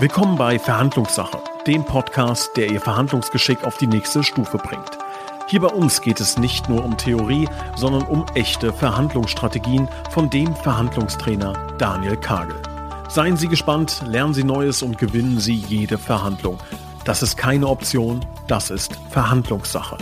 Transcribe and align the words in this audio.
Willkommen 0.00 0.38
bei 0.38 0.58
Verhandlungssache, 0.58 1.42
dem 1.66 1.84
Podcast, 1.84 2.56
der 2.56 2.70
Ihr 2.70 2.80
Verhandlungsgeschick 2.80 3.64
auf 3.64 3.76
die 3.76 3.86
nächste 3.86 4.24
Stufe 4.24 4.56
bringt. 4.56 4.96
Hier 5.48 5.60
bei 5.60 5.68
uns 5.68 6.00
geht 6.00 6.20
es 6.20 6.38
nicht 6.38 6.70
nur 6.70 6.82
um 6.82 6.96
Theorie, 6.96 7.46
sondern 7.76 8.04
um 8.04 8.24
echte 8.34 8.72
Verhandlungsstrategien 8.72 9.90
von 10.08 10.30
dem 10.30 10.56
Verhandlungstrainer 10.56 11.52
Daniel 11.76 12.16
Kagel. 12.16 12.56
Seien 13.10 13.36
Sie 13.36 13.48
gespannt, 13.48 14.02
lernen 14.06 14.32
Sie 14.32 14.42
Neues 14.42 14.82
und 14.82 14.96
gewinnen 14.96 15.38
Sie 15.38 15.56
jede 15.56 15.98
Verhandlung. 15.98 16.56
Das 17.04 17.22
ist 17.22 17.36
keine 17.36 17.66
Option, 17.66 18.24
das 18.46 18.70
ist 18.70 18.98
Verhandlungssache. 19.10 19.98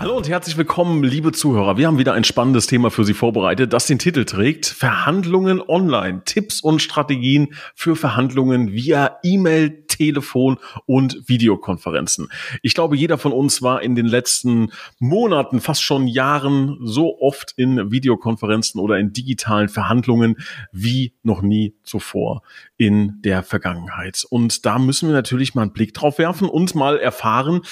Hallo 0.00 0.16
und 0.16 0.28
herzlich 0.28 0.56
willkommen, 0.56 1.02
liebe 1.02 1.32
Zuhörer. 1.32 1.76
Wir 1.76 1.88
haben 1.88 1.98
wieder 1.98 2.12
ein 2.12 2.22
spannendes 2.22 2.68
Thema 2.68 2.88
für 2.88 3.04
Sie 3.04 3.14
vorbereitet, 3.14 3.72
das 3.72 3.88
den 3.88 3.98
Titel 3.98 4.24
trägt 4.24 4.66
Verhandlungen 4.66 5.60
online. 5.60 6.22
Tipps 6.24 6.60
und 6.60 6.80
Strategien 6.80 7.48
für 7.74 7.96
Verhandlungen 7.96 8.70
via 8.70 9.18
E-Mail, 9.24 9.86
Telefon 9.88 10.58
und 10.86 11.28
Videokonferenzen. 11.28 12.28
Ich 12.62 12.74
glaube, 12.74 12.96
jeder 12.96 13.18
von 13.18 13.32
uns 13.32 13.60
war 13.60 13.82
in 13.82 13.96
den 13.96 14.06
letzten 14.06 14.70
Monaten, 15.00 15.60
fast 15.60 15.82
schon 15.82 16.06
Jahren 16.06 16.78
so 16.84 17.18
oft 17.20 17.54
in 17.56 17.90
Videokonferenzen 17.90 18.80
oder 18.80 18.98
in 18.98 19.12
digitalen 19.12 19.68
Verhandlungen 19.68 20.36
wie 20.70 21.14
noch 21.24 21.42
nie 21.42 21.74
zuvor 21.82 22.42
in 22.76 23.20
der 23.22 23.42
Vergangenheit. 23.42 24.24
Und 24.30 24.64
da 24.64 24.78
müssen 24.78 25.08
wir 25.08 25.16
natürlich 25.16 25.56
mal 25.56 25.62
einen 25.62 25.72
Blick 25.72 25.92
drauf 25.92 26.18
werfen 26.18 26.48
und 26.48 26.76
mal 26.76 27.00
erfahren, 27.00 27.62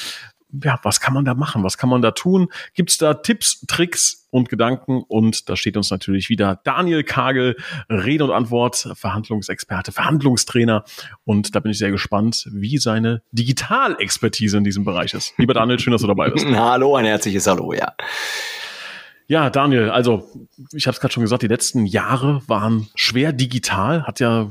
ja, 0.63 0.79
was 0.83 1.01
kann 1.01 1.15
man 1.15 1.25
da 1.25 1.35
machen? 1.35 1.65
Was 1.65 1.77
kann 1.77 1.91
man 1.91 2.03
da 2.03 2.13
tun? 2.13 2.49
Gibt 2.75 2.91
es 2.91 2.99
da 2.99 3.15
Tipps, 3.15 3.65
Tricks 3.67 4.29
und 4.31 4.49
Gedanken? 4.49 5.03
Und 5.07 5.49
da 5.49 5.57
steht 5.57 5.77
uns 5.77 5.91
natürlich 5.91 6.29
wieder 6.29 6.61
Daniel 6.65 7.03
Kagel, 7.03 7.57
Rede 7.89 8.25
und 8.25 8.31
Antwort, 8.31 8.89
Verhandlungsexperte, 8.95 9.93
Verhandlungstrainer. 9.93 10.85
Und 11.25 11.55
da 11.55 11.61
bin 11.61 11.73
ich 11.73 11.79
sehr 11.79 11.91
gespannt, 11.91 12.49
wie 12.53 12.79
seine 12.79 13.23
Digitalexpertise 13.33 14.59
in 14.59 14.65
diesem 14.65 14.85
Bereich 14.85 15.15
ist. 15.15 15.35
Lieber 15.37 15.55
Daniel, 15.55 15.79
schön, 15.79 15.93
dass 15.93 16.03
du 16.03 16.09
dabei 16.09 16.30
bist. 16.30 16.47
Hallo, 16.55 16.97
ein 16.97 17.05
herzliches 17.05 17.47
Hallo, 17.47 17.73
ja. 17.73 17.95
Ja, 19.29 19.51
Daniel, 19.51 19.91
also 19.91 20.31
ich 20.73 20.87
habe 20.87 20.95
es 20.95 21.01
gerade 21.01 21.13
schon 21.13 21.25
gesagt, 21.25 21.43
die 21.43 21.49
letzten 21.49 21.85
Jahre 21.85 22.43
waren 22.47 22.87
schwer 22.95 23.33
digital, 23.33 24.05
hat 24.05 24.21
ja, 24.21 24.49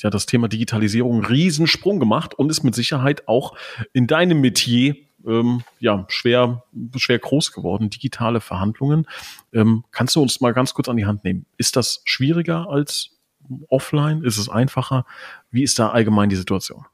ja 0.00 0.10
das 0.10 0.26
Thema 0.26 0.48
Digitalisierung 0.48 1.12
einen 1.12 1.24
Riesensprung 1.24 2.00
gemacht 2.00 2.34
und 2.34 2.50
ist 2.50 2.64
mit 2.64 2.74
Sicherheit 2.74 3.28
auch 3.28 3.56
in 3.92 4.08
deinem 4.08 4.40
Metier 4.40 4.96
ähm, 5.28 5.62
ja, 5.78 6.04
schwer, 6.08 6.64
schwer 6.96 7.18
groß 7.18 7.52
geworden, 7.52 7.90
digitale 7.90 8.40
Verhandlungen. 8.40 9.06
Ähm, 9.52 9.84
kannst 9.90 10.16
du 10.16 10.22
uns 10.22 10.40
mal 10.40 10.52
ganz 10.52 10.74
kurz 10.74 10.88
an 10.88 10.96
die 10.96 11.06
Hand 11.06 11.24
nehmen? 11.24 11.46
Ist 11.56 11.76
das 11.76 12.00
schwieriger 12.04 12.68
als 12.68 13.18
offline? 13.68 14.24
Ist 14.24 14.38
es 14.38 14.48
einfacher? 14.48 15.04
Wie 15.50 15.62
ist 15.62 15.78
da 15.78 15.90
allgemein 15.90 16.28
die 16.28 16.36
Situation? 16.36 16.84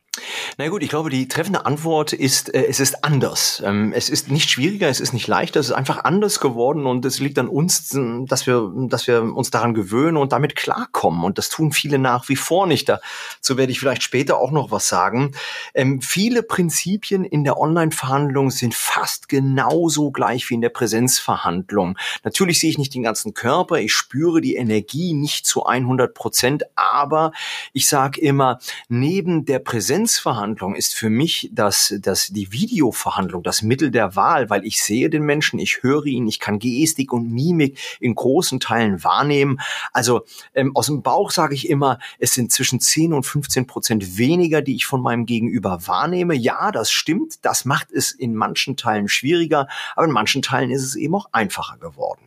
Na 0.56 0.68
gut, 0.68 0.82
ich 0.82 0.88
glaube, 0.88 1.10
die 1.10 1.26
treffende 1.26 1.66
Antwort 1.66 2.12
ist, 2.12 2.54
äh, 2.54 2.66
es 2.66 2.78
ist 2.78 3.02
anders. 3.02 3.62
Ähm, 3.64 3.92
es 3.94 4.08
ist 4.08 4.30
nicht 4.30 4.48
schwieriger, 4.48 4.88
es 4.88 5.00
ist 5.00 5.12
nicht 5.12 5.26
leichter, 5.26 5.58
es 5.58 5.66
ist 5.66 5.72
einfach 5.72 6.04
anders 6.04 6.38
geworden 6.38 6.86
und 6.86 7.04
es 7.04 7.18
liegt 7.18 7.38
an 7.38 7.48
uns, 7.48 7.88
dass 8.26 8.46
wir, 8.46 8.70
dass 8.88 9.06
wir 9.08 9.22
uns 9.22 9.50
daran 9.50 9.74
gewöhnen 9.74 10.16
und 10.16 10.32
damit 10.32 10.54
klarkommen. 10.54 11.24
Und 11.24 11.38
das 11.38 11.48
tun 11.48 11.72
viele 11.72 11.98
nach 11.98 12.28
wie 12.28 12.36
vor 12.36 12.66
nicht. 12.66 12.88
Dazu 12.88 13.56
werde 13.56 13.72
ich 13.72 13.80
vielleicht 13.80 14.04
später 14.04 14.38
auch 14.38 14.52
noch 14.52 14.70
was 14.70 14.88
sagen. 14.88 15.32
Ähm, 15.74 16.00
viele 16.00 16.42
Prinzipien 16.42 17.24
in 17.24 17.42
der 17.42 17.58
Online-Verhandlung 17.58 18.50
sind 18.50 18.74
fast 18.74 19.28
genauso 19.28 20.12
gleich 20.12 20.48
wie 20.50 20.54
in 20.54 20.60
der 20.60 20.68
Präsenzverhandlung. 20.68 21.98
Natürlich 22.22 22.60
sehe 22.60 22.70
ich 22.70 22.78
nicht 22.78 22.94
den 22.94 23.02
ganzen 23.02 23.34
Körper, 23.34 23.78
ich 23.78 23.92
spüre 23.92 24.40
die 24.40 24.54
Energie 24.54 25.14
nicht 25.14 25.46
zu 25.46 25.66
100 25.66 26.14
Prozent, 26.14 26.64
aber 26.76 27.32
ich 27.72 27.88
sage 27.88 28.20
immer, 28.20 28.60
neben 28.88 29.44
der 29.44 29.58
Präsenzverhandlung 29.58 30.03
Videoverhandlung 30.04 30.74
ist 30.74 30.94
für 30.94 31.10
mich 31.10 31.50
das, 31.52 31.94
das, 32.00 32.28
die 32.28 32.52
Videoverhandlung 32.52 33.42
das 33.42 33.62
Mittel 33.62 33.90
der 33.90 34.16
Wahl, 34.16 34.50
weil 34.50 34.64
ich 34.64 34.82
sehe 34.82 35.10
den 35.10 35.22
Menschen, 35.22 35.58
ich 35.58 35.82
höre 35.82 36.06
ihn, 36.06 36.26
ich 36.26 36.40
kann 36.40 36.58
Gestik 36.58 37.12
und 37.12 37.30
Mimik 37.30 37.78
in 38.00 38.14
großen 38.14 38.60
Teilen 38.60 39.02
wahrnehmen. 39.04 39.60
Also 39.92 40.24
ähm, 40.54 40.74
aus 40.74 40.86
dem 40.86 41.02
Bauch 41.02 41.30
sage 41.30 41.54
ich 41.54 41.68
immer, 41.68 41.98
es 42.18 42.34
sind 42.34 42.52
zwischen 42.52 42.80
10 42.80 43.12
und 43.12 43.24
15 43.24 43.66
Prozent 43.66 44.18
weniger, 44.18 44.62
die 44.62 44.76
ich 44.76 44.86
von 44.86 45.02
meinem 45.02 45.26
Gegenüber 45.26 45.86
wahrnehme. 45.86 46.34
Ja, 46.34 46.70
das 46.72 46.90
stimmt. 46.90 47.44
Das 47.44 47.64
macht 47.64 47.90
es 47.92 48.12
in 48.12 48.34
manchen 48.34 48.76
Teilen 48.76 49.08
schwieriger, 49.08 49.68
aber 49.96 50.06
in 50.06 50.12
manchen 50.12 50.42
Teilen 50.42 50.70
ist 50.70 50.82
es 50.82 50.96
eben 50.96 51.14
auch 51.14 51.26
einfacher 51.32 51.78
geworden. 51.78 52.22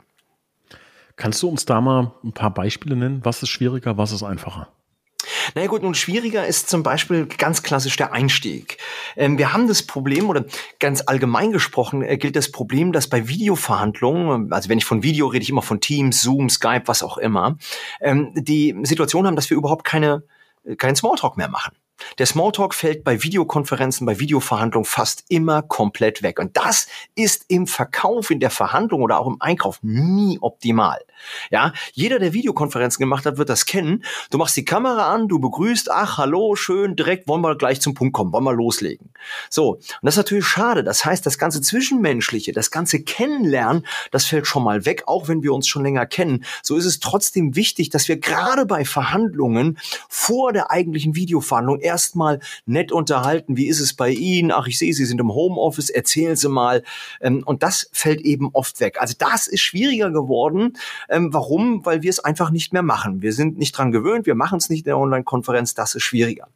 Kannst 1.16 1.42
du 1.42 1.50
uns 1.50 1.66
da 1.66 1.82
mal 1.82 2.12
ein 2.24 2.32
paar 2.32 2.54
Beispiele 2.54 2.96
nennen? 2.96 3.22
Was 3.24 3.42
ist 3.42 3.50
schwieriger, 3.50 3.98
was 3.98 4.12
ist 4.12 4.24
einfacher? 4.24 4.68
Naja 5.56 5.68
gut, 5.68 5.84
nun 5.84 5.96
schwieriger 5.96 6.46
ist 6.46 6.70
zum 6.70 6.84
Beispiel 6.84 7.26
ganz 7.26 7.64
klassisch 7.64 7.96
der 7.96 8.14
Einstieg. 8.14 8.78
Ähm, 9.16 9.38
wir 9.38 9.54
haben 9.54 9.68
das 9.68 9.84
Problem, 9.84 10.30
oder 10.30 10.46
ganz 10.80 11.04
allgemein 11.06 11.52
gesprochen, 11.52 12.02
äh, 12.02 12.18
gilt 12.18 12.36
das 12.36 12.52
Problem, 12.52 12.92
dass 12.92 13.08
bei 13.08 13.28
Videoverhandlungen, 13.28 14.52
also 14.52 14.70
wenn 14.70 14.78
ich 14.78 14.86
von 14.86 15.04
Video 15.04 15.28
rede, 15.28 15.44
ich 15.44 15.50
immer 15.50 15.62
von 15.62 15.80
Teams, 15.80 16.22
Zoom, 16.22 16.50
Skype, 16.50 16.84
was 16.86 17.04
auch 17.04 17.18
immer, 17.18 17.58
ähm, 18.02 18.32
die 18.36 18.76
Situation 18.84 19.26
haben, 19.28 19.36
dass 19.36 19.50
wir 19.50 19.58
überhaupt 19.58 19.84
keine, 19.84 20.24
äh, 20.66 20.76
keinen 20.76 20.96
Smalltalk 20.96 21.38
mehr 21.38 21.50
machen. 21.50 21.76
Der 22.18 22.26
Smalltalk 22.26 22.74
fällt 22.74 23.04
bei 23.04 23.24
Videokonferenzen, 23.24 24.06
bei 24.06 24.20
Videoverhandlungen 24.20 24.86
fast 24.86 25.26
immer 25.30 25.62
komplett 25.62 26.24
weg. 26.24 26.40
Und 26.40 26.56
das 26.58 26.88
ist 27.16 27.46
im 27.48 27.68
Verkauf, 27.68 28.32
in 28.32 28.40
der 28.40 28.50
Verhandlung 28.50 29.02
oder 29.02 29.20
auch 29.20 29.28
im 29.28 29.38
Einkauf 29.40 29.80
nie 29.82 30.38
optimal. 30.42 31.00
Ja, 31.50 31.74
jeder, 31.94 32.20
der 32.20 32.34
Videokonferenzen 32.34 33.00
gemacht 33.00 33.26
hat, 33.26 33.38
wird 33.38 33.50
das 33.50 33.66
kennen. 33.66 34.04
Du 34.30 34.38
machst 34.38 34.56
die 34.56 34.66
Kamera 34.66 35.14
an, 35.14 35.28
du 35.28 35.40
begrüßt, 35.40 35.92
ach, 35.92 36.18
hallo, 36.18 36.56
schön, 36.56 36.96
direkt 36.96 37.28
wollen 37.28 37.42
wir 37.42 37.56
gleich 37.56 37.82
zum 37.82 37.94
Punkt 37.94 38.14
kommen, 38.14 38.32
wollen 38.34 38.44
wir 38.44 38.54
loslegen. 38.54 39.10
So. 39.50 39.76
Und 39.76 39.84
das 40.04 40.16
ist 40.16 40.18
natürlich 40.18 40.46
schade. 40.46 40.84
Das 40.84 41.06
heißt, 41.06 41.26
das 41.26 41.38
ganze 41.38 41.62
Zwischenmenschliche, 41.62 42.52
das 42.52 42.72
ganze 42.72 43.02
Kennenlernen, 43.02 43.86
das 44.12 44.26
fällt 44.26 44.48
schon 44.48 44.64
mal 44.64 44.86
weg, 44.86 45.04
auch 45.08 45.28
wenn 45.28 45.44
wir 45.44 45.54
uns 45.54 45.68
schon 45.68 45.84
länger 45.84 46.06
kennen. 46.06 46.46
So 46.62 46.76
ist 46.76 46.86
es 46.86 47.00
trotzdem 47.00 47.56
wichtig, 47.56 47.90
dass 47.90 48.08
wir 48.08 48.18
gerade 48.20 48.66
bei 48.66 48.86
Verhandlungen 48.86 49.78
vor 50.10 50.54
der 50.54 50.72
eigentlichen 50.72 51.16
Videoverhandlung 51.16 51.80
erstmal 51.88 52.40
nett 52.66 52.92
unterhalten. 52.92 53.58
Wie 53.58 53.68
ist 53.68 53.80
es 53.80 53.94
bei 53.94 54.10
Ihnen? 54.10 54.52
Ach, 54.52 54.68
ich 54.68 54.78
sehe, 54.78 54.94
Sie 54.94 55.06
sind 55.06 55.20
im 55.20 55.34
Homeoffice, 55.34 55.90
erzählen 55.90 56.36
Sie 56.36 56.50
mal. 56.50 56.84
Ähm, 57.22 57.44
und 57.46 57.64
das 57.64 57.90
fällt 57.92 58.22
eben 58.22 58.50
oft 58.54 58.80
weg. 58.80 58.98
Also 59.00 59.16
das 59.18 59.48
ist 59.48 59.62
schwieriger 59.62 60.12
geworden. 60.12 60.78
Ähm, 61.10 61.34
warum? 61.34 61.86
Weil 61.86 62.02
wir 62.02 62.10
es 62.10 62.20
einfach 62.20 62.52
nicht 62.52 62.74
mehr 62.74 62.84
machen. 62.84 63.22
Wir 63.22 63.34
sind 63.34 63.58
nicht 63.58 63.78
dran 63.78 63.92
gewöhnt, 63.92 64.26
wir 64.26 64.36
machen 64.36 64.58
es 64.58 64.70
nicht 64.70 64.80
in 64.80 64.86
der 64.86 64.98
Online-Konferenz, 64.98 65.74
das 65.74 65.96
ist 65.96 66.04
schwieriger. 66.04 66.48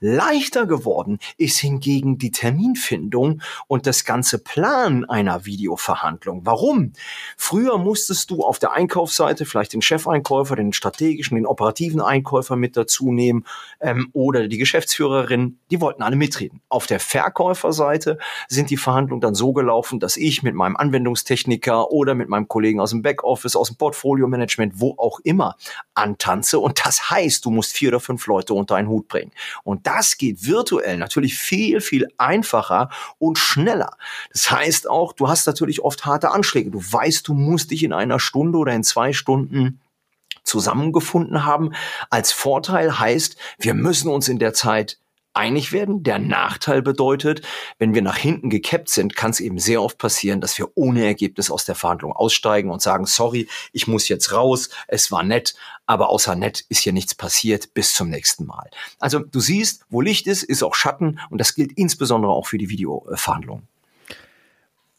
Leichter 0.00 0.66
geworden 0.66 1.18
ist 1.36 1.58
hingegen 1.58 2.18
die 2.18 2.30
Terminfindung 2.30 3.42
und 3.66 3.86
das 3.86 4.04
ganze 4.04 4.38
Plan 4.38 5.04
einer 5.04 5.44
Videoverhandlung. 5.44 6.42
Warum? 6.44 6.92
Früher 7.36 7.78
musstest 7.78 8.30
du 8.30 8.42
auf 8.42 8.58
der 8.58 8.72
Einkaufsseite 8.72 9.46
vielleicht 9.46 9.72
den 9.72 9.82
Chefeinkäufer, 9.82 10.56
den 10.56 10.72
strategischen, 10.72 11.36
den 11.36 11.46
operativen 11.46 12.00
Einkäufer 12.00 12.56
mit 12.56 12.76
dazu 12.76 13.12
nehmen 13.12 13.44
ähm, 13.80 14.10
oder 14.12 14.48
die 14.48 14.58
Geschäftsführerin, 14.74 15.60
die 15.70 15.80
wollten 15.80 16.02
alle 16.02 16.16
mitreden. 16.16 16.60
Auf 16.68 16.88
der 16.88 16.98
Verkäuferseite 16.98 18.18
sind 18.48 18.70
die 18.70 18.76
Verhandlungen 18.76 19.20
dann 19.20 19.36
so 19.36 19.52
gelaufen, 19.52 20.00
dass 20.00 20.16
ich 20.16 20.42
mit 20.42 20.56
meinem 20.56 20.76
Anwendungstechniker 20.76 21.92
oder 21.92 22.16
mit 22.16 22.28
meinem 22.28 22.48
Kollegen 22.48 22.80
aus 22.80 22.90
dem 22.90 23.02
Backoffice, 23.02 23.54
aus 23.54 23.68
dem 23.68 23.76
Portfolio-Management, 23.76 24.80
wo 24.80 24.96
auch 24.98 25.20
immer, 25.20 25.54
antanze. 25.94 26.58
Und 26.58 26.84
das 26.84 27.08
heißt, 27.08 27.44
du 27.44 27.50
musst 27.50 27.72
vier 27.72 27.90
oder 27.90 28.00
fünf 28.00 28.26
Leute 28.26 28.52
unter 28.54 28.74
einen 28.74 28.88
Hut 28.88 29.06
bringen. 29.06 29.30
Und 29.62 29.86
das 29.86 30.18
geht 30.18 30.44
virtuell 30.44 30.96
natürlich 30.96 31.38
viel, 31.38 31.80
viel 31.80 32.08
einfacher 32.18 32.90
und 33.18 33.38
schneller. 33.38 33.96
Das 34.32 34.50
heißt 34.50 34.90
auch, 34.90 35.12
du 35.12 35.28
hast 35.28 35.46
natürlich 35.46 35.82
oft 35.82 36.04
harte 36.04 36.32
Anschläge. 36.32 36.72
Du 36.72 36.80
weißt, 36.80 37.28
du 37.28 37.34
musst 37.34 37.70
dich 37.70 37.84
in 37.84 37.92
einer 37.92 38.18
Stunde 38.18 38.58
oder 38.58 38.74
in 38.74 38.82
zwei 38.82 39.12
Stunden 39.12 39.78
zusammengefunden 40.44 41.44
haben. 41.44 41.72
Als 42.10 42.32
Vorteil 42.32 42.98
heißt, 42.98 43.36
wir 43.58 43.74
müssen 43.74 44.08
uns 44.08 44.28
in 44.28 44.38
der 44.38 44.54
Zeit 44.54 44.98
einig 45.34 45.72
werden. 45.72 46.02
Der 46.02 46.18
Nachteil 46.18 46.80
bedeutet, 46.80 47.42
wenn 47.78 47.94
wir 47.94 48.02
nach 48.02 48.16
hinten 48.16 48.50
gekappt 48.50 48.88
sind, 48.88 49.16
kann 49.16 49.32
es 49.32 49.40
eben 49.40 49.58
sehr 49.58 49.82
oft 49.82 49.98
passieren, 49.98 50.40
dass 50.40 50.56
wir 50.58 50.68
ohne 50.76 51.04
Ergebnis 51.04 51.50
aus 51.50 51.64
der 51.64 51.74
Verhandlung 51.74 52.12
aussteigen 52.12 52.70
und 52.70 52.80
sagen, 52.80 53.04
sorry, 53.04 53.48
ich 53.72 53.86
muss 53.86 54.08
jetzt 54.08 54.32
raus, 54.32 54.70
es 54.88 55.10
war 55.10 55.22
nett, 55.22 55.54
aber 55.86 56.08
außer 56.08 56.36
nett 56.36 56.64
ist 56.68 56.82
hier 56.82 56.92
nichts 56.92 57.14
passiert, 57.14 57.74
bis 57.74 57.94
zum 57.94 58.08
nächsten 58.08 58.46
Mal. 58.46 58.70
Also 59.00 59.18
du 59.18 59.40
siehst, 59.40 59.84
wo 59.90 60.00
Licht 60.00 60.26
ist, 60.26 60.44
ist 60.44 60.62
auch 60.62 60.74
Schatten 60.74 61.20
und 61.30 61.38
das 61.38 61.54
gilt 61.54 61.72
insbesondere 61.72 62.32
auch 62.32 62.46
für 62.46 62.58
die 62.58 62.70
Videoverhandlungen. 62.70 63.68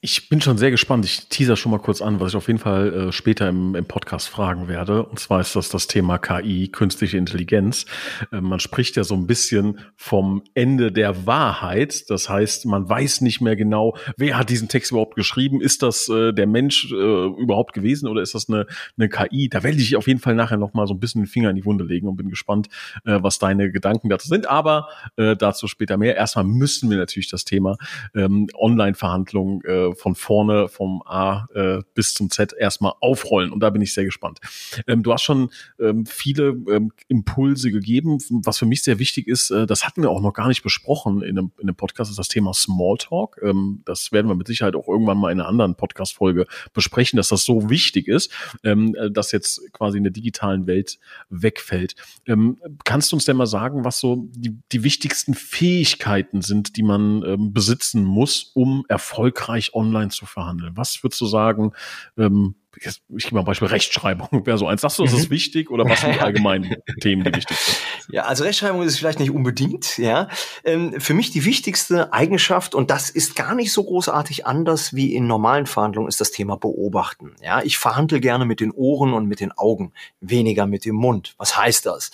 Ich 0.06 0.30
bin 0.30 0.40
schon 0.40 0.60
sehr 0.60 0.69
gespannt. 0.69 1.04
Ich 1.04 1.30
teaser 1.30 1.56
schon 1.56 1.72
mal 1.72 1.80
kurz 1.80 2.00
an, 2.00 2.19
was 2.19 2.30
ich 2.30 2.36
auf 2.36 2.46
jeden 2.46 2.60
Fall 2.60 2.94
äh, 2.94 3.12
später 3.12 3.50
im, 3.50 3.74
im, 3.74 3.86
Podcast 3.86 4.30
fragen 4.30 4.68
werde. 4.68 5.04
Und 5.04 5.18
zwar 5.18 5.42
ist 5.42 5.56
das 5.56 5.69
das 5.69 5.88
Thema 5.88 6.19
KI, 6.19 6.68
künstliche 6.68 7.18
Intelligenz. 7.18 7.88
Äh, 8.31 8.40
man 8.40 8.60
spricht 8.60 8.98
ja 8.98 9.04
so 9.04 9.16
ein 9.16 9.25
bisschen 9.25 9.80
vom 9.96 10.44
Ende 10.54 10.92
der 10.92 11.25
Wahrheit. 11.25 12.07
Das 12.12 12.30
heißt, 12.30 12.68
man 12.68 12.88
weiß 12.88 13.22
nicht 13.22 13.42
mehr 13.42 13.56
genau, 13.56 13.98
wer 14.16 14.38
hat 14.38 14.52
diesen 14.52 14.68
Text 14.68 14.92
überhaupt 14.92 15.16
geschrieben. 15.16 15.60
Ist 15.60 15.81
das 15.81 16.07
äh, 16.07 16.34
der 16.34 16.46
Mensch 16.46 16.92
äh, 16.92 16.96
überhaupt 16.96 17.74
gewesen 17.74 18.07
oder 18.07 18.22
ist 18.22 18.36
das 18.36 18.48
eine, 18.48 18.68
eine 19.00 19.10
KI? 19.10 19.50
Da 19.50 19.63
werde 19.63 19.80
ich 19.80 19.96
auf 19.96 20.06
jeden 20.06 20.19
Fall 20.19 20.36
nachher 20.36 20.57
noch 20.57 20.75
mal 20.75 20.86
so 20.86 20.94
ein 20.94 21.00
bisschen 21.00 21.24
den 21.24 21.28
Finger 21.28 21.50
in 21.50 21.56
die 21.56 21.66
Wunde 21.66 21.84
legen 21.84 22.07
und 22.07 22.16
bin 22.16 22.30
gespannt, 22.30 22.68
äh, 23.06 23.18
was 23.24 23.40
deine 23.40 23.72
Gedanken 23.72 24.10
dazu 24.10 24.28
sind. 24.28 24.48
Aber 24.48 24.88
äh, 25.16 25.36
dazu 25.36 25.68
später 25.68 25.98
mehr. 25.98 26.16
Erstmal 26.16 26.46
müssen 26.46 26.92
wir 26.92 26.98
natürlich 26.98 27.31
das 27.31 27.44
Thema 27.44 27.78
ähm, 28.13 28.46
Online-Verhandlungen 28.54 29.63
von 29.95 30.15
vorne 30.15 30.68
vom 30.68 31.01
A 31.06 31.47
äh, 31.53 31.81
bis 31.94 32.13
zum 32.13 32.30
Z 32.30 32.53
erstmal 32.53 32.94
aufrollen. 33.01 33.51
Und 33.51 33.62
da 33.62 33.69
bin 33.69 33.81
ich 33.81 33.94
sehr 33.94 34.06
gespannt. 34.06 34.39
Ähm, 34.88 35.03
du 35.03 35.13
hast 35.13 35.24
schon 35.24 35.50
ähm, 35.80 36.06
viele 36.06 36.57
ähm, 36.69 36.92
Impulse 37.07 37.71
gegeben. 37.71 38.18
Was 38.44 38.57
für 38.57 38.65
mich 38.65 38.83
sehr 38.83 39.00
wichtig 39.00 39.27
ist, 39.27 39.51
äh, 39.51 39.65
das 39.65 39.86
hatten 39.86 40.01
wir 40.01 40.09
auch 40.09 40.21
noch 40.21 40.33
gar 40.33 40.47
nicht 40.47 40.63
besprochen 40.63 41.21
in 41.21 41.38
einem, 41.38 41.51
in 41.57 41.68
einem 41.68 41.75
Podcast, 41.75 42.09
ist 42.09 42.19
das 42.19 42.27
Thema 42.27 42.53
Smalltalk. 42.53 43.39
Ähm, 43.42 43.81
das 43.86 44.12
werden 44.12 44.27
wir 44.27 44.36
mit 44.36 44.47
Sicherheit 44.47 44.75
auch 44.75 44.88
irgendwann 44.88 45.18
mal 45.18 45.31
in 45.31 45.39
einer 45.39 45.50
anderen 45.50 45.75
Podcast-Folge 45.75 46.47
besprechen, 46.74 47.18
dass 47.18 47.30
das 47.30 47.44
so 47.45 47.69
wichtig 47.69 48.07
ist, 48.07 48.31
ähm, 48.63 48.95
äh, 48.95 49.12
dass 49.12 49.31
jetzt 49.31 49.62
quasi 49.74 49.97
in 49.97 50.03
der 50.03 50.13
digitalen 50.13 50.68
Welt 50.68 51.00
wegfällt. 51.30 51.95
Ähm, 52.25 52.59
kannst 52.83 53.12
du 53.12 53.15
uns 53.15 53.25
denn 53.25 53.38
mal 53.38 53.45
sagen, 53.45 53.83
was 53.83 54.00
so 54.00 54.27
die, 54.31 54.57
die 54.71 54.83
wichtigsten 54.83 55.33
Fähigkeiten 55.33 56.42
sind, 56.42 56.77
die 56.77 56.83
man 56.83 57.24
ähm, 57.24 57.53
besitzen 57.53 58.03
muss, 58.03 58.51
um 58.53 58.86
erfolgreich 58.88 59.74
online 59.75 60.10
zu 60.10 60.25
verhandeln? 60.25 60.75
Was 60.75 61.04
würdest 61.04 61.22
du 61.22 61.25
sagen, 61.25 61.74
ähm, 62.18 62.56
ich 62.77 63.24
gebe 63.24 63.36
mal 63.36 63.42
ein 63.42 63.45
Beispiel 63.45 63.68
Rechtschreibung, 63.68 64.45
wäre 64.45 64.57
so 64.57 64.68
eins. 64.68 64.81
Sagst 64.81 65.00
du, 65.00 65.04
das 65.04 65.13
ist 65.13 65.30
mhm. 65.30 65.33
wichtig 65.33 65.72
oder 65.72 65.86
was 65.86 66.01
sind 66.01 66.16
die 66.16 66.19
allgemeinen 66.19 66.75
Themen, 67.01 67.24
die 67.24 67.33
wichtig 67.33 67.57
sind? 67.57 67.77
Ja, 68.10 68.24
also 68.24 68.44
Rechtschreibung 68.44 68.81
ist 68.83 68.98
vielleicht 68.98 69.19
nicht 69.19 69.31
unbedingt, 69.31 69.98
ja. 69.98 70.27
Ähm, 70.63 71.00
für 71.00 71.13
mich 71.13 71.31
die 71.31 71.45
wichtigste 71.45 72.13
Eigenschaft, 72.13 72.75
und 72.75 72.92
das 72.92 73.10
ist 73.10 73.36
gar 73.36 73.56
nicht 73.56 73.72
so 73.72 73.83
großartig 73.83 74.45
anders 74.45 74.94
wie 74.94 75.13
in 75.13 75.27
normalen 75.27 75.66
Verhandlungen, 75.66 76.07
ist 76.07 76.21
das 76.21 76.31
Thema 76.31 76.57
Beobachten. 76.57 77.36
Ja, 77.42 77.62
ich 77.62 77.78
verhandle 77.78 78.19
gerne 78.19 78.45
mit 78.45 78.60
den 78.60 78.71
Ohren 78.71 79.13
und 79.13 79.28
mit 79.28 79.39
den 79.39 79.51
Augen, 79.51 79.94
weniger 80.19 80.66
mit 80.66 80.86
dem 80.86 80.95
Mund. 80.95 81.36
Was 81.38 81.57
heißt 81.57 81.86
das? 81.86 82.12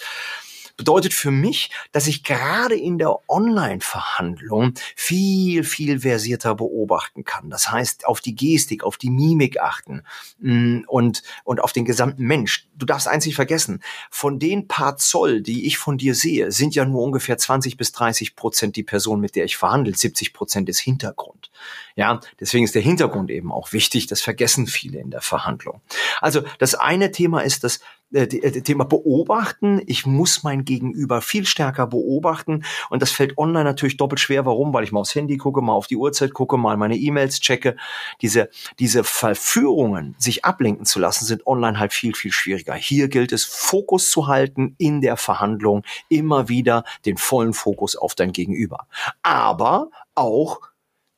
Bedeutet 0.81 1.13
für 1.13 1.29
mich, 1.29 1.69
dass 1.91 2.07
ich 2.07 2.23
gerade 2.23 2.73
in 2.75 2.97
der 2.97 3.29
Online-Verhandlung 3.29 4.73
viel, 4.95 5.63
viel 5.63 5.99
versierter 5.99 6.55
beobachten 6.55 7.23
kann. 7.23 7.51
Das 7.51 7.71
heißt, 7.71 8.07
auf 8.07 8.19
die 8.19 8.33
Gestik, 8.33 8.83
auf 8.83 8.97
die 8.97 9.11
Mimik 9.11 9.61
achten 9.61 10.01
mm, 10.39 10.85
und, 10.87 11.21
und 11.43 11.61
auf 11.61 11.71
den 11.71 11.85
gesamten 11.85 12.23
Mensch. 12.23 12.67
Du 12.73 12.87
darfst 12.87 13.07
eins 13.07 13.27
nicht 13.27 13.35
vergessen, 13.35 13.83
von 14.09 14.39
den 14.39 14.67
paar 14.67 14.97
Zoll, 14.97 15.41
die 15.41 15.67
ich 15.67 15.77
von 15.77 15.99
dir 15.99 16.15
sehe, 16.15 16.51
sind 16.51 16.73
ja 16.73 16.83
nur 16.83 17.03
ungefähr 17.03 17.37
20 17.37 17.77
bis 17.77 17.91
30 17.91 18.35
Prozent 18.35 18.75
die 18.75 18.81
Person, 18.81 19.19
mit 19.19 19.35
der 19.35 19.45
ich 19.45 19.57
verhandle. 19.57 19.95
70 19.95 20.33
Prozent 20.33 20.67
ist 20.67 20.79
Hintergrund. 20.79 21.51
Ja, 21.95 22.21
deswegen 22.39 22.65
ist 22.65 22.73
der 22.73 22.81
Hintergrund 22.81 23.29
eben 23.29 23.51
auch 23.51 23.71
wichtig. 23.71 24.07
Das 24.07 24.21
vergessen 24.21 24.65
viele 24.65 24.99
in 24.99 25.11
der 25.11 25.21
Verhandlung. 25.21 25.81
Also 26.21 26.41
das 26.57 26.73
eine 26.73 27.11
Thema 27.11 27.41
ist 27.41 27.63
das 27.63 27.81
äh, 28.13 28.23
äh 28.23 28.61
Thema 28.61 28.85
beobachten. 28.85 29.81
Ich 29.85 30.05
muss 30.05 30.43
mein 30.43 30.65
Gegenüber 30.65 31.21
viel 31.21 31.45
stärker 31.45 31.87
beobachten 31.87 32.63
und 32.89 33.01
das 33.01 33.11
fällt 33.11 33.37
online 33.37 33.63
natürlich 33.63 33.97
doppelt 33.97 34.19
schwer. 34.19 34.45
Warum? 34.45 34.73
Weil 34.73 34.83
ich 34.83 34.91
mal 34.91 34.99
aufs 34.99 35.15
Handy 35.15 35.37
gucke, 35.37 35.61
mal 35.61 35.73
auf 35.73 35.87
die 35.87 35.97
Uhrzeit 35.97 36.33
gucke, 36.33 36.57
mal 36.57 36.77
meine 36.77 36.95
E-Mails 36.95 37.39
checke. 37.39 37.75
Diese, 38.21 38.49
diese 38.79 39.03
Verführungen, 39.03 40.15
sich 40.17 40.45
ablenken 40.45 40.85
zu 40.85 40.99
lassen, 40.99 41.25
sind 41.25 41.45
online 41.47 41.79
halt 41.79 41.93
viel, 41.93 42.15
viel 42.15 42.31
schwieriger. 42.31 42.73
Hier 42.75 43.07
gilt 43.07 43.31
es, 43.31 43.43
Fokus 43.45 44.09
zu 44.09 44.27
halten 44.27 44.75
in 44.77 45.01
der 45.01 45.17
Verhandlung, 45.17 45.83
immer 46.09 46.49
wieder 46.49 46.83
den 47.05 47.17
vollen 47.17 47.53
Fokus 47.53 47.95
auf 47.95 48.15
dein 48.15 48.31
Gegenüber. 48.31 48.87
Aber 49.23 49.89
auch 50.15 50.61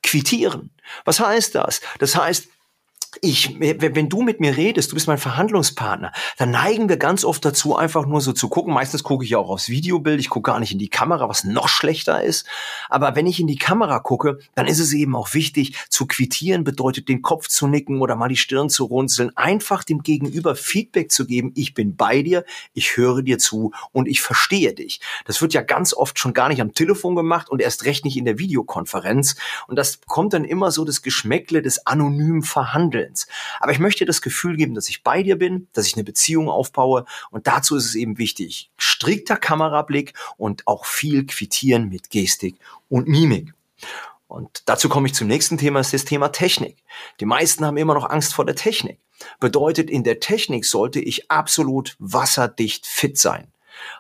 quittieren. 0.02 0.72
Was 1.06 1.20
heißt 1.20 1.56
das? 1.56 1.82
Das 2.00 2.16
heißt, 2.16 2.50
ich, 3.22 3.60
wenn 3.60 4.10
du 4.10 4.22
mit 4.22 4.40
mir 4.40 4.58
redest, 4.58 4.92
du 4.92 4.96
bist 4.96 5.08
mein 5.08 5.18
Verhandlungspartner, 5.18 6.12
dann 6.38 6.52
neigen 6.52 6.90
wir 6.90 6.98
ganz 6.98 7.24
oft 7.24 7.44
dazu, 7.46 7.76
einfach 7.76 8.06
nur 8.06 8.22
so 8.22 8.34
zu 8.34 8.50
gucken. 8.50 8.74
Meistens 8.74 9.04
gucke 9.04 9.24
ich 9.24 9.36
auch 9.36 9.50
aufs 9.50 9.70
Videobild, 9.70 10.20
ich 10.20 10.30
gucke 10.30 10.52
gar 10.52 10.60
nicht 10.60 10.72
in 10.72 10.80
die 10.80 10.90
Kamera, 10.90 11.30
was 11.30 11.44
noch 11.44 11.70
schlechter 11.70 12.24
ist. 12.24 12.46
Aber 12.90 13.16
wenn 13.16 13.28
ich 13.28 13.40
in 13.40 13.48
die 13.48 13.58
Kamera 13.58 14.00
gucke, 14.00 14.40
dann 14.56 14.68
ist 14.68 14.80
es 14.80 14.94
eben 14.94 15.16
auch 15.16 15.34
wichtig, 15.34 15.78
zu 15.90 16.08
quittieren 16.08 16.64
bedeutet, 16.64 17.10
den 17.10 17.22
Kopf 17.22 17.48
zu 17.48 17.68
nicken 17.68 18.02
oder 18.02 18.16
mal 18.16 18.30
die 18.30 18.38
Stirn 18.38 18.70
zu 18.70 18.86
runzeln, 18.86 19.36
einfach 19.36 19.84
dem 19.84 20.04
Gegenüber 20.04 20.56
Feedback 20.56 21.12
zu 21.12 21.26
geben, 21.26 21.52
ich 21.56 21.74
bin 21.74 21.96
bei 21.96 22.22
dir, 22.22 22.46
ich 22.74 22.98
höre 22.98 23.22
dir 23.22 23.38
zu 23.38 23.72
und 23.92 24.08
ich 24.08 24.22
verstehe 24.22 24.74
dich. 24.74 25.00
Das 25.26 25.42
wird 25.42 25.54
ja 25.54 25.62
ganz 25.62 25.94
oft 25.94 26.18
schon 26.20 26.34
gar 26.34 26.50
nicht 26.50 26.62
am 26.62 26.74
Telefon 26.74 27.16
gemacht 27.16 27.50
und 27.50 27.62
erst 27.62 27.86
recht 27.86 28.06
nicht 28.06 28.18
in 28.18 28.26
der 28.26 28.40
Videokonferenz. 28.40 29.36
Und 29.68 29.78
das 29.78 30.00
kommt 30.08 30.34
dann 30.34 30.46
immer 30.46 30.72
so 30.72 30.86
das 30.86 31.02
Geschmäckle 31.02 31.62
des 31.62 31.86
anonymen 31.86 32.44
Verhandelns. 32.44 33.03
Willens. 33.04 33.28
Aber 33.60 33.72
ich 33.72 33.80
möchte 33.80 34.06
das 34.06 34.22
Gefühl 34.22 34.58
geben, 34.58 34.74
dass 34.74 34.90
ich 34.90 35.04
bei 35.04 35.24
dir 35.24 35.38
bin, 35.38 35.68
dass 35.74 35.88
ich 35.88 35.96
eine 35.96 36.04
Beziehung 36.04 36.50
aufbaue 36.50 37.06
und 37.32 37.48
dazu 37.48 37.76
ist 37.76 37.86
es 37.86 37.96
eben 37.96 38.18
wichtig, 38.18 38.70
strikter 38.78 39.38
Kamerablick 39.38 40.14
und 40.38 40.68
auch 40.68 40.86
viel 40.86 41.26
quittieren 41.26 41.90
mit 41.90 42.10
Gestik 42.10 42.56
und 42.90 43.08
Mimik. 43.08 43.54
Und 44.28 44.64
dazu 44.66 44.90
komme 44.90 45.08
ich 45.08 45.14
zum 45.14 45.28
nächsten 45.28 45.58
Thema, 45.58 45.80
ist 45.80 45.94
das 45.94 46.06
Thema 46.06 46.30
Technik. 46.30 46.78
Die 47.20 47.26
meisten 47.26 47.66
haben 47.66 47.78
immer 47.78 47.94
noch 47.94 48.10
Angst 48.10 48.34
vor 48.34 48.46
der 48.46 48.56
Technik. 48.56 48.98
Bedeutet, 49.40 49.90
in 49.90 50.04
der 50.04 50.20
Technik 50.20 50.66
sollte 50.66 51.00
ich 51.00 51.30
absolut 51.30 51.96
wasserdicht 52.00 52.88
fit 52.88 53.18
sein. 53.18 53.48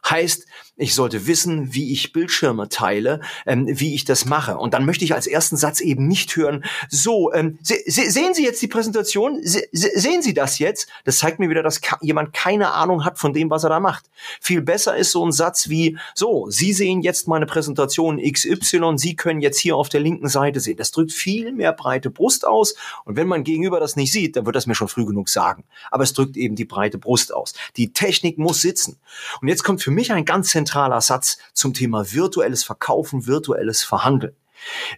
Heißt, 0.09 0.47
ich 0.75 0.95
sollte 0.95 1.27
wissen, 1.27 1.73
wie 1.73 1.93
ich 1.93 2.13
Bildschirme 2.13 2.67
teile, 2.67 3.21
ähm, 3.45 3.67
wie 3.69 3.93
ich 3.93 4.05
das 4.05 4.25
mache. 4.25 4.57
Und 4.57 4.73
dann 4.73 4.85
möchte 4.85 5.05
ich 5.05 5.13
als 5.13 5.27
ersten 5.27 5.55
Satz 5.55 5.81
eben 5.81 6.07
nicht 6.07 6.35
hören, 6.35 6.63
so, 6.89 7.31
ähm, 7.31 7.59
se 7.61 7.75
se 7.85 8.09
sehen 8.09 8.33
Sie 8.33 8.43
jetzt 8.43 8.61
die 8.61 8.67
Präsentation? 8.67 9.39
Se 9.43 9.61
sehen 9.71 10.23
Sie 10.23 10.33
das 10.33 10.57
jetzt? 10.57 10.87
Das 11.03 11.19
zeigt 11.19 11.37
mir 11.37 11.49
wieder, 11.49 11.61
dass 11.61 11.79
jemand 12.01 12.33
keine 12.33 12.71
Ahnung 12.71 13.05
hat 13.05 13.19
von 13.19 13.33
dem, 13.33 13.51
was 13.51 13.63
er 13.63 13.69
da 13.69 13.79
macht. 13.79 14.05
Viel 14.41 14.61
besser 14.61 14.97
ist 14.97 15.11
so 15.11 15.23
ein 15.23 15.31
Satz 15.31 15.69
wie, 15.69 15.97
so, 16.15 16.49
Sie 16.49 16.73
sehen 16.73 17.01
jetzt 17.01 17.27
meine 17.27 17.45
Präsentation 17.45 18.19
XY, 18.19 18.93
Sie 18.97 19.15
können 19.15 19.41
jetzt 19.41 19.59
hier 19.59 19.75
auf 19.75 19.89
der 19.89 19.99
linken 19.99 20.27
Seite 20.27 20.59
sehen. 20.59 20.77
Das 20.77 20.89
drückt 20.89 21.11
viel 21.11 21.51
mehr 21.51 21.73
breite 21.73 22.09
Brust 22.09 22.47
aus. 22.47 22.73
Und 23.05 23.15
wenn 23.15 23.27
mein 23.27 23.43
Gegenüber 23.43 23.79
das 23.79 23.95
nicht 23.95 24.11
sieht, 24.11 24.35
dann 24.35 24.47
wird 24.47 24.55
das 24.55 24.65
mir 24.65 24.75
schon 24.75 24.87
früh 24.87 25.05
genug 25.05 25.29
sagen. 25.29 25.65
Aber 25.91 26.03
es 26.03 26.13
drückt 26.13 26.35
eben 26.35 26.55
die 26.55 26.65
breite 26.65 26.97
Brust 26.97 27.31
aus. 27.31 27.53
Die 27.77 27.93
Technik 27.93 28.39
muss 28.39 28.61
sitzen. 28.61 28.97
Und 29.39 29.49
jetzt 29.49 29.63
kommt 29.63 29.83
für 29.83 29.91
mich 29.91 30.11
ein 30.11 30.25
ganz 30.25 30.51
zentraler 30.63 31.01
Satz 31.01 31.37
zum 31.53 31.73
Thema 31.73 32.13
virtuelles 32.13 32.63
Verkaufen, 32.63 33.27
virtuelles 33.27 33.83
Verhandeln. 33.83 34.35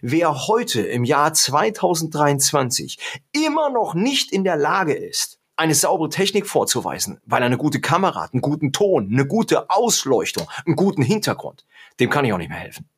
Wer 0.00 0.46
heute 0.46 0.80
im 0.82 1.04
Jahr 1.04 1.34
2023 1.34 2.98
immer 3.32 3.70
noch 3.70 3.94
nicht 3.94 4.30
in 4.30 4.44
der 4.44 4.56
Lage 4.56 4.94
ist, 4.94 5.40
eine 5.56 5.74
saubere 5.74 6.08
Technik 6.08 6.46
vorzuweisen, 6.46 7.20
weil 7.24 7.42
er 7.42 7.46
eine 7.46 7.56
gute 7.56 7.80
Kamera 7.80 8.22
hat, 8.22 8.32
einen 8.32 8.42
guten 8.42 8.72
Ton, 8.72 9.08
eine 9.10 9.26
gute 9.26 9.68
Ausleuchtung, 9.70 10.46
einen 10.64 10.76
guten 10.76 11.02
Hintergrund, 11.02 11.66
dem 11.98 12.10
kann 12.10 12.24
ich 12.24 12.32
auch 12.32 12.38
nicht 12.38 12.50
mehr 12.50 12.58
helfen. 12.58 12.88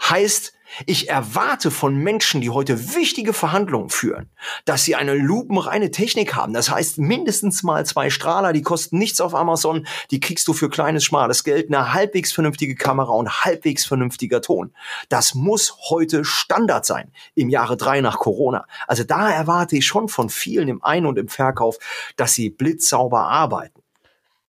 Heißt, 0.00 0.54
ich 0.86 1.08
erwarte 1.08 1.70
von 1.70 1.96
Menschen, 1.96 2.40
die 2.40 2.50
heute 2.50 2.94
wichtige 2.94 3.32
Verhandlungen 3.32 3.90
führen, 3.90 4.30
dass 4.64 4.84
sie 4.84 4.94
eine 4.94 5.14
lupenreine 5.14 5.90
Technik 5.90 6.34
haben. 6.34 6.52
Das 6.52 6.70
heißt, 6.70 6.98
mindestens 6.98 7.62
mal 7.62 7.84
zwei 7.86 8.10
Strahler, 8.10 8.52
die 8.52 8.62
kosten 8.62 8.98
nichts 8.98 9.20
auf 9.20 9.34
Amazon, 9.34 9.86
die 10.10 10.20
kriegst 10.20 10.46
du 10.48 10.52
für 10.52 10.68
kleines, 10.68 11.04
schmales 11.04 11.44
Geld, 11.44 11.68
eine 11.68 11.92
halbwegs 11.92 12.32
vernünftige 12.32 12.74
Kamera 12.74 13.12
und 13.12 13.44
halbwegs 13.44 13.84
vernünftiger 13.86 14.42
Ton. 14.42 14.72
Das 15.08 15.34
muss 15.34 15.76
heute 15.90 16.24
Standard 16.24 16.86
sein 16.86 17.12
im 17.34 17.48
Jahre 17.48 17.76
drei 17.76 18.00
nach 18.00 18.18
Corona. 18.18 18.66
Also 18.86 19.04
da 19.04 19.30
erwarte 19.30 19.76
ich 19.76 19.86
schon 19.86 20.08
von 20.08 20.28
vielen 20.28 20.68
im 20.68 20.84
Ein- 20.84 21.06
und 21.06 21.18
im 21.18 21.28
Verkauf, 21.28 21.78
dass 22.16 22.34
sie 22.34 22.50
blitzsauber 22.50 23.20
arbeiten. 23.20 23.82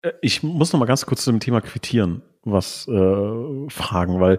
Äh, 0.01 0.13
ich 0.21 0.43
muss 0.43 0.71
noch 0.73 0.79
mal 0.79 0.85
ganz 0.85 1.05
kurz 1.05 1.23
zu 1.23 1.31
dem 1.31 1.39
Thema 1.39 1.61
quittieren 1.61 2.21
was 2.45 2.87
äh, 2.87 3.69
fragen, 3.69 4.19
weil 4.19 4.37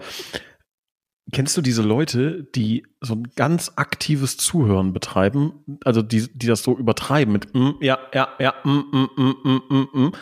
Kennst 1.33 1.57
du 1.57 1.61
diese 1.61 1.83
Leute, 1.83 2.45
die 2.55 2.87
so 3.01 3.15
ein 3.15 3.33
ganz 3.35 3.73
aktives 3.77 4.37
Zuhören 4.37 4.93
betreiben, 4.93 5.79
also 5.85 6.01
die, 6.01 6.29
die 6.33 6.47
das 6.47 6.63
so 6.63 6.77
übertreiben 6.77 7.33
mit 7.33 7.53
mm, 7.53 7.71
ja, 7.81 7.99
ja, 8.15 8.29
ja, 8.39 8.55
mm, 8.63 8.71
mm, 8.71 9.09
mm, 9.17 9.35
mm, 9.45 9.63
mm, 9.69 9.89
mm 9.93 10.13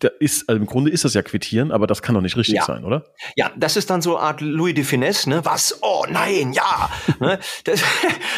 da 0.00 0.08
ist, 0.18 0.48
also 0.48 0.58
im 0.58 0.66
Grunde 0.66 0.90
ist 0.90 1.04
das 1.04 1.14
ja 1.14 1.22
quittieren, 1.22 1.70
aber 1.70 1.86
das 1.86 2.02
kann 2.02 2.14
doch 2.14 2.22
nicht 2.22 2.36
richtig 2.36 2.56
ja. 2.56 2.64
sein, 2.64 2.84
oder? 2.84 3.04
Ja, 3.36 3.52
das 3.56 3.76
ist 3.76 3.90
dann 3.90 4.00
so 4.00 4.16
eine 4.16 4.26
Art 4.26 4.40
Louis 4.40 4.74
de 4.74 4.82
Finesse, 4.82 5.28
ne? 5.28 5.44
Was? 5.44 5.78
Oh 5.82 6.06
nein, 6.08 6.52
ja. 6.52 6.90
ne? 7.20 7.38
das, 7.64 7.82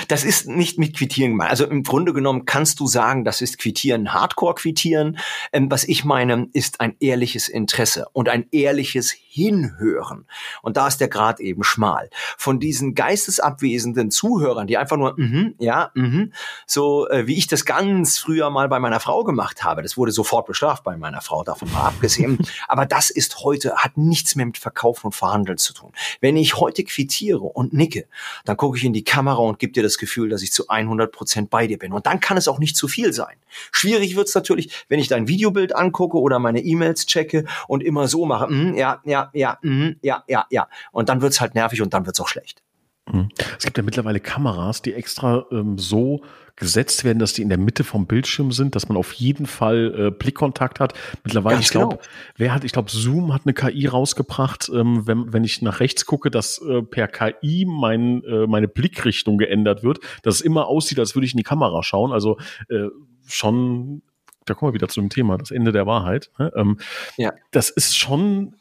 das 0.09 0.25
ist 0.25 0.49
nicht 0.49 0.78
mit 0.78 0.97
Quittieren 0.97 1.33
gemeint. 1.33 1.50
Also 1.50 1.64
im 1.66 1.85
Grunde 1.85 2.12
genommen 2.12 2.47
kannst 2.47 2.81
du 2.81 2.88
sagen, 2.88 3.25
das 3.25 3.40
ist 3.40 3.59
Quittieren, 3.59 4.12
Hardcore-Quittieren. 4.12 5.19
Ähm, 5.52 5.71
was 5.71 5.85
ich 5.85 6.04
meine, 6.04 6.49
ist 6.52 6.81
ein 6.81 6.97
ehrliches 6.99 7.49
Interesse 7.49 8.07
und 8.12 8.28
ein 8.28 8.47
ehrliches 8.50 9.12
hinhören. 9.33 10.27
Und 10.61 10.77
da 10.77 10.87
ist 10.87 11.01
der 11.01 11.09
Grad 11.09 11.41
eben 11.41 11.65
schmal. 11.65 12.11
Von 12.37 12.61
diesen 12.61 12.95
geistesabwesenden 12.95 14.11
Zuhörern, 14.11 14.67
die 14.67 14.77
einfach 14.77 14.99
nur, 14.99 15.15
mhm, 15.17 15.55
ja, 15.59 15.91
mhm, 15.95 16.35
so 16.67 17.09
äh, 17.09 17.27
wie 17.27 17.39
ich 17.39 17.47
das 17.47 17.65
ganz 17.65 18.19
früher 18.19 18.51
mal 18.51 18.69
bei 18.69 18.79
meiner 18.79 19.01
Frau 19.01 19.25
gemacht 19.25 19.65
habe. 19.65 19.83
Das 19.83 19.97
wurde 19.97 20.12
sofort 20.12 20.45
bestraft 20.45 20.85
bei 20.85 20.99
meiner 20.99 21.23
Frau, 21.23 21.45
davon 21.45 21.73
mal 21.73 21.87
abgesehen. 21.87 22.39
Aber 22.69 22.85
das 22.85 23.09
ist 23.09 23.43
heute, 23.43 23.75
hat 23.77 23.97
nichts 23.97 24.37
mehr 24.37 24.45
mit 24.45 24.59
Verkaufen 24.59 25.07
und 25.07 25.15
Verhandeln 25.15 25.57
zu 25.57 25.73
tun. 25.73 25.93
Wenn 26.21 26.37
ich 26.37 26.57
heute 26.57 26.85
quittiere 26.85 27.41
und 27.41 27.73
nicke, 27.73 28.07
dann 28.45 28.59
gucke 28.59 28.77
ich 28.77 28.85
in 28.85 28.93
die 28.93 29.05
Kamera 29.05 29.39
und 29.39 29.59
gebe 29.59 29.73
dir 29.73 29.83
das 29.83 29.97
Gefühl, 29.97 30.29
dass 30.29 30.43
ich 30.43 30.53
zu 30.53 30.69
100 30.69 31.11
Prozent 31.11 31.49
bei 31.49 31.67
dir 31.67 31.79
bin. 31.79 31.95
Und 31.95 32.05
dann 32.05 32.21
kann 32.21 32.37
es 32.37 32.49
auch 32.49 32.59
nicht 32.59 32.77
zu 32.77 32.87
viel 32.87 33.15
sein. 33.15 33.37
Schwierig 33.71 34.15
wird 34.15 34.29
es 34.29 34.35
natürlich, 34.35 34.85
wenn 34.89 34.99
ich 34.99 35.09
dein 35.09 35.29
Videobild 35.29 35.75
angucke 35.75 36.19
oder 36.19 36.39
meine 36.39 36.61
E-Mails 36.61 37.07
checke 37.07 37.45
und 37.69 37.83
immer 37.83 38.09
so 38.09 38.27
mache, 38.27 38.49
mm, 38.49 38.75
ja, 38.75 39.01
ja, 39.05 39.22
ja, 39.33 39.59
mm, 39.62 39.97
ja, 40.02 40.25
ja, 40.29 40.47
ja. 40.50 40.69
Und 40.91 41.09
dann 41.09 41.21
wird 41.21 41.33
es 41.33 41.41
halt 41.41 41.55
nervig 41.55 41.83
und 41.83 41.95
dann 41.95 42.07
wird 42.07 42.17
es 42.17 42.21
auch 42.21 42.29
schlecht. 42.29 42.62
Mhm. 43.11 43.31
Es 43.59 43.64
gibt 43.64 43.76
ja 43.76 43.83
mittlerweile 43.83 44.21
Kameras, 44.21 44.81
die 44.83 44.95
extra 44.95 45.45
ähm, 45.50 45.76
so 45.76 46.23
gesetzt 46.55 47.02
werden, 47.05 47.19
dass 47.19 47.33
die 47.33 47.43
in 47.43 47.49
der 47.49 47.59
Mitte 47.59 47.83
vom 47.83 48.07
Bildschirm 48.07 48.52
sind, 48.52 48.76
dass 48.76 48.88
man 48.88 48.97
auf 48.97 49.12
jeden 49.14 49.47
Fall 49.47 49.95
äh, 49.99 50.11
Blickkontakt 50.11 50.79
hat. 50.79 50.95
Mittlerweile, 51.25 51.57
Ganz 51.57 51.67
ich 51.67 51.71
glaube, 51.73 51.97
genau. 51.97 52.09
wer 52.37 52.55
hat, 52.55 52.62
ich 52.62 52.73
glaube, 52.73 52.91
Zoom 52.91 53.33
hat 53.33 53.43
eine 53.45 53.55
KI 53.55 53.87
rausgebracht, 53.87 54.71
ähm, 54.73 55.07
wenn, 55.07 55.33
wenn 55.33 55.45
ich 55.45 55.62
nach 55.62 55.81
rechts 55.81 56.07
gucke, 56.07 56.31
dass 56.31 56.59
äh, 56.59 56.83
per 56.83 57.09
KI 57.09 57.67
mein, 57.67 58.23
äh, 58.25 58.47
meine 58.47 58.69
Blickrichtung 58.69 59.38
geändert 59.38 59.83
wird, 59.83 59.99
dass 60.23 60.37
es 60.37 60.41
immer 60.41 60.67
aussieht, 60.67 60.99
als 60.99 61.17
würde 61.17 61.26
ich 61.26 61.33
in 61.33 61.38
die 61.38 61.43
Kamera 61.43 61.83
schauen. 61.83 62.12
Also 62.12 62.38
äh, 62.69 62.88
schon 63.26 64.02
da 64.45 64.55
kommen 64.55 64.71
wir 64.71 64.75
wieder 64.75 64.88
zu 64.88 65.00
dem 65.00 65.09
Thema, 65.09 65.38
das 65.38 65.52
Ende 65.52 65.71
der 65.71 65.87
Wahrheit. 65.87 66.31
Ne? 66.37 66.52
Ähm, 66.57 66.79
ja. 67.17 67.33
Das 67.52 67.71
ist 67.71 67.97
schon 67.97 68.57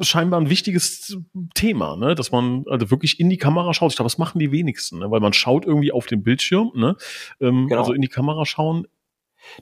scheinbar 0.00 0.40
ein 0.40 0.50
wichtiges 0.50 1.18
Thema, 1.54 1.96
ne? 1.96 2.14
dass 2.14 2.32
man 2.32 2.64
also 2.68 2.90
wirklich 2.90 3.20
in 3.20 3.30
die 3.30 3.36
Kamera 3.36 3.72
schaut. 3.74 3.92
Ich 3.92 3.96
glaube, 3.96 4.06
das 4.06 4.18
machen 4.18 4.38
die 4.38 4.52
wenigsten, 4.52 4.98
ne? 4.98 5.10
weil 5.10 5.20
man 5.20 5.32
schaut 5.32 5.64
irgendwie 5.64 5.92
auf 5.92 6.06
den 6.06 6.22
Bildschirm, 6.22 6.72
ne? 6.74 6.96
Ähm, 7.40 7.68
genau. 7.68 7.80
also 7.80 7.92
in 7.92 8.02
die 8.02 8.08
Kamera 8.08 8.44
schauen 8.44 8.86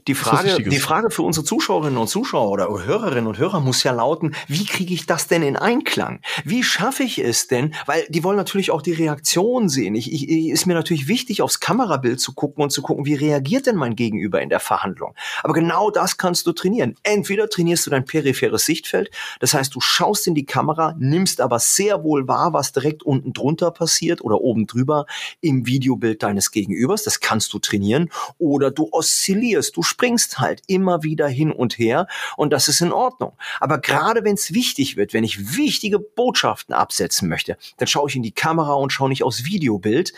die 0.07 0.15
Frage, 0.15 0.61
die 0.61 0.79
Frage 0.79 1.09
für 1.09 1.21
unsere 1.21 1.45
Zuschauerinnen 1.45 1.97
und 1.97 2.07
Zuschauer 2.07 2.51
oder 2.51 2.67
Hörerinnen 2.67 3.27
und 3.27 3.37
Hörer 3.37 3.59
muss 3.59 3.83
ja 3.83 3.91
lauten, 3.91 4.35
wie 4.47 4.65
kriege 4.65 4.93
ich 4.93 5.05
das 5.05 5.27
denn 5.27 5.41
in 5.41 5.55
Einklang? 5.55 6.19
Wie 6.43 6.63
schaffe 6.63 7.03
ich 7.03 7.19
es 7.19 7.47
denn? 7.47 7.73
Weil 7.85 8.05
die 8.09 8.23
wollen 8.23 8.37
natürlich 8.37 8.71
auch 8.71 8.81
die 8.81 8.93
Reaktion 8.93 9.69
sehen. 9.69 9.95
Ich, 9.95 10.11
ich, 10.11 10.49
ist 10.49 10.65
mir 10.65 10.73
natürlich 10.73 11.07
wichtig, 11.07 11.41
aufs 11.41 11.59
Kamerabild 11.59 12.19
zu 12.19 12.33
gucken 12.33 12.63
und 12.63 12.71
zu 12.71 12.81
gucken, 12.81 13.05
wie 13.05 13.15
reagiert 13.15 13.67
denn 13.67 13.75
mein 13.75 13.95
Gegenüber 13.95 14.41
in 14.41 14.49
der 14.49 14.59
Verhandlung? 14.59 15.15
Aber 15.43 15.53
genau 15.53 15.91
das 15.91 16.17
kannst 16.17 16.45
du 16.47 16.51
trainieren. 16.51 16.95
Entweder 17.03 17.49
trainierst 17.49 17.85
du 17.85 17.89
dein 17.89 18.05
peripheres 18.05 18.65
Sichtfeld, 18.65 19.11
das 19.39 19.53
heißt, 19.53 19.73
du 19.73 19.81
schaust 19.81 20.27
in 20.27 20.35
die 20.35 20.45
Kamera, 20.45 20.95
nimmst 20.99 21.41
aber 21.41 21.59
sehr 21.59 22.03
wohl 22.03 22.27
wahr, 22.27 22.53
was 22.53 22.71
direkt 22.71 23.03
unten 23.03 23.33
drunter 23.33 23.71
passiert 23.71 24.21
oder 24.21 24.41
oben 24.41 24.67
drüber 24.67 25.05
im 25.41 25.65
Videobild 25.65 26.23
deines 26.23 26.51
Gegenübers. 26.51 27.03
Das 27.03 27.19
kannst 27.19 27.53
du 27.53 27.59
trainieren. 27.59 28.09
Oder 28.37 28.71
du 28.71 28.89
oszillierst 28.91 29.74
Du 29.75 29.83
springst 29.83 30.39
halt 30.39 30.61
immer 30.67 31.03
wieder 31.03 31.27
hin 31.27 31.51
und 31.51 31.77
her 31.77 32.07
und 32.37 32.51
das 32.51 32.67
ist 32.67 32.81
in 32.81 32.93
Ordnung. 32.93 33.33
Aber 33.59 33.79
gerade 33.79 34.23
wenn 34.23 34.35
es 34.35 34.53
wichtig 34.53 34.95
wird, 34.95 35.13
wenn 35.13 35.23
ich 35.23 35.57
wichtige 35.57 35.99
Botschaften 35.99 36.73
absetzen 36.73 37.27
möchte, 37.27 37.57
dann 37.77 37.87
schaue 37.87 38.09
ich 38.09 38.15
in 38.15 38.23
die 38.23 38.31
Kamera 38.31 38.73
und 38.73 38.93
schaue 38.93 39.09
nicht 39.09 39.23
aus 39.23 39.45
Videobild. 39.45 40.13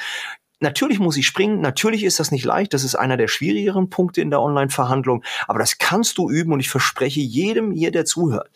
Natürlich 0.60 0.98
muss 0.98 1.18
ich 1.18 1.28
springen, 1.28 1.62
natürlich 1.62 2.04
ist 2.04 2.20
das 2.20 2.32
nicht 2.32 2.44
leicht, 2.44 2.74
das 2.74 2.84
ist 2.84 2.96
einer 2.96 3.16
der 3.16 3.28
schwierigeren 3.28 3.92
Punkte 3.92 4.22
in 4.22 4.32
der 4.32 4.42
Online-Verhandlung, 4.42 5.24
aber 5.48 5.60
das 5.60 5.78
kannst 5.78 6.18
du 6.18 6.32
üben 6.32 6.52
und 6.52 6.60
ich 6.60 6.70
verspreche 6.70 7.20
jedem 7.20 7.72
hier, 7.72 7.92
der 7.92 8.06
zuhört, 8.06 8.50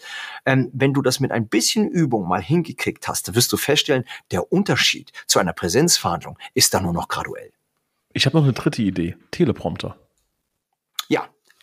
ähm, 0.46 0.72
wenn 0.74 0.94
du 0.94 1.04
das 1.04 1.20
mit 1.20 1.32
ein 1.32 1.48
bisschen 1.48 1.88
Übung 1.88 2.28
mal 2.28 2.42
hingekriegt 2.42 3.08
hast, 3.08 3.36
wirst 3.36 3.54
du 3.54 3.58
feststellen, 3.58 4.06
der 4.32 4.52
Unterschied 4.52 5.12
zu 5.28 5.38
einer 5.38 5.54
Präsenzverhandlung 5.54 6.40
ist 6.56 6.74
da 6.74 6.82
nur 6.82 6.94
noch 6.94 7.08
graduell. 7.08 7.52
Ich 8.14 8.26
habe 8.26 8.36
noch 8.36 8.44
eine 8.44 8.54
dritte 8.54 8.82
Idee, 8.82 9.16
Teleprompter. 9.30 9.96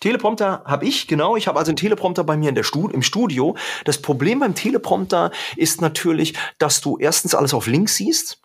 Teleprompter 0.00 0.62
habe 0.64 0.86
ich, 0.86 1.06
genau. 1.06 1.36
Ich 1.36 1.48
habe 1.48 1.58
also 1.58 1.70
einen 1.70 1.76
Teleprompter 1.76 2.24
bei 2.24 2.36
mir 2.36 2.48
in 2.48 2.54
der 2.54 2.62
Stud 2.62 2.92
im 2.92 3.02
Studio. 3.02 3.56
Das 3.84 4.00
Problem 4.00 4.40
beim 4.40 4.54
Teleprompter 4.54 5.30
ist 5.56 5.80
natürlich, 5.80 6.34
dass 6.58 6.80
du 6.80 6.98
erstens 6.98 7.34
alles 7.34 7.54
auf 7.54 7.66
links 7.66 7.96
siehst. 7.96 8.40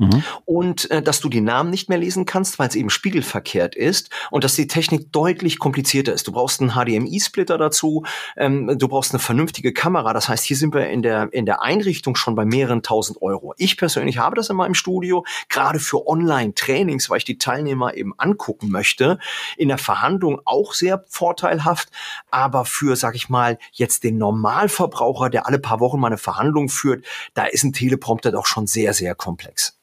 Mhm. 0.00 0.22
Und 0.46 0.90
äh, 0.90 1.02
dass 1.02 1.20
du 1.20 1.28
die 1.28 1.42
Namen 1.42 1.68
nicht 1.68 1.90
mehr 1.90 1.98
lesen 1.98 2.24
kannst, 2.24 2.58
weil 2.58 2.68
es 2.68 2.74
eben 2.74 2.88
spiegelverkehrt 2.88 3.74
ist 3.74 4.08
und 4.30 4.44
dass 4.44 4.56
die 4.56 4.66
Technik 4.66 5.12
deutlich 5.12 5.58
komplizierter 5.58 6.14
ist. 6.14 6.26
Du 6.26 6.32
brauchst 6.32 6.62
einen 6.62 6.70
HDMI-Splitter 6.70 7.58
dazu, 7.58 8.04
ähm, 8.38 8.78
du 8.78 8.88
brauchst 8.88 9.12
eine 9.12 9.20
vernünftige 9.20 9.74
Kamera. 9.74 10.14
Das 10.14 10.30
heißt, 10.30 10.44
hier 10.46 10.56
sind 10.56 10.72
wir 10.72 10.88
in 10.88 11.02
der, 11.02 11.28
in 11.32 11.44
der 11.44 11.62
Einrichtung 11.62 12.16
schon 12.16 12.34
bei 12.34 12.46
mehreren 12.46 12.82
tausend 12.82 13.20
Euro. 13.20 13.52
Ich 13.58 13.76
persönlich 13.76 14.16
habe 14.16 14.36
das 14.36 14.48
in 14.48 14.56
meinem 14.56 14.74
Studio, 14.74 15.26
gerade 15.50 15.78
für 15.78 16.06
Online-Trainings, 16.06 17.10
weil 17.10 17.18
ich 17.18 17.24
die 17.24 17.36
Teilnehmer 17.36 17.94
eben 17.94 18.14
angucken 18.16 18.70
möchte. 18.70 19.18
In 19.58 19.68
der 19.68 19.78
Verhandlung 19.78 20.40
auch 20.46 20.72
sehr 20.72 21.04
vorteilhaft, 21.08 21.90
aber 22.30 22.64
für, 22.64 22.96
sag 22.96 23.14
ich 23.14 23.28
mal, 23.28 23.58
jetzt 23.72 24.02
den 24.02 24.16
Normalverbraucher, 24.16 25.28
der 25.28 25.46
alle 25.46 25.58
paar 25.58 25.80
Wochen 25.80 26.00
mal 26.00 26.06
eine 26.06 26.16
Verhandlung 26.16 26.70
führt, 26.70 27.04
da 27.34 27.44
ist 27.44 27.64
ein 27.64 27.74
Teleprompter 27.74 28.32
doch 28.32 28.46
schon 28.46 28.66
sehr, 28.66 28.94
sehr 28.94 29.14
komplex. 29.14 29.76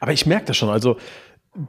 Aber 0.00 0.12
ich 0.12 0.26
merke 0.26 0.46
das 0.46 0.56
schon, 0.56 0.68
also 0.68 0.96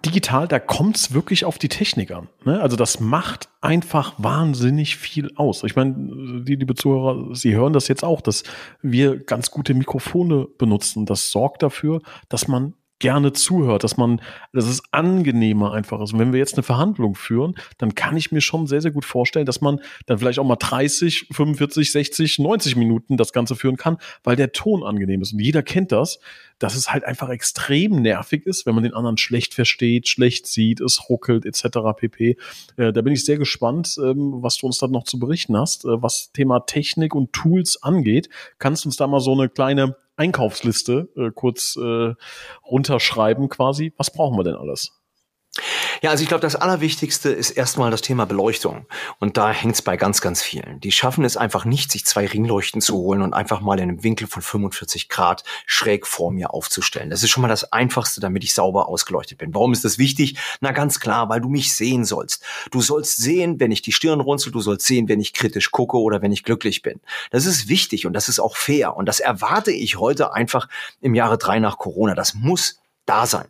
digital, 0.05 0.47
da 0.47 0.59
kommt 0.59 0.97
es 0.97 1.13
wirklich 1.13 1.45
auf 1.45 1.57
die 1.57 1.69
Technik 1.69 2.11
an. 2.11 2.27
Ne? 2.45 2.61
Also 2.61 2.75
das 2.75 2.99
macht 2.99 3.49
einfach 3.61 4.13
wahnsinnig 4.17 4.97
viel 4.97 5.31
aus. 5.35 5.63
Ich 5.63 5.75
meine, 5.75 5.95
die 6.43 6.55
liebe 6.55 6.75
Zuhörer, 6.75 7.35
Sie 7.35 7.55
hören 7.55 7.73
das 7.73 7.87
jetzt 7.87 8.03
auch, 8.03 8.21
dass 8.21 8.43
wir 8.81 9.17
ganz 9.17 9.51
gute 9.51 9.73
Mikrofone 9.73 10.47
benutzen. 10.57 11.05
Das 11.05 11.31
sorgt 11.31 11.63
dafür, 11.63 12.01
dass 12.27 12.47
man 12.47 12.73
gerne 12.99 13.33
zuhört, 13.33 13.83
dass 13.83 13.97
man, 13.97 14.21
dass 14.53 14.65
es 14.65 14.83
angenehmer 14.91 15.73
einfach 15.73 16.01
ist. 16.01 16.13
Und 16.13 16.19
wenn 16.19 16.33
wir 16.33 16.39
jetzt 16.39 16.55
eine 16.55 16.63
Verhandlung 16.63 17.15
führen, 17.15 17.55
dann 17.77 17.95
kann 17.95 18.17
ich 18.17 18.31
mir 18.31 18.41
schon 18.41 18.67
sehr, 18.67 18.81
sehr 18.81 18.91
gut 18.91 19.05
vorstellen, 19.05 19.45
dass 19.45 19.61
man 19.61 19.79
dann 20.05 20.19
vielleicht 20.19 20.39
auch 20.39 20.45
mal 20.45 20.57
30, 20.57 21.27
45, 21.31 21.91
60, 21.91 22.39
90 22.39 22.75
Minuten 22.75 23.17
das 23.17 23.33
Ganze 23.33 23.55
führen 23.55 23.77
kann, 23.77 23.97
weil 24.23 24.35
der 24.35 24.51
Ton 24.51 24.83
angenehm 24.83 25.21
ist. 25.21 25.33
Und 25.33 25.39
jeder 25.39 25.63
kennt 25.63 25.91
das, 25.91 26.19
dass 26.59 26.75
es 26.75 26.91
halt 26.91 27.05
einfach 27.05 27.29
extrem 27.29 28.01
nervig 28.01 28.45
ist, 28.45 28.65
wenn 28.65 28.75
man 28.75 28.83
den 28.83 28.93
anderen 28.93 29.17
schlecht 29.17 29.53
versteht, 29.53 30.07
schlecht 30.09 30.45
sieht, 30.45 30.81
es 30.81 31.09
ruckelt 31.09 31.45
etc. 31.45 31.79
pp. 31.95 32.37
Äh, 32.75 32.91
da 32.91 33.01
bin 33.01 33.13
ich 33.13 33.23
sehr 33.23 33.37
gespannt, 33.37 33.95
ähm, 34.03 34.43
was 34.43 34.57
du 34.57 34.65
uns 34.67 34.77
dann 34.77 34.91
noch 34.91 35.05
zu 35.05 35.19
berichten 35.19 35.57
hast, 35.57 35.85
äh, 35.85 36.01
was 36.01 36.31
Thema 36.33 36.59
Technik 36.59 37.15
und 37.15 37.31
Tools 37.31 37.81
angeht. 37.81 38.29
Kannst 38.59 38.83
du 38.83 38.89
uns 38.89 38.97
da 38.97 39.07
mal 39.07 39.21
so 39.21 39.31
eine 39.31 39.47
kleine 39.47 39.95
Einkaufsliste 40.19 41.09
äh, 41.15 41.31
kurz 41.33 41.77
äh, 41.77 42.13
runterschreiben 42.69 43.47
quasi. 43.47 43.93
Was 43.97 44.11
brauchen 44.11 44.37
wir 44.37 44.43
denn 44.43 44.55
alles? 44.55 44.98
Ja, 46.01 46.11
also 46.11 46.23
ich 46.23 46.27
glaube, 46.27 46.41
das 46.41 46.55
Allerwichtigste 46.55 47.29
ist 47.29 47.51
erstmal 47.51 47.91
das 47.91 48.01
Thema 48.01 48.25
Beleuchtung. 48.25 48.85
Und 49.19 49.37
da 49.37 49.51
hängt 49.51 49.75
es 49.75 49.81
bei 49.81 49.97
ganz, 49.97 50.21
ganz 50.21 50.41
vielen. 50.41 50.79
Die 50.79 50.91
schaffen 50.91 51.25
es 51.25 51.37
einfach 51.37 51.65
nicht, 51.65 51.91
sich 51.91 52.05
zwei 52.05 52.25
Ringleuchten 52.25 52.81
zu 52.81 52.95
holen 52.95 53.21
und 53.21 53.33
einfach 53.33 53.61
mal 53.61 53.77
in 53.79 53.89
einem 53.89 54.03
Winkel 54.03 54.27
von 54.27 54.41
45 54.41 55.09
Grad 55.09 55.43
schräg 55.65 56.07
vor 56.07 56.31
mir 56.31 56.53
aufzustellen. 56.53 57.09
Das 57.09 57.23
ist 57.23 57.29
schon 57.29 57.41
mal 57.41 57.47
das 57.47 57.71
Einfachste, 57.71 58.21
damit 58.21 58.43
ich 58.43 58.53
sauber 58.53 58.87
ausgeleuchtet 58.87 59.37
bin. 59.37 59.53
Warum 59.53 59.73
ist 59.73 59.85
das 59.85 59.97
wichtig? 59.97 60.37
Na 60.61 60.71
ganz 60.71 60.99
klar, 60.99 61.29
weil 61.29 61.41
du 61.41 61.49
mich 61.49 61.73
sehen 61.75 62.05
sollst. 62.05 62.43
Du 62.71 62.81
sollst 62.81 63.17
sehen, 63.17 63.59
wenn 63.59 63.71
ich 63.71 63.81
die 63.81 63.91
Stirn 63.91 64.19
runzel, 64.19 64.51
du 64.51 64.61
sollst 64.61 64.85
sehen, 64.85 65.09
wenn 65.09 65.19
ich 65.19 65.33
kritisch 65.33 65.71
gucke 65.71 65.97
oder 65.97 66.21
wenn 66.21 66.31
ich 66.31 66.43
glücklich 66.43 66.81
bin. 66.81 66.99
Das 67.31 67.45
ist 67.45 67.67
wichtig 67.67 68.05
und 68.05 68.13
das 68.13 68.29
ist 68.29 68.39
auch 68.39 68.55
fair. 68.55 68.95
Und 68.95 69.05
das 69.05 69.19
erwarte 69.19 69.71
ich 69.71 69.97
heute 69.97 70.33
einfach 70.33 70.67
im 71.01 71.15
Jahre 71.15 71.37
drei 71.37 71.59
nach 71.59 71.77
Corona. 71.77 72.15
Das 72.15 72.33
muss 72.33 72.79
da 73.05 73.25
sein. 73.25 73.47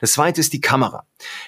Das 0.00 0.12
zweite 0.12 0.40
ist 0.40 0.52
die 0.52 0.60
Kamera. 0.60 1.04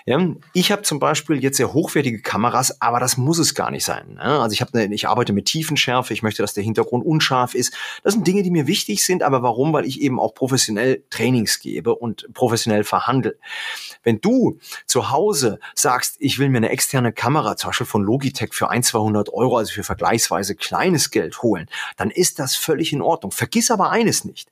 Ja, 0.07 0.19
ich 0.53 0.73
habe 0.73 0.83
zum 0.83 0.99
Beispiel 0.99 1.43
jetzt 1.43 1.57
sehr 1.57 1.73
hochwertige 1.73 2.21
Kameras, 2.21 2.81
aber 2.81 3.01
das 3.01 3.17
muss 3.17 3.39
es 3.39 3.55
gar 3.55 3.71
nicht 3.71 3.85
sein. 3.85 4.15
Ne? 4.15 4.23
Also 4.23 4.53
ich 4.53 4.63
eine, 4.63 4.95
ich 4.95 5.09
arbeite 5.09 5.33
mit 5.33 5.47
Tiefenschärfe. 5.47 6.13
Ich 6.13 6.23
möchte, 6.23 6.43
dass 6.43 6.55
der 6.55 6.65
Hintergrund 6.65 7.05
unscharf 7.05 7.55
ist. 7.55 7.75
Das 8.03 8.15
sind 8.15 8.27
Dinge, 8.27 8.43
die 8.43 8.51
mir 8.51 8.67
wichtig 8.67 9.05
sind. 9.05 9.23
Aber 9.23 9.43
warum? 9.43 9.73
Weil 9.73 9.85
ich 9.85 10.01
eben 10.01 10.19
auch 10.19 10.35
professionell 10.35 11.05
Trainings 11.11 11.61
gebe 11.61 11.95
und 11.95 12.33
professionell 12.35 12.85
verhandle. 12.85 13.39
Wenn 14.03 14.21
du 14.21 14.59
zu 14.87 15.11
Hause 15.11 15.61
sagst, 15.75 16.17
ich 16.19 16.39
will 16.39 16.49
mir 16.49 16.59
eine 16.59 16.71
externe 16.71 17.13
Kamera, 17.13 17.57
zum 17.57 17.71
Beispiel 17.71 17.87
von 17.87 18.03
Logitech 18.03 18.55
für 18.55 18.71
ein, 18.71 18.83
200 18.83 19.33
Euro, 19.33 19.59
also 19.59 19.73
für 19.73 19.85
vergleichsweise 19.85 20.55
kleines 20.55 21.11
Geld 21.11 21.43
holen, 21.43 21.69
dann 21.97 22.11
ist 22.11 22.39
das 22.39 22.57
völlig 22.57 22.93
in 22.93 23.03
Ordnung. 23.03 23.33
Vergiss 23.33 23.71
aber 23.71 23.91
eines 23.91 24.25
nicht 24.25 24.51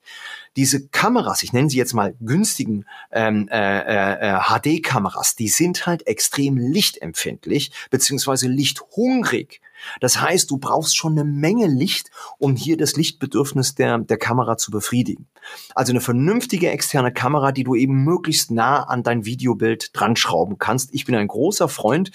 diese 0.55 0.87
Kameras, 0.87 1.43
ich 1.43 1.53
nenne 1.53 1.69
sie 1.69 1.77
jetzt 1.77 1.93
mal 1.93 2.15
günstigen 2.19 2.85
ähm, 3.11 3.47
äh, 3.59 4.35
äh, 4.35 4.39
HD-Kameras, 4.39 5.35
die 5.35 5.47
sind 5.47 5.85
halt 5.85 6.07
extrem 6.07 6.57
lichtempfindlich 6.57 7.71
beziehungsweise 7.89 8.47
lichthungrig. 8.47 9.61
Das 9.99 10.21
heißt, 10.21 10.51
du 10.51 10.57
brauchst 10.57 10.97
schon 10.97 11.13
eine 11.13 11.23
Menge 11.23 11.67
Licht, 11.67 12.11
um 12.37 12.55
hier 12.55 12.77
das 12.77 12.95
Lichtbedürfnis 12.95 13.75
der, 13.75 13.97
der 13.99 14.17
Kamera 14.17 14.57
zu 14.57 14.71
befriedigen. 14.71 15.27
Also 15.75 15.91
eine 15.91 16.01
vernünftige 16.01 16.69
externe 16.69 17.13
Kamera, 17.13 17.51
die 17.51 17.63
du 17.63 17.75
eben 17.75 18.03
möglichst 18.03 18.51
nah 18.51 18.83
an 18.83 19.03
dein 19.03 19.25
Videobild 19.25 19.91
dran 19.93 20.15
schrauben 20.15 20.57
kannst. 20.57 20.93
Ich 20.93 21.05
bin 21.05 21.15
ein 21.15 21.27
großer 21.27 21.69
Freund 21.69 22.11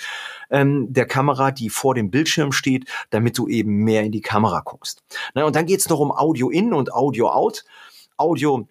ähm, 0.51 0.93
der 0.93 1.07
Kamera, 1.07 1.51
die 1.51 1.71
vor 1.71 1.95
dem 1.95 2.11
Bildschirm 2.11 2.53
steht, 2.53 2.89
damit 3.11 3.39
du 3.39 3.49
eben 3.49 3.85
mehr 3.85 4.03
in 4.03 4.13
die 4.13 4.21
Kamera 4.21 4.61
guckst. 4.61 5.03
Na, 5.35 5.45
und 5.45 5.57
dann 5.57 5.67
geht's 5.67 5.89
noch 5.89 6.01
um 6.01 6.13
Audio 6.13 6.51
in 6.51 6.73
und 6.73 6.93
Audio 6.93 7.31
out. 7.31 7.65
Audio 8.17 8.69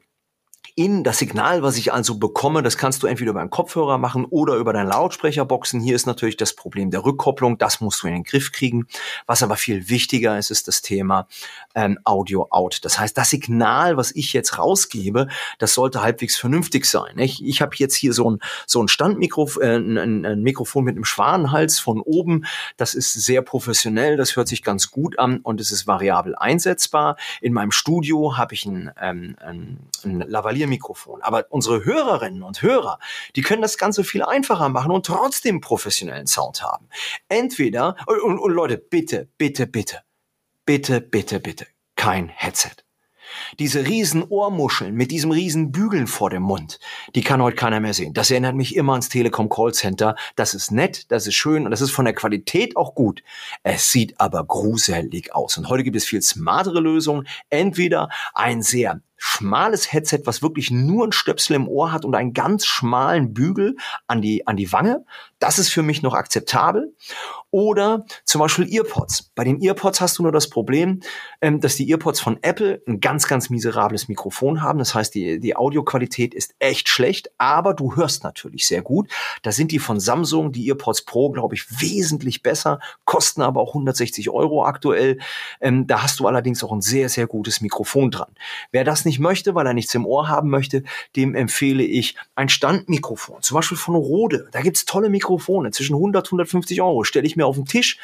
in 0.76 1.04
das 1.04 1.20
Signal, 1.20 1.62
was 1.62 1.78
ich 1.78 1.94
also 1.94 2.16
bekomme, 2.16 2.64
das 2.64 2.78
kannst 2.78 3.04
du 3.04 3.08
entweder 3.08 3.30
über 3.30 3.42
einen 3.42 3.52
Kopfhörer 3.52 4.00
machen 4.00 4.26
oder 4.26 4.56
über 4.56 4.74
deine 4.74 4.90
Lautsprecherboxen. 4.90 5.80
Hier 5.80 5.96
ist 5.96 6.08
natürlich 6.08 6.36
das 6.36 6.56
Problem 6.56 6.90
der 6.90 7.06
Rückkopplung, 7.06 7.60
das 7.60 7.80
musst 7.80 8.02
du 8.02 8.08
in 8.08 8.14
den 8.14 8.24
Griff 8.24 8.52
kriegen. 8.52 8.88
Was 9.28 9.44
aber 9.44 9.56
viel 9.56 9.90
wichtiger 9.90 10.38
ist, 10.38 10.50
ist 10.50 10.68
das 10.68 10.82
Thema 10.82 11.28
ähm, 11.76 12.00
Audio 12.06 12.48
Out. 12.50 12.80
Das 12.84 12.98
heißt, 12.98 13.16
das 13.16 13.30
Signal, 13.30 13.98
was 13.98 14.12
ich 14.16 14.34
jetzt 14.34 14.58
rausgebe, 14.58 15.28
das 15.60 15.76
sollte 15.76 16.02
halbwegs 16.02 16.38
vernünftig 16.38 16.86
sein. 16.86 17.20
Ich, 17.20 17.46
ich 17.46 17.62
habe 17.62 17.76
jetzt 17.78 17.96
hier 17.96 18.14
so 18.14 18.32
ein, 18.32 18.40
so 18.66 18.82
ein 18.82 18.88
Standmikrofon, 18.88 19.64
äh, 19.64 19.76
ein, 19.76 20.26
ein 20.26 20.42
Mikrofon 20.42 20.86
mit 20.86 20.96
einem 20.96 21.06
Schwanenhals 21.06 21.80
von 21.80 22.02
oben. 22.02 22.46
Das 22.78 22.96
ist 22.96 23.14
sehr 23.14 23.44
professionell, 23.44 24.18
das 24.18 24.36
hört 24.36 24.48
sich 24.48 24.64
ganz 24.64 24.90
gut 24.90 25.20
an 25.20 25.38
und 25.38 25.62
es 25.62 25.72
ist 25.72 25.86
variabel 25.86 26.36
einsetzbar. 26.36 27.16
In 27.42 27.54
meinem 27.54 27.72
Studio 27.72 28.38
habe 28.38 28.56
ich 28.56 28.66
ein, 28.66 28.90
ähm, 29.00 29.36
ein, 29.40 29.78
ein 30.04 30.22
Lavalier 30.22 30.53
Lavalier-Mikrofon. 30.54 31.22
Aber 31.22 31.46
unsere 31.50 31.84
Hörerinnen 31.84 32.44
und 32.44 32.62
Hörer, 32.62 33.00
die 33.36 33.42
können 33.42 33.62
das 33.62 33.78
Ganze 33.78 34.04
viel 34.04 34.24
einfacher 34.24 34.70
machen 34.70 34.92
und 34.92 35.06
trotzdem 35.06 35.62
professionellen 35.62 36.28
Sound 36.28 36.62
haben. 36.64 36.88
Entweder, 37.30 37.96
und, 38.08 38.40
und 38.40 38.52
Leute, 38.52 38.78
bitte, 38.78 39.28
bitte, 39.38 39.68
bitte, 39.68 40.02
bitte, 40.66 41.02
bitte, 41.02 41.40
bitte, 41.40 41.68
kein 41.96 42.30
Headset. 42.30 42.84
Diese 43.58 43.88
riesen 43.88 44.24
Ohrmuscheln 44.24 44.94
mit 44.94 45.10
diesem 45.10 45.32
riesen 45.32 45.72
Bügeln 45.72 46.06
vor 46.06 46.30
dem 46.30 46.44
Mund, 46.44 46.80
die 47.16 47.22
kann 47.22 47.42
heute 47.42 47.56
keiner 47.56 47.80
mehr 47.80 47.96
sehen. 47.96 48.14
Das 48.14 48.30
erinnert 48.30 48.56
mich 48.56 48.76
immer 48.76 48.94
ans 48.94 49.10
Telekom 49.10 49.50
Callcenter. 49.50 50.16
Das 50.36 50.54
ist 50.54 50.72
nett, 50.72 51.12
das 51.12 51.26
ist 51.26 51.34
schön 51.34 51.66
und 51.66 51.72
das 51.72 51.82
ist 51.82 51.92
von 51.92 52.06
der 52.06 52.14
Qualität 52.14 52.78
auch 52.78 52.94
gut. 52.94 53.24
Es 53.64 53.92
sieht 53.92 54.20
aber 54.20 54.44
gruselig 54.44 55.34
aus. 55.34 55.58
Und 55.58 55.70
heute 55.70 55.84
gibt 55.84 55.96
es 55.96 56.06
viel 56.06 56.22
smartere 56.22 56.80
Lösungen. 56.80 57.28
Entweder 57.50 58.10
ein 58.36 58.62
sehr 58.62 59.02
schmales 59.26 59.94
Headset, 59.94 60.24
was 60.26 60.42
wirklich 60.42 60.70
nur 60.70 61.08
ein 61.08 61.14
Stöpsel 61.14 61.56
im 61.56 61.70
Ohr 61.70 61.94
hat 61.94 62.04
und 62.04 62.14
einen 62.14 62.34
ganz 62.34 62.66
schmalen 62.66 63.34
Bügel 63.34 63.78
an 64.06 64.22
die, 64.22 64.46
an 64.46 64.58
die 64.58 64.74
Wange. 64.74 65.06
Das 65.40 65.60
ist 65.60 65.70
für 65.70 65.82
mich 65.82 66.02
noch 66.02 66.14
akzeptabel. 66.14 66.94
Oder 67.50 68.06
zum 68.26 68.40
Beispiel 68.40 68.68
Earpods. 68.74 69.32
Bei 69.36 69.44
den 69.44 69.62
Earpods 69.62 70.02
hast 70.02 70.18
du 70.18 70.24
nur 70.24 70.32
das 70.32 70.50
Problem, 70.50 71.02
ähm, 71.40 71.60
dass 71.60 71.76
die 71.76 71.88
Earpods 71.90 72.20
von 72.20 72.40
Apple 72.42 72.82
ein 72.88 73.00
ganz, 73.00 73.28
ganz 73.28 73.50
miserables 73.50 74.08
Mikrofon 74.08 74.62
haben. 74.62 74.80
Das 74.80 74.96
heißt, 74.96 75.14
die, 75.14 75.40
die 75.40 75.56
Audioqualität 75.56 76.34
ist 76.34 76.56
echt 76.58 76.90
schlecht, 76.90 77.30
aber 77.38 77.76
du 77.76 77.96
hörst 77.96 78.24
natürlich 78.24 78.66
sehr 78.66 78.82
gut. 78.82 79.10
Da 79.44 79.52
sind 79.52 79.72
die 79.72 79.80
von 79.80 80.00
Samsung, 80.00 80.52
die 80.52 80.68
Earpods 80.68 81.06
Pro, 81.06 81.30
glaube 81.30 81.54
ich, 81.54 81.80
wesentlich 81.80 82.42
besser, 82.42 82.80
kosten 83.06 83.44
aber 83.44 83.62
auch 83.62 83.70
160 83.70 84.32
Euro 84.32 84.66
aktuell. 84.66 85.20
Ähm, 85.62 85.86
da 85.86 86.02
hast 86.02 86.20
du 86.20 86.28
allerdings 86.28 86.64
auch 86.64 86.72
ein 86.72 86.82
sehr, 86.82 87.08
sehr 87.08 87.28
gutes 87.28 87.62
Mikrofon 87.62 88.10
dran. 88.10 88.34
Wer 88.72 88.84
das 88.84 89.06
nicht 89.06 89.13
möchte, 89.20 89.56
weil 89.56 89.68
er 89.68 89.74
nichts 89.74 89.94
im 89.96 90.06
Ohr 90.06 90.28
haben 90.28 90.50
möchte, 90.50 90.84
dem 91.16 91.36
empfehle 91.36 91.84
ich 91.84 92.16
ein 92.36 92.50
Standmikrofon, 92.50 93.42
zum 93.42 93.56
Beispiel 93.56 93.78
von 93.78 93.96
Rode. 93.96 94.48
Da 94.52 94.62
gibt's 94.62 94.86
tolle 94.86 95.10
Mikrofone, 95.10 95.72
zwischen 95.72 95.96
100, 95.96 96.28
150 96.28 96.82
Euro. 96.82 97.04
Stelle 97.04 97.28
ich 97.28 97.36
mir 97.36 97.46
auf 97.46 97.56
den 97.56 97.66
Tisch. 97.66 98.00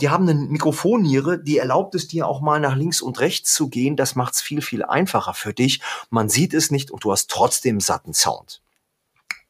Die 0.00 0.08
haben 0.08 0.28
eine 0.28 0.40
Mikrofonniere, 0.40 1.42
die 1.42 1.58
erlaubt 1.58 1.94
es 1.94 2.08
dir 2.08 2.26
auch 2.26 2.40
mal 2.40 2.58
nach 2.58 2.76
links 2.76 3.02
und 3.02 3.20
rechts 3.20 3.52
zu 3.52 3.68
gehen. 3.68 3.96
Das 3.96 4.14
macht 4.14 4.34
es 4.34 4.40
viel, 4.40 4.62
viel 4.62 4.82
einfacher 4.82 5.34
für 5.34 5.52
dich. 5.52 5.80
Man 6.10 6.28
sieht 6.28 6.54
es 6.54 6.70
nicht 6.70 6.90
und 6.90 7.04
du 7.04 7.12
hast 7.12 7.30
trotzdem 7.30 7.80
satten 7.80 8.14
Sound. 8.14 8.63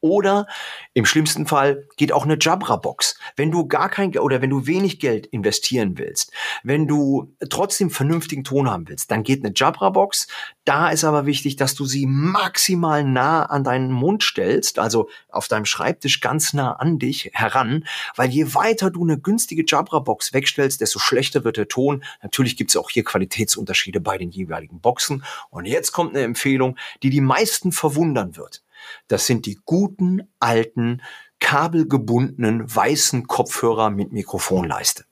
Oder 0.05 0.45
im 0.93 1.03
schlimmsten 1.03 1.47
Fall 1.47 1.87
geht 1.97 2.11
auch 2.11 2.25
eine 2.25 2.37
Jabra-Box. 2.39 3.17
Wenn 3.35 3.49
du 3.49 3.67
gar 3.67 3.89
kein 3.89 4.15
oder 4.19 4.39
wenn 4.39 4.51
du 4.51 4.67
wenig 4.67 4.99
Geld 4.99 5.25
investieren 5.25 5.97
willst, 5.97 6.31
wenn 6.61 6.85
du 6.85 7.33
trotzdem 7.49 7.89
vernünftigen 7.89 8.43
Ton 8.43 8.69
haben 8.69 8.87
willst, 8.87 9.09
dann 9.09 9.23
geht 9.23 9.43
eine 9.43 9.51
Jabra-Box. 9.55 10.27
Da 10.63 10.89
ist 10.89 11.03
aber 11.03 11.25
wichtig, 11.25 11.55
dass 11.55 11.73
du 11.73 11.85
sie 11.85 12.05
maximal 12.05 13.03
nah 13.03 13.45
an 13.45 13.63
deinen 13.63 13.91
Mund 13.91 14.21
stellst, 14.21 14.77
also 14.77 15.09
auf 15.27 15.47
deinem 15.47 15.65
Schreibtisch 15.65 16.21
ganz 16.21 16.53
nah 16.53 16.73
an 16.73 16.99
dich 16.99 17.31
heran, 17.33 17.83
weil 18.15 18.29
je 18.29 18.53
weiter 18.53 18.91
du 18.91 19.03
eine 19.03 19.17
günstige 19.17 19.63
Jabra-Box 19.65 20.33
wegstellst, 20.33 20.81
desto 20.81 20.99
schlechter 20.99 21.43
wird 21.43 21.57
der 21.57 21.67
Ton. 21.67 22.03
Natürlich 22.21 22.57
gibt 22.57 22.69
es 22.69 22.77
auch 22.77 22.91
hier 22.91 23.03
Qualitätsunterschiede 23.03 24.01
bei 24.01 24.19
den 24.19 24.29
jeweiligen 24.29 24.79
Boxen. 24.81 25.23
Und 25.49 25.65
jetzt 25.65 25.93
kommt 25.93 26.15
eine 26.15 26.23
Empfehlung, 26.23 26.77
die 27.01 27.09
die 27.09 27.21
meisten 27.21 27.71
verwundern 27.71 28.37
wird. 28.37 28.61
Das 29.07 29.25
sind 29.27 29.45
die 29.45 29.59
guten, 29.65 30.21
alten, 30.39 31.01
kabelgebundenen, 31.39 32.73
weißen 32.73 33.27
Kopfhörer 33.27 33.89
mit 33.89 34.11
Mikrofonleiste. 34.11 35.05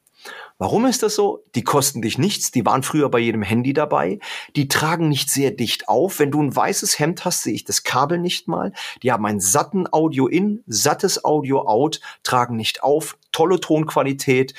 Warum 0.58 0.86
ist 0.86 1.04
das 1.04 1.16
so? 1.16 1.44
Die 1.56 1.64
kosten 1.64 2.02
dich 2.02 2.18
nichts, 2.18 2.52
die 2.52 2.66
waren 2.66 2.84
früher 2.84 3.10
bei 3.10 3.20
jedem 3.20 3.42
Handy 3.42 3.74
dabei, 3.74 4.20
die 4.56 4.68
tragen 4.68 5.10
nicht 5.10 5.30
sehr 5.30 5.52
dicht 5.52 5.90
auf. 5.90 6.20
Wenn 6.20 6.32
du 6.32 6.42
ein 6.42 6.56
weißes 6.56 7.00
Hemd 7.00 7.26
hast, 7.26 7.44
sehe 7.44 7.54
ich 7.54 7.66
das 7.66 7.84
Kabel 7.84 8.20
nicht 8.20 8.48
mal. 8.48 8.72
Die 9.02 9.12
haben 9.12 9.26
einen 9.26 9.42
satten 9.42 9.92
Audio 9.92 10.28
in, 10.28 10.64
sattes 10.66 11.26
Audio 11.26 11.68
out, 11.68 12.00
tragen 12.24 12.56
nicht 12.56 12.84
auf, 12.84 13.18
tolle 13.32 13.60
Tonqualität. 13.60 14.54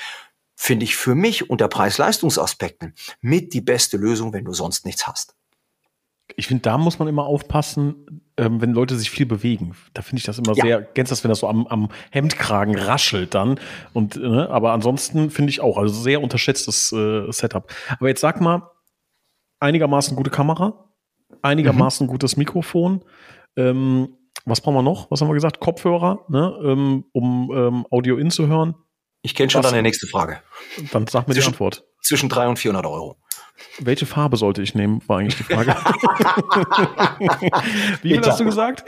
Finde 0.55 0.83
ich 0.83 0.95
für 0.95 1.15
mich 1.15 1.49
unter 1.49 1.67
Preis-Leistungsaspekten 1.67 2.93
mit 3.21 3.53
die 3.53 3.61
beste 3.61 3.97
Lösung, 3.97 4.31
wenn 4.33 4.45
du 4.45 4.53
sonst 4.53 4.85
nichts 4.85 5.07
hast 5.07 5.35
ich 6.35 6.47
finde, 6.47 6.61
da 6.61 6.77
muss 6.77 6.99
man 6.99 7.07
immer 7.07 7.25
aufpassen, 7.25 8.23
ähm, 8.37 8.61
wenn 8.61 8.73
Leute 8.73 8.97
sich 8.97 9.09
viel 9.09 9.25
bewegen. 9.25 9.75
Da 9.93 10.01
finde 10.01 10.19
ich 10.19 10.25
das 10.25 10.39
immer 10.39 10.55
ja. 10.55 10.63
sehr, 10.63 10.83
kennst 10.83 11.11
das, 11.11 11.23
wenn 11.23 11.29
das 11.29 11.39
so 11.39 11.47
am, 11.47 11.67
am 11.67 11.89
Hemdkragen 12.11 12.75
raschelt 12.75 13.33
dann. 13.33 13.59
Und, 13.93 14.17
ne, 14.17 14.49
aber 14.49 14.73
ansonsten 14.73 15.29
finde 15.29 15.51
ich 15.51 15.61
auch, 15.61 15.77
also 15.77 15.93
sehr 15.93 16.21
unterschätztes 16.21 16.91
äh, 16.91 17.31
Setup. 17.31 17.71
Aber 17.99 18.09
jetzt 18.09 18.21
sag 18.21 18.41
mal, 18.41 18.69
einigermaßen 19.59 20.15
gute 20.17 20.29
Kamera, 20.29 20.91
einigermaßen 21.41 22.07
mhm. 22.07 22.11
gutes 22.11 22.37
Mikrofon. 22.37 23.03
Ähm, 23.55 24.09
was 24.45 24.61
brauchen 24.61 24.75
wir 24.75 24.83
noch? 24.83 25.09
Was 25.09 25.21
haben 25.21 25.29
wir 25.29 25.33
gesagt? 25.33 25.59
Kopfhörer, 25.59 26.25
ne, 26.27 26.59
ähm, 26.63 27.05
um 27.13 27.51
ähm, 27.55 27.85
Audio 27.89 28.17
in 28.17 28.31
zu 28.31 28.47
hören. 28.47 28.75
Ich 29.21 29.33
kenne 29.33 29.49
schon 29.49 29.63
was? 29.63 29.71
deine 29.71 29.81
nächste 29.81 30.05
Frage. 30.05 30.39
Dann 30.91 31.07
sag 31.07 31.27
mir 31.27 31.33
zwischen, 31.33 31.47
die 31.47 31.53
Antwort. 31.53 31.83
Zwischen 32.01 32.29
300 32.29 32.49
und 32.49 32.59
400 32.59 32.85
Euro. 32.85 33.17
Welche 33.79 34.05
Farbe 34.05 34.37
sollte 34.37 34.61
ich 34.61 34.75
nehmen, 34.75 35.01
war 35.07 35.19
eigentlich 35.19 35.37
die 35.37 35.43
Frage. 35.43 35.71
Wie 38.01 38.09
viel 38.09 38.21
hast 38.25 38.39
du 38.39 38.45
gesagt? 38.45 38.85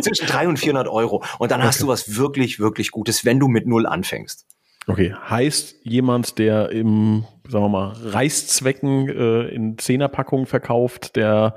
Zwischen 0.00 0.26
300 0.26 0.48
und 0.48 0.58
400 0.58 0.88
Euro. 0.88 1.24
Und 1.38 1.50
dann 1.50 1.60
okay. 1.60 1.68
hast 1.68 1.82
du 1.82 1.88
was 1.88 2.16
wirklich, 2.16 2.58
wirklich 2.60 2.90
Gutes, 2.90 3.24
wenn 3.24 3.38
du 3.38 3.48
mit 3.48 3.66
Null 3.66 3.86
anfängst. 3.86 4.46
Okay, 4.86 5.14
heißt 5.14 5.76
jemand, 5.84 6.38
der 6.38 6.70
im, 6.70 7.24
sagen 7.46 7.64
wir 7.64 7.68
mal, 7.68 7.92
Reißzwecken 8.02 9.08
äh, 9.08 9.42
in 9.48 9.78
Zehnerpackungen 9.78 10.46
verkauft, 10.46 11.16
der 11.16 11.54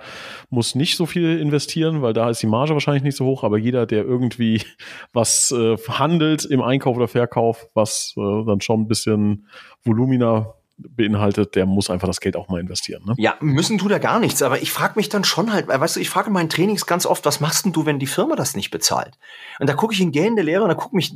muss 0.49 0.75
nicht 0.75 0.97
so 0.97 1.05
viel 1.05 1.39
investieren, 1.39 2.01
weil 2.01 2.13
da 2.13 2.29
ist 2.29 2.43
die 2.43 2.47
Marge 2.47 2.73
wahrscheinlich 2.73 3.03
nicht 3.03 3.15
so 3.15 3.25
hoch, 3.25 3.43
aber 3.43 3.57
jeder, 3.57 3.85
der 3.85 4.03
irgendwie 4.03 4.61
was 5.13 5.51
äh, 5.51 5.77
handelt 5.87 6.45
im 6.45 6.61
Einkauf 6.61 6.97
oder 6.97 7.07
Verkauf, 7.07 7.67
was 7.73 8.13
äh, 8.17 8.45
dann 8.45 8.61
schon 8.61 8.81
ein 8.81 8.87
bisschen 8.87 9.47
Volumina 9.83 10.53
beinhaltet, 10.77 11.55
der 11.55 11.65
muss 11.65 11.89
einfach 11.89 12.07
das 12.07 12.19
Geld 12.19 12.35
auch 12.35 12.49
mal 12.49 12.59
investieren. 12.59 13.03
Ne? 13.05 13.13
Ja, 13.17 13.35
müssen 13.41 13.77
tut 13.77 13.91
er 13.91 13.99
gar 13.99 14.19
nichts, 14.19 14.41
aber 14.41 14.61
ich 14.61 14.71
frage 14.71 14.93
mich 14.95 15.09
dann 15.09 15.23
schon 15.23 15.53
halt, 15.53 15.67
weißt 15.67 15.95
du, 15.95 15.99
ich 15.99 16.09
frage 16.09 16.27
in 16.27 16.33
meinen 16.33 16.49
Trainings 16.49 16.85
ganz 16.85 17.05
oft, 17.05 17.25
was 17.25 17.39
machst 17.39 17.65
denn 17.65 17.73
du, 17.73 17.85
wenn 17.85 17.99
die 17.99 18.07
Firma 18.07 18.35
das 18.35 18.55
nicht 18.55 18.71
bezahlt? 18.71 19.17
Und 19.59 19.69
da 19.69 19.73
gucke 19.73 19.93
ich 19.93 20.01
in 20.01 20.11
gähnende 20.11 20.41
Lehre 20.41 20.63
und 20.63 20.69
da 20.69 20.75
gucke 20.75 20.95
mich 20.95 21.13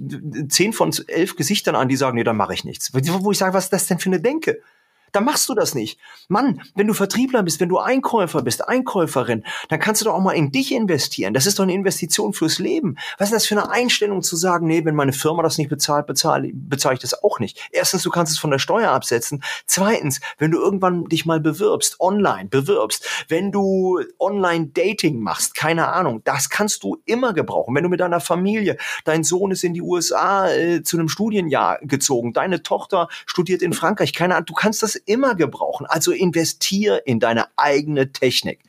zehn 0.50 0.74
von 0.74 0.94
elf 1.08 1.36
Gesichtern 1.36 1.76
an, 1.76 1.90
die 1.90 1.96
sagen, 1.96 2.16
nee, 2.16 2.24
dann 2.24 2.38
mache 2.38 2.54
ich 2.54 2.64
nichts. 2.64 2.94
Wo 2.94 3.32
ich 3.32 3.38
sage, 3.38 3.54
was 3.54 3.66
ist 3.66 3.74
das 3.74 3.88
denn 3.88 4.00
für 4.00 4.10
eine 4.10 4.22
Denke? 4.22 4.62
Dann 5.18 5.26
machst 5.26 5.50
du 5.50 5.56
das 5.56 5.74
nicht. 5.74 6.00
Mann, 6.28 6.62
wenn 6.76 6.86
du 6.86 6.94
Vertriebler 6.94 7.42
bist, 7.42 7.60
wenn 7.60 7.70
du 7.70 7.80
Einkäufer 7.80 8.44
bist, 8.44 8.68
Einkäuferin, 8.68 9.44
dann 9.68 9.80
kannst 9.80 10.02
du 10.02 10.06
doch 10.06 10.14
auch 10.14 10.22
mal 10.22 10.34
in 10.34 10.52
dich 10.52 10.72
investieren. 10.72 11.34
Das 11.34 11.48
ist 11.48 11.58
doch 11.58 11.64
eine 11.64 11.74
Investition 11.74 12.34
fürs 12.34 12.60
Leben. 12.60 12.98
Was 13.18 13.30
ist 13.30 13.36
das 13.36 13.46
für 13.48 13.60
eine 13.60 13.72
Einstellung 13.72 14.22
zu 14.22 14.36
sagen, 14.36 14.68
nee, 14.68 14.86
wenn 14.86 14.94
meine 14.94 15.14
Firma 15.14 15.42
das 15.42 15.58
nicht 15.58 15.72
bezahlt, 15.72 16.06
bezahle, 16.06 16.52
bezahle 16.54 16.94
ich 16.94 17.00
das 17.00 17.24
auch 17.24 17.40
nicht. 17.40 17.68
Erstens, 17.72 18.04
du 18.04 18.12
kannst 18.12 18.32
es 18.32 18.38
von 18.38 18.52
der 18.52 18.60
Steuer 18.60 18.92
absetzen. 18.92 19.44
Zweitens, 19.66 20.20
wenn 20.38 20.52
du 20.52 20.60
irgendwann 20.60 21.06
dich 21.06 21.26
mal 21.26 21.40
bewirbst, 21.40 22.00
online 22.00 22.50
bewirbst, 22.50 23.26
wenn 23.28 23.52
du 23.52 24.00
Online-Dating 24.20 25.20
machst, 25.20 25.56
keine 25.56 25.88
Ahnung, 25.88 26.22
das 26.26 26.52
kannst 26.52 26.84
du 26.84 27.02
immer 27.06 27.34
gebrauchen. 27.34 27.74
Wenn 27.74 27.84
du 27.84 27.90
mit 27.90 28.02
deiner 28.02 28.20
Familie, 28.20 28.78
dein 29.04 29.24
Sohn 29.24 29.50
ist 29.50 29.64
in 29.64 29.74
die 29.74 29.82
USA 29.82 30.48
äh, 30.52 30.84
zu 30.84 30.96
einem 30.96 31.10
Studienjahr 31.10 31.80
gezogen, 31.82 32.34
deine 32.34 32.62
Tochter 32.62 33.08
studiert 33.26 33.64
in 33.64 33.74
Frankreich, 33.74 34.14
keine 34.14 34.36
Ahnung, 34.36 34.46
du 34.46 34.54
kannst 34.54 34.84
das 34.84 34.96
immer 35.08 35.36
gebrauchen. 35.36 35.88
Also 35.88 36.12
investier 36.12 37.06
in 37.08 37.20
deine 37.20 37.46
eigene 37.58 38.12
Technik. 38.12 38.64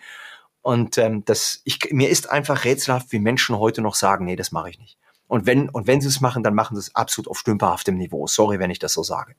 Und 0.62 0.98
ähm, 0.98 1.24
das, 1.24 1.60
ich, 1.64 1.78
mir 1.90 2.08
ist 2.08 2.30
einfach 2.30 2.64
rätselhaft, 2.64 3.12
wie 3.12 3.18
Menschen 3.18 3.58
heute 3.58 3.82
noch 3.82 3.94
sagen, 3.94 4.24
nee, 4.24 4.36
das 4.36 4.52
mache 4.52 4.70
ich 4.70 4.78
nicht. 4.78 4.98
Und 5.26 5.46
wenn, 5.46 5.68
und 5.68 5.86
wenn 5.86 6.00
sie 6.00 6.08
es 6.08 6.20
machen, 6.20 6.42
dann 6.42 6.54
machen 6.54 6.76
sie 6.76 6.80
es 6.80 6.94
absolut 6.94 7.28
auf 7.28 7.38
stümperhaftem 7.38 7.96
Niveau. 7.96 8.26
Sorry, 8.26 8.58
wenn 8.58 8.70
ich 8.70 8.78
das 8.78 8.94
so 8.94 9.02
sage. 9.02 9.34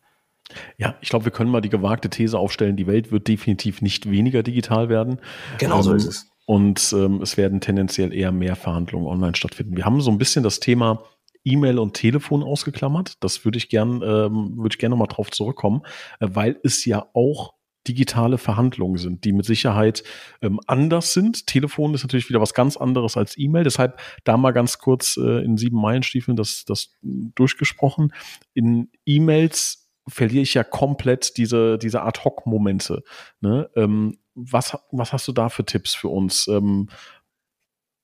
Ja, 0.77 0.95
ich 1.01 1.09
glaube, 1.09 1.25
wir 1.25 1.31
können 1.31 1.51
mal 1.51 1.62
die 1.62 1.69
gewagte 1.69 2.09
These 2.09 2.38
aufstellen, 2.38 2.75
die 2.75 2.88
Welt 2.88 3.12
wird 3.12 3.27
definitiv 3.27 3.81
nicht 3.81 4.09
weniger 4.09 4.43
digital 4.43 4.89
werden. 4.89 5.19
Genau 5.57 5.77
ähm, 5.77 5.83
so 5.83 5.93
ist 5.93 6.05
es. 6.05 6.31
Und 6.45 6.93
ähm, 6.93 7.21
es 7.21 7.38
werden 7.38 7.62
tendenziell 7.62 8.12
eher 8.12 8.31
mehr 8.31 8.55
Verhandlungen 8.55 9.05
online 9.05 9.35
stattfinden. 9.35 9.77
Wir 9.77 9.85
haben 9.85 10.01
so 10.01 10.09
ein 10.09 10.17
bisschen 10.17 10.43
das 10.43 10.59
Thema 10.59 11.03
E-Mail 11.49 11.79
und 11.79 11.93
Telefon 11.93 12.43
ausgeklammert. 12.43 13.23
Das 13.23 13.45
würde 13.45 13.57
ich 13.57 13.69
gern, 13.69 14.01
ähm, 14.03 14.57
würde 14.57 14.73
ich 14.73 14.77
gerne 14.77 14.91
nochmal 14.91 15.07
drauf 15.07 15.31
zurückkommen, 15.31 15.81
äh, 16.19 16.27
weil 16.31 16.59
es 16.63 16.85
ja 16.85 17.07
auch 17.13 17.53
digitale 17.88 18.38
Verhandlungen 18.38 18.97
sind, 18.97 19.23
die 19.23 19.31
mit 19.31 19.45
Sicherheit 19.45 20.03
ähm, 20.41 20.59
anders 20.67 21.13
sind. 21.13 21.47
Telefon 21.47 21.93
ist 21.93 22.03
natürlich 22.03 22.29
wieder 22.29 22.41
was 22.41 22.53
ganz 22.53 22.77
anderes 22.77 23.17
als 23.17 23.38
E-Mail. 23.38 23.63
Deshalb 23.63 23.99
da 24.23 24.38
mal 24.38 24.51
ganz 24.51 24.77
kurz 24.77 25.17
äh, 25.17 25.43
in 25.43 25.57
sieben 25.57 25.81
Meilenstiefeln 25.81 26.38
das, 26.38 26.65
das 26.65 26.95
durchgesprochen. 27.01 28.13
In 28.53 28.91
E-Mails 29.05 29.89
verliere 30.07 30.43
ich 30.43 30.53
ja 30.53 30.63
komplett 30.63 31.38
diese, 31.38 31.77
diese 31.77 32.01
Ad-Hoc-Momente. 32.01 33.03
Ne? 33.41 33.69
Ähm, 33.75 34.17
was, 34.35 34.77
was 34.91 35.13
hast 35.13 35.27
du 35.27 35.31
da 35.31 35.49
für 35.49 35.65
Tipps 35.65 35.95
für 35.95 36.09
uns? 36.09 36.47
Ähm, 36.47 36.89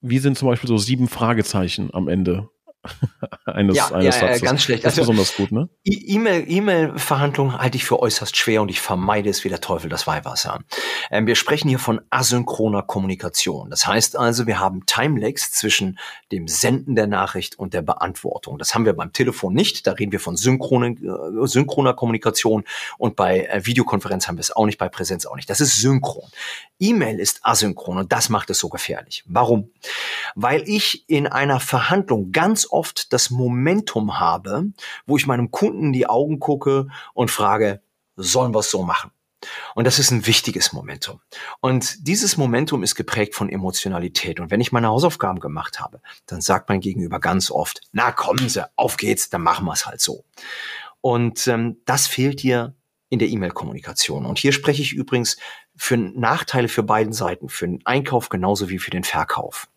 wie 0.01 0.19
sind 0.19 0.37
zum 0.37 0.47
Beispiel 0.47 0.67
so 0.67 0.77
sieben 0.77 1.07
Fragezeichen 1.07 1.89
am 1.93 2.07
Ende 2.07 2.49
eines, 3.45 3.77
ja, 3.77 3.87
eines 3.91 4.05
ja, 4.05 4.11
Satzes. 4.11 4.41
Ja, 4.41 4.47
ganz 4.47 4.63
schlecht. 4.63 4.85
Das 4.85 4.93
ist 4.93 4.99
also, 4.99 5.11
besonders 5.11 5.35
gut, 5.35 5.51
ne? 5.51 5.69
E-Mail-Verhandlungen 5.83 7.55
e 7.55 7.57
halte 7.59 7.77
ich 7.77 7.85
für 7.85 7.99
äußerst 7.99 8.35
schwer 8.35 8.61
und 8.61 8.69
ich 8.69 8.81
vermeide 8.81 9.29
es 9.29 9.43
wie 9.43 9.49
der 9.49 9.61
Teufel 9.61 9.89
das 9.89 10.07
Weihwasser. 10.07 10.59
Ähm, 11.11 11.27
wir 11.27 11.35
sprechen 11.35 11.69
hier 11.69 11.79
von 11.79 12.01
asynchroner 12.09 12.83
Kommunikation. 12.83 13.69
Das 13.69 13.87
heißt 13.87 14.17
also, 14.17 14.47
wir 14.47 14.59
haben 14.59 14.85
Timelags 14.85 15.51
zwischen 15.51 15.99
dem 16.31 16.47
Senden 16.47 16.95
der 16.95 17.07
Nachricht 17.07 17.57
und 17.59 17.73
der 17.73 17.81
Beantwortung. 17.81 18.57
Das 18.57 18.73
haben 18.73 18.85
wir 18.85 18.93
beim 18.93 19.13
Telefon 19.13 19.53
nicht. 19.53 19.87
Da 19.87 19.93
reden 19.93 20.11
wir 20.11 20.19
von 20.19 20.37
synchronen, 20.37 20.97
äh, 20.97 21.47
synchroner 21.47 21.93
Kommunikation 21.93 22.63
und 22.97 23.15
bei 23.15 23.45
äh, 23.45 23.65
Videokonferenz 23.65 24.27
haben 24.27 24.37
wir 24.37 24.41
es 24.41 24.55
auch 24.55 24.65
nicht, 24.65 24.77
bei 24.77 24.89
Präsenz 24.89 25.25
auch 25.25 25.35
nicht. 25.35 25.49
Das 25.49 25.61
ist 25.61 25.77
synchron. 25.77 26.29
E-Mail 26.79 27.19
ist 27.19 27.39
asynchron 27.43 27.97
und 27.97 28.11
das 28.11 28.29
macht 28.29 28.49
es 28.49 28.59
so 28.59 28.69
gefährlich. 28.69 29.23
Warum? 29.27 29.71
Weil 30.35 30.63
ich 30.67 31.09
in 31.09 31.27
einer 31.27 31.59
Verhandlung 31.59 32.31
ganz 32.31 32.67
oft 32.75 33.13
das 33.13 33.29
Momentum 33.29 34.19
habe, 34.19 34.65
wo 35.05 35.17
ich 35.17 35.27
meinem 35.27 35.51
Kunden 35.51 35.87
in 35.87 35.93
die 35.93 36.07
Augen 36.07 36.39
gucke 36.39 36.87
und 37.13 37.31
frage, 37.31 37.81
sollen 38.15 38.53
wir 38.53 38.59
es 38.59 38.69
so 38.69 38.83
machen? 38.83 39.11
Und 39.75 39.85
das 39.85 39.99
ist 39.99 40.11
ein 40.11 40.25
wichtiges 40.25 40.73
Momentum. 40.73 41.21
Und 41.59 42.07
dieses 42.07 42.37
Momentum 42.37 42.83
ist 42.83 42.95
geprägt 42.95 43.35
von 43.35 43.49
Emotionalität. 43.49 44.39
Und 44.39 44.51
wenn 44.51 44.61
ich 44.61 44.71
meine 44.71 44.87
Hausaufgaben 44.87 45.39
gemacht 45.39 45.79
habe, 45.79 46.01
dann 46.25 46.41
sagt 46.41 46.69
mein 46.69 46.79
Gegenüber 46.79 47.19
ganz 47.19 47.51
oft, 47.51 47.81
na 47.91 48.11
kommen 48.11 48.49
Sie, 48.49 48.65
auf 48.75 48.97
geht's, 48.97 49.29
dann 49.29 49.41
machen 49.41 49.65
wir 49.65 49.73
es 49.73 49.85
halt 49.85 50.01
so. 50.01 50.23
Und 51.01 51.47
ähm, 51.47 51.77
das 51.85 52.07
fehlt 52.07 52.41
dir 52.41 52.73
in 53.09 53.19
der 53.19 53.27
E-Mail-Kommunikation. 53.27 54.25
Und 54.25 54.39
hier 54.39 54.51
spreche 54.51 54.81
ich 54.81 54.93
übrigens 54.93 55.37
für 55.75 55.97
Nachteile 55.97 56.67
für 56.67 56.83
beiden 56.83 57.13
Seiten, 57.13 57.49
für 57.49 57.67
den 57.67 57.85
Einkauf 57.85 58.29
genauso 58.29 58.69
wie 58.69 58.79
für 58.79 58.91
den 58.91 59.03
Verkauf. 59.03 59.67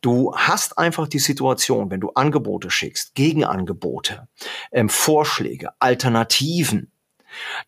Du 0.00 0.34
hast 0.34 0.78
einfach 0.78 1.08
die 1.08 1.18
Situation, 1.18 1.90
wenn 1.90 2.00
du 2.00 2.10
Angebote 2.10 2.70
schickst, 2.70 3.14
Gegenangebote, 3.14 4.28
ähm, 4.72 4.88
Vorschläge, 4.88 5.70
Alternativen, 5.78 6.92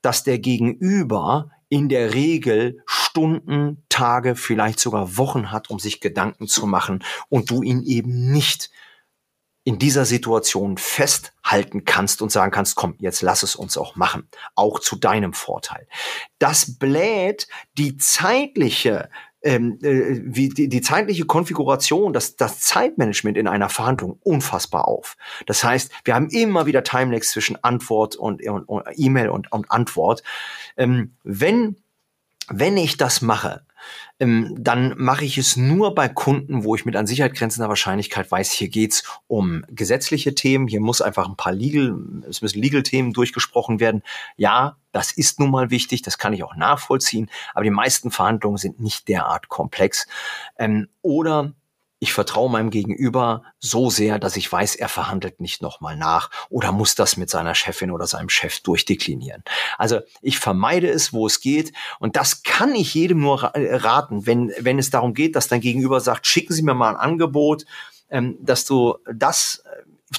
dass 0.00 0.24
der 0.24 0.38
Gegenüber 0.38 1.50
in 1.68 1.88
der 1.88 2.14
Regel 2.14 2.82
Stunden, 2.86 3.84
Tage, 3.88 4.36
vielleicht 4.36 4.80
sogar 4.80 5.16
Wochen 5.16 5.50
hat, 5.50 5.70
um 5.70 5.78
sich 5.78 6.00
Gedanken 6.00 6.48
zu 6.48 6.66
machen 6.66 7.04
und 7.28 7.50
du 7.50 7.62
ihn 7.62 7.82
eben 7.82 8.32
nicht 8.32 8.70
in 9.64 9.78
dieser 9.78 10.04
Situation 10.04 10.76
festhalten 10.76 11.84
kannst 11.84 12.20
und 12.20 12.32
sagen 12.32 12.50
kannst, 12.50 12.74
komm, 12.74 12.96
jetzt 12.98 13.22
lass 13.22 13.42
es 13.42 13.54
uns 13.54 13.76
auch 13.76 13.94
machen, 13.94 14.28
auch 14.54 14.80
zu 14.80 14.96
deinem 14.96 15.34
Vorteil. 15.34 15.86
Das 16.38 16.78
bläht 16.78 17.46
die 17.78 17.96
zeitliche 17.96 19.08
ähm, 19.42 19.78
äh, 19.83 20.20
wie 20.24 20.48
die, 20.48 20.68
die 20.68 20.81
zeitliche 20.81 21.24
Konfiguration, 21.24 22.12
das, 22.12 22.37
das 22.37 22.61
Zeitmanagement 22.61 23.37
in 23.37 23.48
einer 23.48 23.68
Verhandlung 23.68 24.18
unfassbar 24.22 24.88
auf. 24.88 25.16
Das 25.46 25.64
heißt, 25.64 25.90
wir 26.05 26.14
haben 26.14 26.28
immer 26.31 26.66
wieder 26.66 26.83
Timelags 26.85 27.33
zwischen 27.33 27.62
Antwort 27.62 28.16
und, 28.16 28.46
und, 28.46 28.64
und 28.64 28.85
E-Mail 28.94 29.28
und, 29.28 29.50
und 29.52 29.70
Antwort. 29.70 30.22
Ähm, 30.76 31.16
wenn 31.24 31.76
wenn 32.48 32.76
ich 32.76 32.96
das 32.96 33.22
mache, 33.22 33.64
ähm, 34.20 34.54
dann 34.58 34.94
mache 34.96 35.24
ich 35.24 35.38
es 35.38 35.56
nur 35.56 35.94
bei 35.94 36.08
Kunden, 36.08 36.64
wo 36.64 36.74
ich 36.74 36.84
mit 36.84 36.96
an 36.96 37.06
Sicherheit 37.06 37.34
grenzender 37.34 37.68
Wahrscheinlichkeit 37.68 38.30
weiß, 38.30 38.52
hier 38.52 38.68
geht's 38.68 39.04
um 39.26 39.64
gesetzliche 39.68 40.34
Themen, 40.34 40.68
hier 40.68 40.80
muss 40.80 41.02
einfach 41.02 41.28
ein 41.28 41.36
paar 41.36 41.52
Legal, 41.52 41.96
es 42.28 42.42
müssen 42.42 42.60
Legal-Themen 42.60 43.12
durchgesprochen 43.12 43.80
werden. 43.80 44.02
Ja, 44.36 44.76
das 44.92 45.12
ist 45.12 45.40
nun 45.40 45.50
mal 45.50 45.70
wichtig, 45.70 46.02
das 46.02 46.18
kann 46.18 46.32
ich 46.32 46.44
auch 46.44 46.54
nachvollziehen, 46.54 47.30
aber 47.54 47.64
die 47.64 47.70
meisten 47.70 48.10
Verhandlungen 48.10 48.58
sind 48.58 48.80
nicht 48.80 49.08
derart 49.08 49.48
komplex. 49.48 50.06
Ähm, 50.58 50.88
oder 51.00 51.52
ich 52.02 52.12
vertraue 52.12 52.50
meinem 52.50 52.70
Gegenüber 52.70 53.44
so 53.60 53.88
sehr, 53.88 54.18
dass 54.18 54.36
ich 54.36 54.50
weiß, 54.50 54.74
er 54.74 54.88
verhandelt 54.88 55.40
nicht 55.40 55.62
nochmal 55.62 55.96
nach 55.96 56.30
oder 56.50 56.72
muss 56.72 56.96
das 56.96 57.16
mit 57.16 57.30
seiner 57.30 57.54
Chefin 57.54 57.92
oder 57.92 58.08
seinem 58.08 58.28
Chef 58.28 58.58
durchdeklinieren. 58.58 59.44
Also 59.78 60.00
ich 60.20 60.40
vermeide 60.40 60.88
es, 60.90 61.12
wo 61.12 61.28
es 61.28 61.40
geht. 61.40 61.72
Und 62.00 62.16
das 62.16 62.42
kann 62.42 62.74
ich 62.74 62.92
jedem 62.94 63.20
nur 63.20 63.52
raten, 63.54 64.26
wenn, 64.26 64.52
wenn 64.58 64.80
es 64.80 64.90
darum 64.90 65.14
geht, 65.14 65.36
dass 65.36 65.46
dein 65.46 65.60
Gegenüber 65.60 66.00
sagt, 66.00 66.26
schicken 66.26 66.52
Sie 66.52 66.64
mir 66.64 66.74
mal 66.74 66.90
ein 66.90 66.96
Angebot, 66.96 67.66
ähm, 68.10 68.36
dass 68.40 68.64
du 68.64 68.96
das 69.04 69.62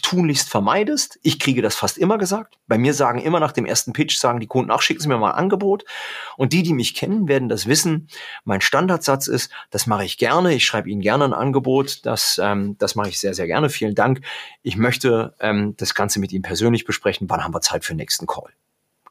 tunlichst 0.02 0.50
vermeidest. 0.50 1.20
Ich 1.22 1.40
kriege 1.40 1.62
das 1.62 1.76
fast 1.76 1.98
immer 1.98 2.18
gesagt. 2.18 2.58
Bei 2.68 2.78
mir 2.78 2.94
sagen 2.94 3.20
immer 3.20 3.40
nach 3.40 3.52
dem 3.52 3.66
ersten 3.66 3.94
Pitch, 3.94 4.18
sagen 4.18 4.40
die 4.40 4.48
Kunden, 4.48 4.72
ach, 4.72 4.82
schicken 4.82 5.02
Sie 5.02 5.08
mir 5.08 5.18
mal 5.18 5.32
ein 5.32 5.38
Angebot. 5.38 5.86
Und 6.38 6.54
die, 6.54 6.64
die 6.64 6.74
mich 6.74 6.96
kennen, 6.96 7.28
werden 7.28 7.50
das 7.50 7.68
wissen. 7.68 8.08
Mein 8.44 8.62
Standardsatz 8.62 9.28
ist, 9.28 9.52
das 9.70 9.88
mache 9.88 10.06
ich 10.06 10.18
gerne. 10.18 10.54
Ich 10.54 10.66
schreibe 10.66 10.90
Ihnen 10.90 11.02
gerne 11.02 11.26
ein 11.26 11.34
Angebot. 11.34 12.06
Das, 12.06 12.40
ähm, 12.42 12.78
das 12.80 12.96
mache 12.96 13.10
ich 13.10 13.20
sehr, 13.20 13.34
sehr 13.34 13.48
gerne. 13.48 13.70
Vielen 13.70 13.96
Dank. 13.96 14.22
Ich 14.62 14.78
möchte 14.78 15.36
ähm, 15.40 15.76
das 15.78 15.94
Ganze 15.94 16.20
mit 16.20 16.32
Ihnen 16.32 16.44
persönlich 16.44 16.86
besprechen. 16.86 17.30
Wann 17.30 17.44
haben 17.44 17.54
wir 17.54 17.62
Zeit 17.62 17.86
für 17.86 17.94
den 17.94 17.98
nächsten 17.98 18.26
Call? 18.26 18.52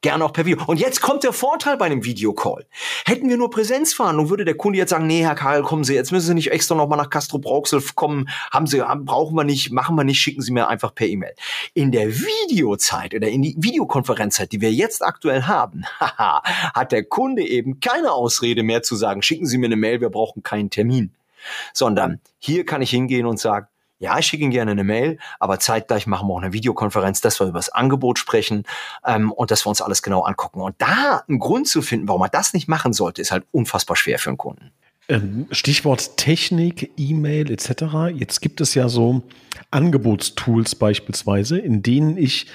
Gerne 0.02 0.24
auch 0.24 0.32
per 0.32 0.44
Video. 0.44 0.58
Und 0.66 0.80
jetzt 0.80 1.00
kommt 1.00 1.22
der 1.22 1.32
Vorteil 1.32 1.76
bei 1.76 1.86
einem 1.86 2.04
Videocall. 2.04 2.66
Hätten 3.06 3.28
wir 3.28 3.36
nur 3.36 3.50
Präsenzverhandlung, 3.50 4.30
würde 4.30 4.44
der 4.44 4.56
Kunde 4.56 4.76
jetzt 4.76 4.90
sagen, 4.90 5.06
nee, 5.06 5.22
Herr 5.22 5.36
Karl, 5.36 5.62
kommen 5.62 5.84
Sie, 5.84 5.94
jetzt 5.94 6.10
müssen 6.10 6.26
Sie 6.26 6.34
nicht 6.34 6.50
extra 6.50 6.74
nochmal 6.74 6.98
nach 6.98 7.08
Castro 7.08 7.38
Brauxel 7.38 7.80
kommen, 7.94 8.28
haben 8.50 8.66
Sie, 8.66 8.82
brauchen 9.04 9.36
wir 9.36 9.44
nicht, 9.44 9.70
machen 9.70 9.94
wir 9.94 10.02
nicht, 10.02 10.20
schicken 10.20 10.42
Sie 10.42 10.50
mir 10.50 10.66
einfach 10.66 10.92
per 10.92 11.06
E-Mail. 11.06 11.34
In 11.74 11.92
der 11.92 12.08
Videozeit 12.18 13.14
oder 13.14 13.28
in 13.28 13.42
die 13.42 13.54
Videokonferenzzeit, 13.56 14.50
die 14.50 14.60
wir 14.60 14.72
jetzt 14.72 15.04
aktuell 15.04 15.44
haben, 15.44 15.84
hat 16.00 16.90
der 16.90 17.04
Kunde 17.04 17.46
eben 17.46 17.78
keine 17.78 18.10
Ausrede 18.10 18.64
mehr 18.64 18.82
zu 18.82 18.96
sagen, 18.96 19.22
schicken 19.22 19.46
Sie 19.46 19.56
mir 19.56 19.66
eine 19.66 19.76
Mail, 19.76 20.00
wir 20.00 20.10
brauchen 20.10 20.42
keinen 20.42 20.70
Termin. 20.70 21.12
Sondern 21.72 22.20
hier 22.40 22.66
kann 22.66 22.82
ich 22.82 22.90
hingehen 22.90 23.26
und 23.26 23.38
sagen, 23.38 23.68
ja, 24.02 24.18
ich 24.18 24.26
schicke 24.26 24.42
Ihnen 24.42 24.50
gerne 24.50 24.72
eine 24.72 24.82
Mail, 24.82 25.18
aber 25.38 25.60
zeitgleich 25.60 26.08
machen 26.08 26.26
wir 26.26 26.34
auch 26.34 26.42
eine 26.42 26.52
Videokonferenz, 26.52 27.20
dass 27.20 27.38
wir 27.38 27.46
über 27.46 27.60
das 27.60 27.68
Angebot 27.68 28.18
sprechen 28.18 28.64
ähm, 29.06 29.30
und 29.30 29.52
dass 29.52 29.64
wir 29.64 29.70
uns 29.70 29.80
alles 29.80 30.02
genau 30.02 30.22
angucken. 30.22 30.60
Und 30.60 30.74
da 30.78 31.22
einen 31.28 31.38
Grund 31.38 31.68
zu 31.68 31.82
finden, 31.82 32.08
warum 32.08 32.20
man 32.20 32.30
das 32.32 32.52
nicht 32.52 32.66
machen 32.66 32.92
sollte, 32.92 33.22
ist 33.22 33.30
halt 33.30 33.44
unfassbar 33.52 33.96
schwer 33.96 34.18
für 34.18 34.30
einen 34.30 34.38
Kunden. 34.38 34.72
Ähm, 35.08 35.46
Stichwort 35.52 36.16
Technik, 36.16 36.90
E-Mail 36.96 37.48
etc. 37.52 38.12
Jetzt 38.12 38.40
gibt 38.40 38.60
es 38.60 38.74
ja 38.74 38.88
so 38.88 39.22
Angebotstools 39.70 40.74
beispielsweise, 40.74 41.58
in 41.58 41.82
denen 41.82 42.16
ich 42.16 42.48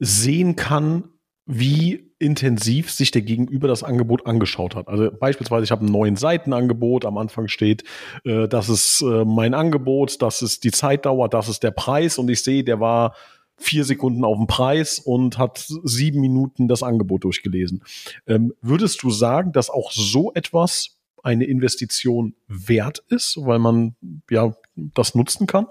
sehen 0.00 0.56
kann, 0.56 1.04
wie 1.46 2.13
intensiv 2.24 2.90
sich 2.90 3.10
der 3.10 3.22
Gegenüber 3.22 3.68
das 3.68 3.82
Angebot 3.82 4.26
angeschaut 4.26 4.74
hat. 4.74 4.88
Also 4.88 5.10
beispielsweise, 5.10 5.64
ich 5.64 5.70
habe 5.70 5.84
ein 5.84 5.92
neuen 5.92 6.16
Seitenangebot, 6.16 7.04
am 7.04 7.18
Anfang 7.18 7.48
steht, 7.48 7.84
äh, 8.24 8.48
das 8.48 8.68
ist 8.68 9.02
äh, 9.02 9.24
mein 9.24 9.54
Angebot, 9.54 10.22
das 10.22 10.42
ist 10.42 10.64
die 10.64 10.70
Zeitdauer, 10.70 11.28
das 11.28 11.48
ist 11.48 11.62
der 11.62 11.70
Preis 11.70 12.18
und 12.18 12.28
ich 12.30 12.42
sehe, 12.42 12.64
der 12.64 12.80
war 12.80 13.14
vier 13.56 13.84
Sekunden 13.84 14.24
auf 14.24 14.36
dem 14.36 14.46
Preis 14.46 14.98
und 14.98 15.38
hat 15.38 15.64
sieben 15.84 16.20
Minuten 16.20 16.66
das 16.66 16.82
Angebot 16.82 17.24
durchgelesen. 17.24 17.84
Ähm, 18.26 18.52
würdest 18.60 19.02
du 19.02 19.10
sagen, 19.10 19.52
dass 19.52 19.70
auch 19.70 19.92
so 19.92 20.32
etwas 20.34 20.96
eine 21.22 21.44
Investition 21.44 22.34
wert 22.48 23.02
ist, 23.08 23.38
weil 23.40 23.58
man 23.58 23.94
ja 24.30 24.54
das 24.74 25.14
nutzen 25.14 25.46
kann? 25.46 25.66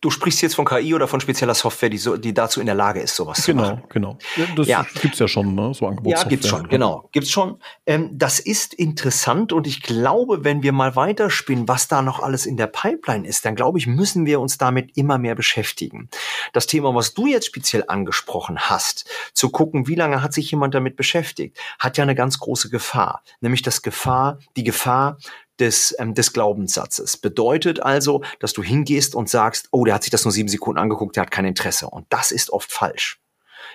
Du 0.00 0.10
sprichst 0.10 0.42
jetzt 0.42 0.54
von 0.54 0.64
KI 0.64 0.94
oder 0.94 1.08
von 1.08 1.20
spezieller 1.20 1.54
Software, 1.54 1.88
die, 1.88 1.98
so, 1.98 2.16
die 2.16 2.32
dazu 2.32 2.60
in 2.60 2.66
der 2.66 2.76
Lage 2.76 3.00
ist, 3.00 3.16
sowas 3.16 3.44
genau, 3.44 3.64
zu 3.64 3.70
machen. 3.70 3.82
Genau, 3.88 4.18
genau. 4.36 4.54
Das 4.54 4.68
ja. 4.68 4.86
gibt's 5.00 5.18
ja 5.18 5.26
schon, 5.26 5.56
ne? 5.56 5.74
so 5.74 5.86
Angebotssoftware. 5.86 6.22
Ja, 6.22 6.28
gibt's 6.28 6.46
schon, 6.46 6.68
genau. 6.68 7.08
Gibt's 7.10 7.30
schon. 7.30 7.58
Ähm, 7.84 8.10
das 8.12 8.38
ist 8.38 8.74
interessant 8.74 9.52
und 9.52 9.66
ich 9.66 9.82
glaube, 9.82 10.44
wenn 10.44 10.62
wir 10.62 10.72
mal 10.72 10.94
weiterspinnen, 10.94 11.66
was 11.66 11.88
da 11.88 12.02
noch 12.02 12.20
alles 12.20 12.46
in 12.46 12.56
der 12.56 12.68
Pipeline 12.68 13.26
ist, 13.26 13.44
dann 13.44 13.56
glaube 13.56 13.78
ich, 13.78 13.88
müssen 13.88 14.24
wir 14.24 14.38
uns 14.38 14.56
damit 14.56 14.96
immer 14.96 15.18
mehr 15.18 15.34
beschäftigen. 15.34 16.08
Das 16.52 16.66
Thema, 16.66 16.94
was 16.94 17.14
du 17.14 17.26
jetzt 17.26 17.46
speziell 17.46 17.84
angesprochen 17.88 18.58
hast, 18.60 19.04
zu 19.32 19.50
gucken, 19.50 19.88
wie 19.88 19.96
lange 19.96 20.22
hat 20.22 20.32
sich 20.32 20.48
jemand 20.52 20.74
damit 20.74 20.94
beschäftigt, 20.94 21.58
hat 21.80 21.98
ja 21.98 22.02
eine 22.02 22.14
ganz 22.14 22.38
große 22.38 22.70
Gefahr. 22.70 23.24
Nämlich 23.40 23.62
das 23.62 23.82
Gefahr, 23.82 24.38
die 24.56 24.62
Gefahr, 24.64 25.18
des, 25.60 25.94
ähm, 25.98 26.14
des 26.14 26.32
Glaubenssatzes. 26.32 27.16
Bedeutet 27.16 27.80
also, 27.80 28.22
dass 28.40 28.52
du 28.52 28.62
hingehst 28.62 29.14
und 29.14 29.28
sagst, 29.28 29.68
oh, 29.70 29.84
der 29.84 29.94
hat 29.94 30.02
sich 30.04 30.10
das 30.10 30.24
nur 30.24 30.32
sieben 30.32 30.48
Sekunden 30.48 30.78
angeguckt, 30.78 31.16
der 31.16 31.22
hat 31.22 31.30
kein 31.30 31.44
Interesse. 31.44 31.88
Und 31.88 32.06
das 32.10 32.30
ist 32.30 32.50
oft 32.50 32.72
falsch. 32.72 33.20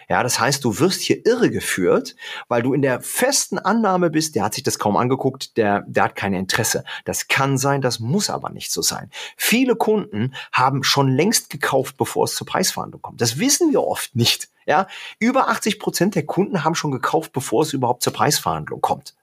Ja, 0.09 0.23
das 0.23 0.39
heißt, 0.39 0.63
du 0.63 0.79
wirst 0.79 1.01
hier 1.01 1.25
irregeführt, 1.25 2.15
weil 2.47 2.61
du 2.61 2.73
in 2.73 2.81
der 2.81 3.01
festen 3.01 3.57
Annahme 3.57 4.09
bist, 4.09 4.35
der 4.35 4.43
hat 4.43 4.53
sich 4.53 4.63
das 4.63 4.79
kaum 4.79 4.97
angeguckt, 4.97 5.57
der, 5.57 5.83
der 5.87 6.05
hat 6.05 6.15
kein 6.15 6.33
Interesse. 6.33 6.83
Das 7.05 7.27
kann 7.27 7.57
sein, 7.57 7.81
das 7.81 7.99
muss 7.99 8.29
aber 8.29 8.49
nicht 8.49 8.71
so 8.71 8.81
sein. 8.81 9.09
Viele 9.37 9.75
Kunden 9.75 10.33
haben 10.51 10.83
schon 10.83 11.09
längst 11.09 11.49
gekauft, 11.49 11.97
bevor 11.97 12.25
es 12.25 12.35
zur 12.35 12.47
Preisverhandlung 12.47 13.01
kommt. 13.01 13.21
Das 13.21 13.39
wissen 13.39 13.71
wir 13.71 13.83
oft 13.83 14.15
nicht. 14.15 14.49
Ja, 14.65 14.87
über 15.19 15.49
80 15.49 15.79
Prozent 15.79 16.15
der 16.15 16.25
Kunden 16.25 16.63
haben 16.63 16.75
schon 16.75 16.91
gekauft, 16.91 17.33
bevor 17.33 17.63
es 17.63 17.73
überhaupt 17.73 18.01
zur 18.01 18.13
Preisverhandlung 18.13 18.81
kommt. 18.81 19.13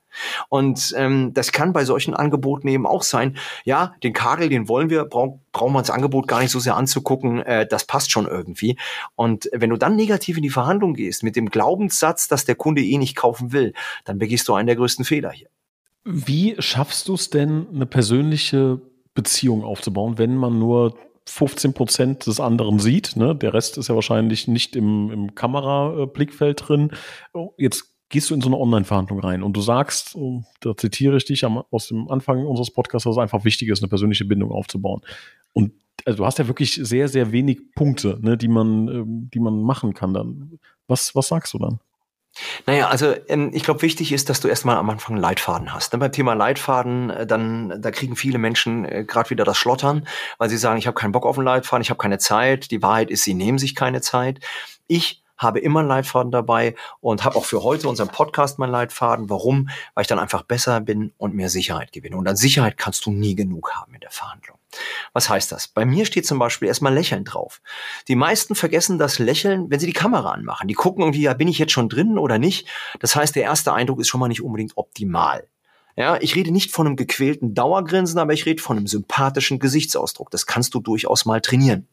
Und 0.49 0.95
ähm, 0.97 1.33
das 1.35 1.53
kann 1.53 1.73
bei 1.73 1.85
solchen 1.85 2.15
Angeboten 2.15 2.69
eben 2.69 2.87
auch 2.87 3.03
sein, 3.03 3.37
ja, 3.65 3.95
den 4.03 4.13
Kagel, 4.13 4.49
den 4.49 4.69
wollen 4.69 4.91
wir, 4.91 5.05
brauch, 5.05 5.39
brauchen 5.53 5.73
wir 5.73 5.81
das 5.81 5.91
Angebot 5.91 6.29
gar 6.29 6.41
nicht 6.41 6.51
so 6.51 6.59
sehr 6.59 6.77
anzugucken, 6.77 7.43
äh, 7.43 7.67
das 7.67 7.85
passt 7.85 8.11
schon 8.11 8.27
irgendwie. 8.27 8.77
Und 9.15 9.49
wenn 9.53 9.71
du 9.71 9.77
dann 9.77 9.97
negativ 9.97 10.37
in 10.37 10.43
die 10.43 10.51
Verhandlung 10.51 10.95
gehst 10.95 11.23
mit 11.23 11.37
dem 11.37 11.51
Glaubenssatz, 11.51 12.29
dass 12.29 12.45
der 12.45 12.55
Kunde 12.55 12.83
eh 12.83 12.99
nicht 12.99 13.17
kaufen 13.17 13.53
will, 13.53 13.73
dann 14.05 14.19
begehst 14.19 14.49
du 14.49 14.55
einen 14.55 14.67
der 14.67 14.77
größten 14.77 15.05
Fehler 15.05 15.31
hier. 15.31 15.49
Wie 16.05 16.57
schaffst 16.59 17.09
du 17.09 17.15
es 17.15 17.31
denn, 17.31 17.67
eine 17.75 17.87
persönliche 17.87 18.81
Beziehung 19.15 19.65
aufzubauen, 19.65 20.19
wenn 20.19 20.37
man 20.37 20.59
nur 20.59 20.95
15 21.27 21.75
Prozent 21.75 22.27
des 22.27 22.41
anderen 22.41 22.79
sieht. 22.79 23.17
Ne? 23.17 23.35
Der 23.37 23.55
Rest 23.55 23.79
ist 23.79 23.89
ja 23.89 23.95
wahrscheinlich 23.95 24.49
nicht 24.49 24.77
im, 24.77 25.11
im 25.11 25.35
Kamerablickfeld 25.35 26.69
drin. 26.69 26.93
Oh, 27.33 27.53
jetzt 27.57 27.95
gehst 28.11 28.29
du 28.29 28.35
in 28.35 28.43
so 28.43 28.49
eine 28.49 28.59
Online-Verhandlung 28.59 29.21
rein 29.21 29.43
und 29.43 29.57
du 29.57 29.61
sagst, 29.63 30.17
da 30.61 30.77
zitiere 30.77 31.17
ich 31.17 31.25
dich 31.25 31.45
aus 31.45 31.89
dem 31.89 32.11
Anfang 32.11 32.45
unseres 32.45 32.71
Podcasts, 32.71 33.05
dass 33.05 33.15
es 33.15 33.19
einfach 33.19 33.45
wichtig 33.45 33.69
ist, 33.69 33.83
eine 33.83 33.89
persönliche 33.89 34.25
Bindung 34.25 34.53
aufzubauen. 34.53 35.01
Und 35.53 35.73
also 36.05 36.19
du 36.19 36.27
hast 36.27 36.39
ja 36.39 36.47
wirklich 36.47 36.75
sehr, 36.75 37.09
sehr 37.09 37.33
wenig 37.33 37.73
Punkte, 37.75 38.19
ne, 38.21 38.37
die 38.37 38.49
man, 38.49 38.89
ähm, 38.89 39.31
die 39.33 39.41
man 39.41 39.63
machen 39.63 39.95
kann 39.95 40.13
dann. 40.15 40.59
Was, 40.87 41.15
was 41.15 41.29
sagst 41.29 41.55
du 41.55 41.59
dann? 41.59 41.79
Naja, 42.67 42.89
also 42.89 43.15
ähm, 43.29 43.51
ich 43.53 43.65
glaube, 43.65 43.83
wichtig 43.83 44.13
ist, 44.13 44.29
dass 44.29 44.41
du 44.41 44.49
erstmal 44.49 44.77
am 44.77 44.89
Anfang 44.89 45.17
einen 45.17 45.23
Leitfaden 45.23 45.75
hast. 45.75 45.93
Dann 45.93 46.01
beim 46.01 46.13
Thema 46.13 46.35
Leitfaden, 46.35 47.11
äh, 47.11 47.27
dann 47.27 47.81
da 47.83 47.91
kriegen 47.91 48.17
viele 48.17 48.39
Menschen 48.39 48.85
äh, 48.85 49.05
gerade 49.05 49.31
wieder 49.31 49.45
das 49.45 49.57
Schlottern, 49.57 50.07
weil 50.39 50.49
sie 50.49 50.57
sagen, 50.57 50.79
ich 50.79 50.87
habe 50.87 50.95
keinen 50.95 51.13
Bock 51.13 51.27
auf 51.27 51.39
einen 51.39 51.47
Leitfaden, 51.47 51.83
ich 51.83 51.91
habe 51.91 51.99
keine 51.99 52.19
Zeit. 52.19 52.71
Die 52.71 52.83
Wahrheit 52.83 53.11
ist, 53.11 53.23
sie 53.25 53.35
nehmen 53.35 53.59
sich 53.59 53.75
keine 53.75 54.01
Zeit. 54.01 54.41
Ich 54.87 55.20
habe 55.41 55.59
immer 55.59 55.81
einen 55.81 55.89
Leitfaden 55.89 56.31
dabei 56.31 56.75
und 57.01 57.25
habe 57.25 57.37
auch 57.37 57.45
für 57.45 57.63
heute 57.63 57.89
unseren 57.89 58.09
Podcast 58.09 58.59
meinen 58.59 58.71
Leitfaden. 58.71 59.31
Warum? 59.31 59.71
Weil 59.95 60.03
ich 60.03 60.09
dann 60.09 60.19
einfach 60.19 60.43
besser 60.43 60.81
bin 60.81 61.13
und 61.17 61.35
mehr 61.35 61.49
Sicherheit 61.49 61.93
gewinne. 61.93 62.17
Und 62.17 62.29
an 62.29 62.37
Sicherheit 62.37 62.77
kannst 62.77 63.07
du 63.07 63.11
nie 63.11 63.35
genug 63.35 63.73
haben 63.73 63.95
in 63.95 64.01
der 64.01 64.11
Verhandlung. 64.11 64.59
Was 65.13 65.29
heißt 65.29 65.51
das? 65.51 65.67
Bei 65.67 65.85
mir 65.85 66.05
steht 66.05 66.27
zum 66.27 66.39
Beispiel 66.39 66.69
erstmal 66.69 66.95
Lächeln 66.95 67.25
drauf. 67.25 67.61
Die 68.07 68.15
meisten 68.15 68.55
vergessen 68.55 68.99
das 68.99 69.19
Lächeln, 69.19 69.71
wenn 69.71 69.81
sie 69.81 69.87
die 69.87 69.93
Kamera 69.93 70.31
anmachen. 70.31 70.69
Die 70.69 70.75
gucken 70.75 71.03
irgendwie, 71.03 71.23
ja, 71.23 71.35
bin 71.35 71.49
ich 71.49 71.59
jetzt 71.59 71.73
schon 71.73 71.89
drin 71.89 72.19
oder 72.19 72.39
nicht? 72.39 72.69
Das 73.01 73.17
heißt, 73.17 73.35
der 73.35 73.45
erste 73.45 73.73
Eindruck 73.73 74.01
ist 74.01 74.09
schon 74.09 74.21
mal 74.21 74.29
nicht 74.29 74.43
unbedingt 74.43 74.77
optimal. 74.77 75.49
Ja, 75.97 76.19
ich 76.21 76.37
rede 76.37 76.53
nicht 76.53 76.71
von 76.71 76.87
einem 76.87 76.97
gequälten 76.97 77.55
Dauergrinsen, 77.55 78.19
aber 78.19 78.33
ich 78.33 78.47
rede 78.47 78.63
von 78.63 78.77
einem 78.77 78.87
sympathischen 78.87 79.59
Gesichtsausdruck. 79.59 80.31
Das 80.31 80.47
kannst 80.47 80.75
du 80.75 80.81
durchaus 80.81 81.25
mal 81.25 81.41
trainieren. 81.41 81.89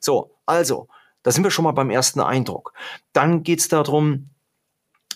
So, 0.00 0.34
also, 0.44 0.88
da 1.22 1.30
sind 1.30 1.44
wir 1.44 1.50
schon 1.50 1.64
mal 1.64 1.72
beim 1.72 1.90
ersten 1.90 2.20
Eindruck. 2.20 2.72
Dann 3.12 3.42
geht's 3.42 3.68
darum, 3.68 4.30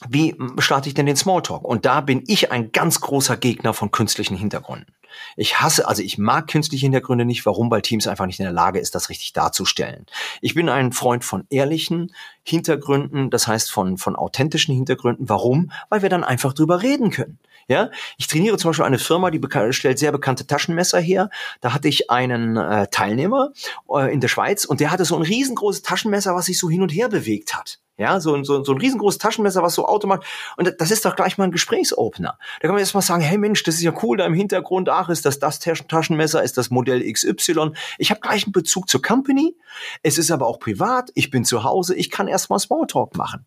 wie 0.09 0.37
starte 0.59 0.89
ich 0.89 0.95
denn 0.95 1.07
den 1.07 1.17
Smalltalk? 1.17 1.65
Und 1.65 1.87
da 1.87 2.01
bin 2.01 2.23
ich 2.27 2.53
ein 2.53 2.73
ganz 2.73 3.01
großer 3.01 3.37
Gegner 3.37 3.73
von 3.73 3.91
künstlichen 3.91 4.37
Hintergründen. 4.37 4.95
Ich 5.37 5.61
hasse, 5.61 5.89
also 5.89 6.03
ich 6.03 6.19
mag 6.19 6.49
künstliche 6.49 6.85
Hintergründe 6.85 7.25
nicht. 7.25 7.47
Warum? 7.47 7.71
Weil 7.71 7.81
Teams 7.81 8.07
einfach 8.07 8.27
nicht 8.27 8.39
in 8.39 8.45
der 8.45 8.53
Lage 8.53 8.79
ist, 8.79 8.95
das 8.95 9.09
richtig 9.09 9.33
darzustellen. 9.33 10.05
Ich 10.43 10.55
bin 10.55 10.69
ein 10.69 10.93
Freund 10.93 11.25
von 11.25 11.47
ehrlichen 11.49 12.13
Hintergründen, 12.43 13.31
das 13.31 13.47
heißt 13.47 13.71
von, 13.71 13.97
von 13.97 14.17
authentischen 14.17 14.75
Hintergründen. 14.75 15.29
Warum? 15.29 15.73
Weil 15.89 16.03
wir 16.03 16.11
dann 16.11 16.25
einfach 16.25 16.53
drüber 16.53 16.83
reden 16.83 17.11
können. 17.11 17.39
Ja, 17.69 17.91
ich 18.17 18.29
trainiere 18.29 18.59
zum 18.59 18.71
Beispiel 18.71 18.85
eine 18.85 18.99
Firma, 18.99 19.31
die 19.31 19.41
stellt 19.73 19.99
sehr 19.99 20.13
bekannte 20.13 20.47
Taschenmesser 20.47 21.01
her. 21.01 21.31
Da 21.61 21.75
hatte 21.75 21.89
ich 21.89 22.11
einen 22.11 22.57
äh, 22.57 22.87
Teilnehmer 22.89 23.53
äh, 23.91 24.13
in 24.13 24.21
der 24.21 24.29
Schweiz 24.29 24.65
und 24.65 24.79
der 24.79 24.93
hatte 24.93 25.05
so 25.05 25.17
ein 25.17 25.23
riesengroßes 25.23 25.83
Taschenmesser, 25.83 26.35
was 26.35 26.47
sich 26.47 26.59
so 26.59 26.71
hin 26.71 26.83
und 26.83 26.91
her 26.91 27.09
bewegt 27.09 27.57
hat. 27.57 27.81
Ja, 27.99 28.21
so, 28.21 28.43
so, 28.45 28.63
so 28.63 28.73
ein 28.73 28.79
riesengroßes 28.79 29.19
Taschenmesser, 29.19 29.63
was 29.63 29.75
so 29.75 29.87
automatisch. 29.87 30.29
Und 30.59 30.75
das 30.79 30.91
ist 30.91 31.05
doch 31.05 31.17
gleich 31.17 31.39
mal 31.39 31.45
ein 31.45 31.51
Gesprächsopener. 31.51 32.39
Da 32.61 32.69
kann 32.69 32.75
man 32.75 32.79
jetzt 32.79 32.95
mal 32.95 33.01
sagen, 33.01 33.23
hey 33.23 33.39
Mensch, 33.39 33.63
das 33.63 33.77
ist 33.77 33.83
ja 33.83 33.95
cool, 34.03 34.19
da 34.19 34.27
im 34.27 34.35
Hintergrund, 34.35 34.89
ach, 34.91 35.09
ist 35.09 35.25
das 35.25 35.39
das 35.39 35.59
Taschenmesser, 35.59 36.43
ist 36.43 36.59
das 36.59 36.71
Modell 36.71 37.11
XY. 37.11 37.73
Ich 37.99 38.11
habe 38.11 38.21
gleich 38.21 38.45
einen 38.45 38.53
Bezug 38.53 38.89
zur 38.89 39.01
Company. 39.01 39.57
Es 40.03 40.19
ist 40.19 40.31
aber 40.31 40.47
auch 40.47 40.61
privat, 40.61 41.11
ich 41.15 41.31
bin 41.31 41.45
zu 41.45 41.65
Hause, 41.65 41.97
ich 41.97 42.11
kann 42.11 42.29
erstmal 42.29 42.59
Smalltalk 42.59 43.17
machen. 43.17 43.47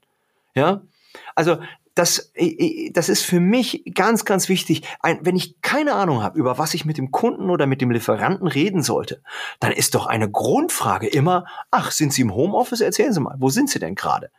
Ja, 0.55 0.81
also 1.35 1.59
das, 1.99 2.31
das 2.93 3.09
ist 3.09 3.25
für 3.25 3.41
mich 3.41 3.83
ganz, 3.93 4.23
ganz 4.23 4.47
wichtig. 4.47 4.83
Ein, 5.01 5.19
wenn 5.23 5.35
ich 5.35 5.61
keine 5.61 5.95
Ahnung 5.95 6.23
habe, 6.23 6.39
über 6.39 6.57
was 6.57 6.73
ich 6.73 6.85
mit 6.85 6.97
dem 6.97 7.11
Kunden 7.11 7.49
oder 7.49 7.65
mit 7.65 7.81
dem 7.81 7.91
Lieferanten 7.91 8.47
reden 8.47 8.81
sollte, 8.81 9.21
dann 9.59 9.73
ist 9.73 9.95
doch 9.95 10.05
eine 10.05 10.31
Grundfrage 10.31 11.07
immer, 11.07 11.45
ach, 11.71 11.91
sind 11.91 12.13
Sie 12.13 12.21
im 12.21 12.33
Homeoffice? 12.33 12.79
Erzählen 12.79 13.11
Sie 13.11 13.19
mal, 13.19 13.35
wo 13.39 13.49
sind 13.49 13.69
Sie 13.69 13.79
denn 13.79 13.95
gerade? 13.95 14.31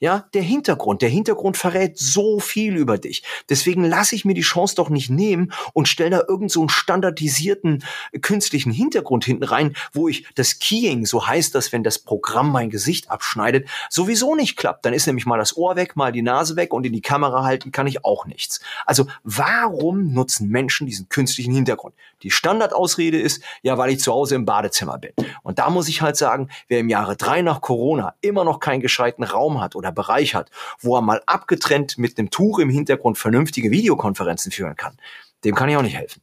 Ja, 0.00 0.26
der 0.32 0.42
Hintergrund. 0.42 1.02
Der 1.02 1.08
Hintergrund 1.08 1.56
verrät 1.56 1.98
so 1.98 2.38
viel 2.38 2.76
über 2.76 2.98
dich. 2.98 3.24
Deswegen 3.48 3.82
lasse 3.82 4.14
ich 4.14 4.24
mir 4.24 4.34
die 4.34 4.42
Chance 4.42 4.76
doch 4.76 4.90
nicht 4.90 5.10
nehmen 5.10 5.52
und 5.72 5.88
stelle 5.88 6.10
da 6.10 6.22
irgend 6.28 6.52
so 6.52 6.68
standardisierten 6.68 7.82
äh, 8.12 8.20
künstlichen 8.20 8.70
Hintergrund 8.70 9.24
hinten 9.24 9.42
rein, 9.42 9.74
wo 9.92 10.06
ich 10.06 10.24
das 10.36 10.60
Keying, 10.60 11.04
so 11.04 11.26
heißt 11.26 11.52
das, 11.54 11.72
wenn 11.72 11.82
das 11.82 11.98
Programm 11.98 12.52
mein 12.52 12.70
Gesicht 12.70 13.10
abschneidet, 13.10 13.68
sowieso 13.90 14.36
nicht 14.36 14.56
klappt. 14.56 14.84
Dann 14.84 14.94
ist 14.94 15.06
nämlich 15.08 15.26
mal 15.26 15.38
das 15.38 15.56
Ohr 15.56 15.74
weg, 15.74 15.96
mal 15.96 16.12
die 16.12 16.22
Nase 16.22 16.54
weg 16.54 16.72
und 16.72 16.86
in 16.86 16.92
die 16.92 17.00
Kamera 17.00 17.42
halten 17.42 17.72
kann 17.72 17.88
ich 17.88 18.04
auch 18.04 18.24
nichts. 18.24 18.60
Also 18.86 19.08
warum 19.24 20.12
nutzen 20.12 20.48
Menschen 20.48 20.86
diesen 20.86 21.08
künstlichen 21.08 21.52
Hintergrund? 21.52 21.96
Die 22.22 22.30
Standardausrede 22.30 23.18
ist, 23.18 23.42
ja, 23.62 23.78
weil 23.78 23.90
ich 23.90 24.00
zu 24.00 24.12
Hause 24.12 24.36
im 24.36 24.44
Badezimmer 24.44 24.98
bin. 24.98 25.12
Und 25.42 25.58
da 25.58 25.70
muss 25.70 25.88
ich 25.88 26.02
halt 26.02 26.16
sagen, 26.16 26.50
wer 26.68 26.78
im 26.78 26.88
Jahre 26.88 27.16
drei 27.16 27.42
nach 27.42 27.60
Corona 27.60 28.14
immer 28.20 28.44
noch 28.44 28.60
keinen 28.60 28.80
gescheiten 28.80 29.24
Raum 29.24 29.60
hat 29.60 29.74
oder 29.74 29.87
Bereich 29.92 30.34
hat, 30.34 30.50
wo 30.80 30.96
er 30.96 31.02
mal 31.02 31.22
abgetrennt 31.26 31.98
mit 31.98 32.18
einem 32.18 32.30
Tuch 32.30 32.58
im 32.58 32.70
Hintergrund 32.70 33.18
vernünftige 33.18 33.70
Videokonferenzen 33.70 34.52
führen 34.52 34.76
kann, 34.76 34.96
dem 35.44 35.54
kann 35.54 35.68
ich 35.68 35.76
auch 35.76 35.82
nicht 35.82 35.96
helfen. 35.96 36.22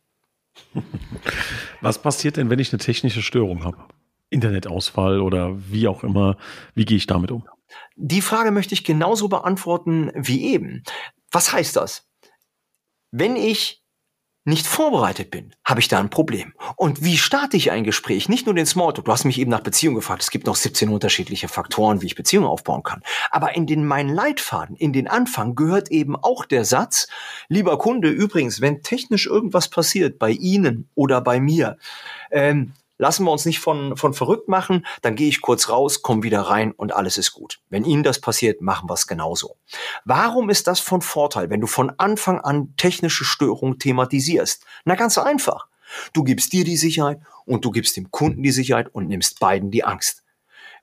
Was 1.81 2.01
passiert 2.01 2.37
denn, 2.37 2.49
wenn 2.49 2.59
ich 2.59 2.71
eine 2.71 2.79
technische 2.79 3.21
Störung 3.21 3.63
habe? 3.63 3.77
Internetausfall 4.29 5.21
oder 5.21 5.55
wie 5.71 5.87
auch 5.87 6.03
immer. 6.03 6.37
Wie 6.73 6.85
gehe 6.85 6.97
ich 6.97 7.07
damit 7.07 7.31
um? 7.31 7.47
Die 7.95 8.21
Frage 8.21 8.51
möchte 8.51 8.73
ich 8.73 8.83
genauso 8.83 9.27
beantworten 9.29 10.11
wie 10.15 10.51
eben. 10.53 10.83
Was 11.31 11.53
heißt 11.53 11.75
das? 11.75 12.07
Wenn 13.11 13.35
ich 13.35 13.84
nicht 14.45 14.67
vorbereitet 14.67 15.31
bin, 15.31 15.55
habe 15.65 15.79
ich 15.79 15.87
da 15.87 15.99
ein 15.99 16.11
Problem. 16.11 16.53
Und 16.75 17.03
wie 17.03 17.17
starte 17.17 17.57
ich 17.57 17.71
ein 17.71 17.83
Gespräch? 17.83 18.29
Nicht 18.29 18.45
nur 18.45 18.53
den 18.53 18.67
Smalltalk. 18.67 19.05
Du 19.05 19.11
hast 19.11 19.25
mich 19.25 19.39
eben 19.39 19.49
nach 19.49 19.61
Beziehung 19.61 19.95
gefragt. 19.95 20.21
Es 20.21 20.29
gibt 20.29 20.45
noch 20.45 20.55
17 20.55 20.89
unterschiedliche 20.89 21.47
Faktoren, 21.47 22.01
wie 22.01 22.05
ich 22.05 22.15
Beziehungen 22.15 22.47
aufbauen 22.47 22.83
kann. 22.83 23.01
Aber 23.31 23.55
in 23.55 23.65
den 23.65 23.85
meinen 23.85 24.13
Leitfaden, 24.13 24.75
in 24.75 24.93
den 24.93 25.07
Anfang 25.07 25.55
gehört 25.55 25.89
eben 25.89 26.15
auch 26.15 26.45
der 26.45 26.63
Satz, 26.63 27.07
lieber 27.47 27.79
Kunde, 27.79 28.09
übrigens, 28.09 28.61
wenn 28.61 28.83
technisch 28.83 29.25
irgendwas 29.25 29.67
passiert 29.67 30.19
bei 30.19 30.29
Ihnen 30.29 30.89
oder 30.93 31.21
bei 31.21 31.39
mir, 31.39 31.77
ähm, 32.29 32.73
lassen 32.97 33.25
wir 33.25 33.31
uns 33.31 33.45
nicht 33.45 33.59
von, 33.59 33.97
von 33.97 34.13
verrückt 34.13 34.47
machen, 34.47 34.85
dann 35.01 35.15
gehe 35.15 35.27
ich 35.27 35.41
kurz 35.41 35.69
raus, 35.69 36.01
komme 36.01 36.23
wieder 36.23 36.41
rein 36.41 36.71
und 36.71 36.93
alles 36.93 37.17
ist 37.17 37.33
gut. 37.33 37.59
Wenn 37.69 37.85
Ihnen 37.85 38.03
das 38.03 38.19
passiert, 38.19 38.61
machen 38.61 38.89
wir 38.89 38.93
es 38.93 39.07
genauso. 39.07 39.57
Warum 40.05 40.49
ist 40.49 40.67
das 40.67 40.79
von 40.79 41.01
Vorteil, 41.01 41.49
wenn 41.49 41.61
du 41.61 41.67
von 41.67 41.91
Anfang 41.97 42.39
an 42.39 42.73
technische 42.77 43.25
Störungen 43.25 43.79
thematisierst? 43.79 44.65
Na 44.85 44.95
ganz 44.95 45.17
einfach. 45.17 45.67
Du 46.13 46.23
gibst 46.23 46.53
dir 46.53 46.63
die 46.63 46.77
Sicherheit 46.77 47.19
und 47.45 47.63
du 47.63 47.71
gibst 47.71 47.95
dem 47.95 48.11
Kunden 48.11 48.43
die 48.43 48.51
Sicherheit 48.51 48.93
und 48.93 49.07
nimmst 49.07 49.39
beiden 49.39 49.71
die 49.71 49.83
Angst. 49.83 50.23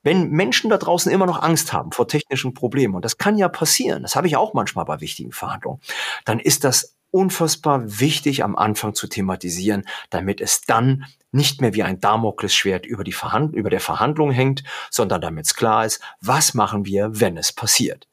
Wenn 0.02 0.30
Menschen 0.30 0.68
da 0.68 0.78
draußen 0.78 1.12
immer 1.12 1.26
noch 1.26 1.42
Angst 1.42 1.72
haben 1.72 1.92
vor 1.92 2.08
technischen 2.08 2.54
Problemen, 2.54 2.94
und 2.94 3.04
das 3.04 3.18
kann 3.18 3.38
ja 3.38 3.48
passieren, 3.48 4.02
das 4.02 4.16
habe 4.16 4.26
ich 4.26 4.36
auch 4.36 4.52
manchmal 4.52 4.84
bei 4.84 5.00
wichtigen 5.00 5.32
Verhandlungen, 5.32 5.80
dann 6.24 6.40
ist 6.40 6.64
das 6.64 6.96
unfassbar 7.12 8.00
wichtig 8.00 8.42
am 8.42 8.56
Anfang 8.56 8.94
zu 8.94 9.06
thematisieren, 9.06 9.84
damit 10.10 10.40
es 10.40 10.62
dann 10.62 11.04
nicht 11.30 11.60
mehr 11.60 11.74
wie 11.74 11.84
ein 11.84 12.00
Damoklesschwert 12.00 12.84
über, 12.84 13.04
die 13.04 13.12
Verhand 13.12 13.54
über 13.54 13.70
der 13.70 13.80
Verhandlung 13.80 14.32
hängt, 14.32 14.64
sondern 14.90 15.20
damit 15.20 15.46
es 15.46 15.54
klar 15.54 15.86
ist, 15.86 16.00
was 16.20 16.54
machen 16.54 16.84
wir, 16.84 17.20
wenn 17.20 17.36
es 17.36 17.52
passiert. 17.52 18.08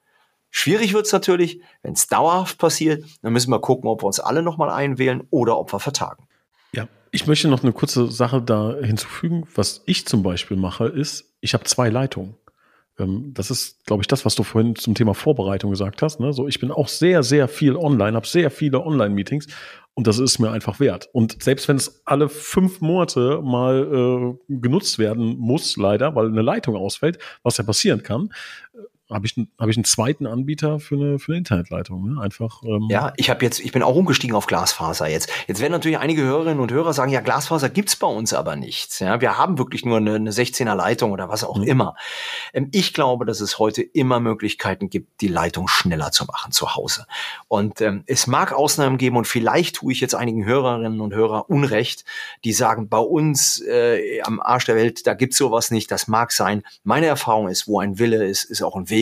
Schwierig 0.51 0.93
wird 0.93 1.05
es 1.05 1.11
natürlich, 1.11 1.61
wenn 1.83 1.93
es 1.93 2.07
dauerhaft 2.07 2.57
passiert, 2.57 3.05
dann 3.21 3.33
müssen 3.33 3.51
wir 3.51 3.59
gucken, 3.59 3.89
ob 3.89 4.01
wir 4.01 4.07
uns 4.07 4.19
alle 4.19 4.41
nochmal 4.41 4.69
einwählen 4.69 5.23
oder 5.29 5.57
ob 5.57 5.71
wir 5.73 5.79
vertagen. 5.79 6.27
Ja, 6.71 6.87
ich 7.11 7.27
möchte 7.27 7.47
noch 7.47 7.63
eine 7.63 7.73
kurze 7.73 8.11
Sache 8.11 8.41
da 8.41 8.75
hinzufügen. 8.81 9.47
Was 9.53 9.81
ich 9.85 10.07
zum 10.07 10.23
Beispiel 10.23 10.57
mache, 10.57 10.85
ist, 10.85 11.25
ich 11.39 11.53
habe 11.53 11.65
zwei 11.65 11.89
Leitungen. 11.89 12.35
Ähm, 12.99 13.31
das 13.33 13.51
ist, 13.51 13.85
glaube 13.85 14.03
ich, 14.03 14.07
das, 14.07 14.25
was 14.25 14.35
du 14.35 14.43
vorhin 14.43 14.75
zum 14.75 14.95
Thema 14.95 15.13
Vorbereitung 15.13 15.71
gesagt 15.71 16.01
hast. 16.01 16.19
Ne? 16.19 16.33
So, 16.33 16.47
ich 16.47 16.59
bin 16.59 16.71
auch 16.71 16.87
sehr, 16.87 17.23
sehr 17.23 17.47
viel 17.47 17.75
online, 17.75 18.15
habe 18.15 18.27
sehr 18.27 18.51
viele 18.51 18.81
Online-Meetings 18.81 19.47
und 19.93 20.07
das 20.07 20.19
ist 20.19 20.39
mir 20.39 20.51
einfach 20.51 20.79
wert. 20.79 21.09
Und 21.11 21.43
selbst 21.43 21.67
wenn 21.67 21.75
es 21.75 22.01
alle 22.05 22.29
fünf 22.29 22.79
Monate 22.81 23.41
mal 23.43 24.37
äh, 24.47 24.55
genutzt 24.55 24.99
werden 24.99 25.37
muss, 25.37 25.75
leider, 25.75 26.15
weil 26.15 26.27
eine 26.27 26.41
Leitung 26.41 26.75
ausfällt, 26.75 27.19
was 27.43 27.57
ja 27.57 27.63
passieren 27.63 28.03
kann, 28.03 28.29
habe 29.09 29.25
ich, 29.25 29.35
hab 29.57 29.69
ich 29.69 29.77
einen 29.77 29.85
zweiten 29.85 30.27
Anbieter 30.27 30.79
für 30.79 30.95
eine, 30.95 31.19
für 31.19 31.31
eine 31.31 31.39
Internetleitung. 31.39 32.13
Ne? 32.13 32.21
Einfach. 32.21 32.61
Ähm 32.63 32.87
ja, 32.89 33.11
ich 33.17 33.29
habe 33.29 33.43
jetzt, 33.43 33.59
ich 33.59 33.71
bin 33.71 33.81
auch 33.81 33.95
umgestiegen 33.95 34.35
auf 34.35 34.45
Glasfaser 34.45 35.07
jetzt. 35.07 35.31
Jetzt 35.47 35.61
werden 35.61 35.71
natürlich 35.71 35.97
einige 35.97 36.21
Hörerinnen 36.21 36.59
und 36.59 36.71
Hörer 36.71 36.93
sagen, 36.93 37.11
ja, 37.11 37.21
Glasfaser 37.21 37.69
gibt's 37.69 37.95
bei 37.95 38.07
uns 38.07 38.33
aber 38.33 38.55
nicht. 38.55 38.99
Ja, 38.99 39.19
wir 39.19 39.37
haben 39.37 39.57
wirklich 39.57 39.83
nur 39.83 39.97
eine, 39.97 40.15
eine 40.15 40.31
16er 40.31 40.75
Leitung 40.75 41.11
oder 41.11 41.27
was 41.27 41.43
auch 41.43 41.57
mhm. 41.57 41.63
immer. 41.63 41.95
Ähm, 42.53 42.69
ich 42.71 42.93
glaube, 42.93 43.25
dass 43.25 43.41
es 43.41 43.57
heute 43.57 43.81
immer 43.81 44.19
Möglichkeiten 44.19 44.89
gibt, 44.89 45.21
die 45.21 45.27
Leitung 45.27 45.67
schneller 45.67 46.11
zu 46.11 46.25
machen 46.25 46.51
zu 46.51 46.75
Hause. 46.75 47.07
Und 47.47 47.81
ähm, 47.81 48.03
es 48.05 48.27
mag 48.27 48.53
Ausnahmen 48.53 48.99
geben 48.99 49.17
und 49.17 49.25
vielleicht 49.25 49.77
tue 49.77 49.91
ich 49.91 50.01
jetzt 50.01 50.13
einigen 50.13 50.45
Hörerinnen 50.45 51.01
und 51.01 51.15
Hörer 51.15 51.49
Unrecht, 51.49 52.05
die 52.43 52.53
sagen, 52.53 52.89
bei 52.89 52.99
uns 52.99 53.59
äh, 53.61 54.21
am 54.21 54.39
Arsch 54.39 54.65
der 54.65 54.75
Welt, 54.75 55.07
da 55.07 55.15
gibt's 55.15 55.37
sowas 55.37 55.71
nicht. 55.71 55.89
Das 55.89 56.07
mag 56.07 56.31
sein. 56.31 56.61
Meine 56.83 57.07
Erfahrung 57.07 57.47
ist, 57.47 57.67
wo 57.67 57.79
ein 57.79 57.97
Wille 57.97 58.25
ist, 58.25 58.43
ist 58.43 58.61
auch 58.61 58.75
ein 58.75 58.89
Weg 58.89 58.98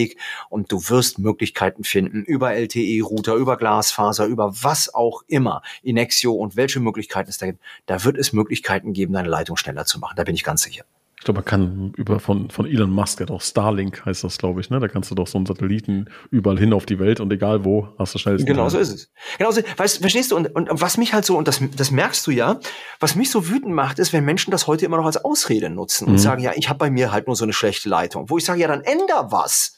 und 0.48 0.72
du 0.72 0.88
wirst 0.88 1.18
Möglichkeiten 1.18 1.84
finden 1.84 2.24
über 2.24 2.54
LTE-Router, 2.54 3.34
über 3.34 3.56
Glasfaser, 3.56 4.26
über 4.26 4.52
was 4.62 4.94
auch 4.94 5.22
immer, 5.26 5.62
Inexio 5.82 6.32
und 6.32 6.56
welche 6.56 6.80
Möglichkeiten 6.80 7.30
es 7.30 7.38
da 7.38 7.46
gibt. 7.46 7.60
Da 7.86 8.04
wird 8.04 8.18
es 8.18 8.32
Möglichkeiten 8.32 8.92
geben, 8.92 9.12
deine 9.12 9.28
Leitung 9.28 9.56
schneller 9.56 9.84
zu 9.84 9.98
machen. 9.98 10.14
Da 10.16 10.24
bin 10.24 10.34
ich 10.34 10.44
ganz 10.44 10.62
sicher. 10.62 10.84
Ich 11.18 11.24
glaube, 11.24 11.38
man 11.38 11.44
kann 11.44 11.92
über 11.96 12.20
von, 12.20 12.48
von 12.48 12.64
Elon 12.64 12.90
Musk, 12.90 13.18
der 13.18 13.26
doch 13.26 13.40
Starlink 13.40 14.06
heißt 14.06 14.22
das, 14.22 14.38
glaube 14.38 14.60
ich, 14.60 14.70
ne? 14.70 14.78
Da 14.78 14.86
kannst 14.86 15.10
du 15.10 15.16
doch 15.16 15.26
so 15.26 15.36
einen 15.36 15.46
Satelliten 15.46 16.08
überall 16.30 16.58
hin 16.58 16.72
auf 16.72 16.86
die 16.86 17.00
Welt 17.00 17.18
und 17.18 17.32
egal 17.32 17.64
wo, 17.64 17.88
hast 17.98 18.14
du 18.14 18.18
schnell. 18.18 18.36
Genau 18.36 18.68
so 18.68 18.78
ist 18.78 18.94
es. 18.94 19.10
Genau 19.36 19.50
so, 19.50 19.60
weißt, 19.76 19.98
verstehst 19.98 20.30
du? 20.30 20.36
Und, 20.36 20.54
und, 20.54 20.70
und 20.70 20.80
was 20.80 20.96
mich 20.96 21.14
halt 21.14 21.24
so, 21.24 21.36
und 21.36 21.48
das, 21.48 21.60
das 21.76 21.90
merkst 21.90 22.24
du 22.24 22.30
ja, 22.30 22.60
was 23.00 23.16
mich 23.16 23.32
so 23.32 23.48
wütend 23.48 23.74
macht, 23.74 23.98
ist, 23.98 24.12
wenn 24.12 24.24
Menschen 24.24 24.52
das 24.52 24.68
heute 24.68 24.84
immer 24.86 24.96
noch 24.96 25.06
als 25.06 25.16
Ausrede 25.16 25.70
nutzen 25.70 26.06
und 26.06 26.14
mhm. 26.14 26.18
sagen, 26.18 26.40
ja, 26.40 26.52
ich 26.54 26.68
habe 26.68 26.78
bei 26.78 26.88
mir 26.88 27.10
halt 27.10 27.26
nur 27.26 27.34
so 27.34 27.44
eine 27.44 27.52
schlechte 27.52 27.88
Leitung. 27.88 28.30
Wo 28.30 28.38
ich 28.38 28.44
sage, 28.44 28.60
ja, 28.60 28.68
dann 28.68 28.82
änder 28.82 29.32
was. 29.32 29.77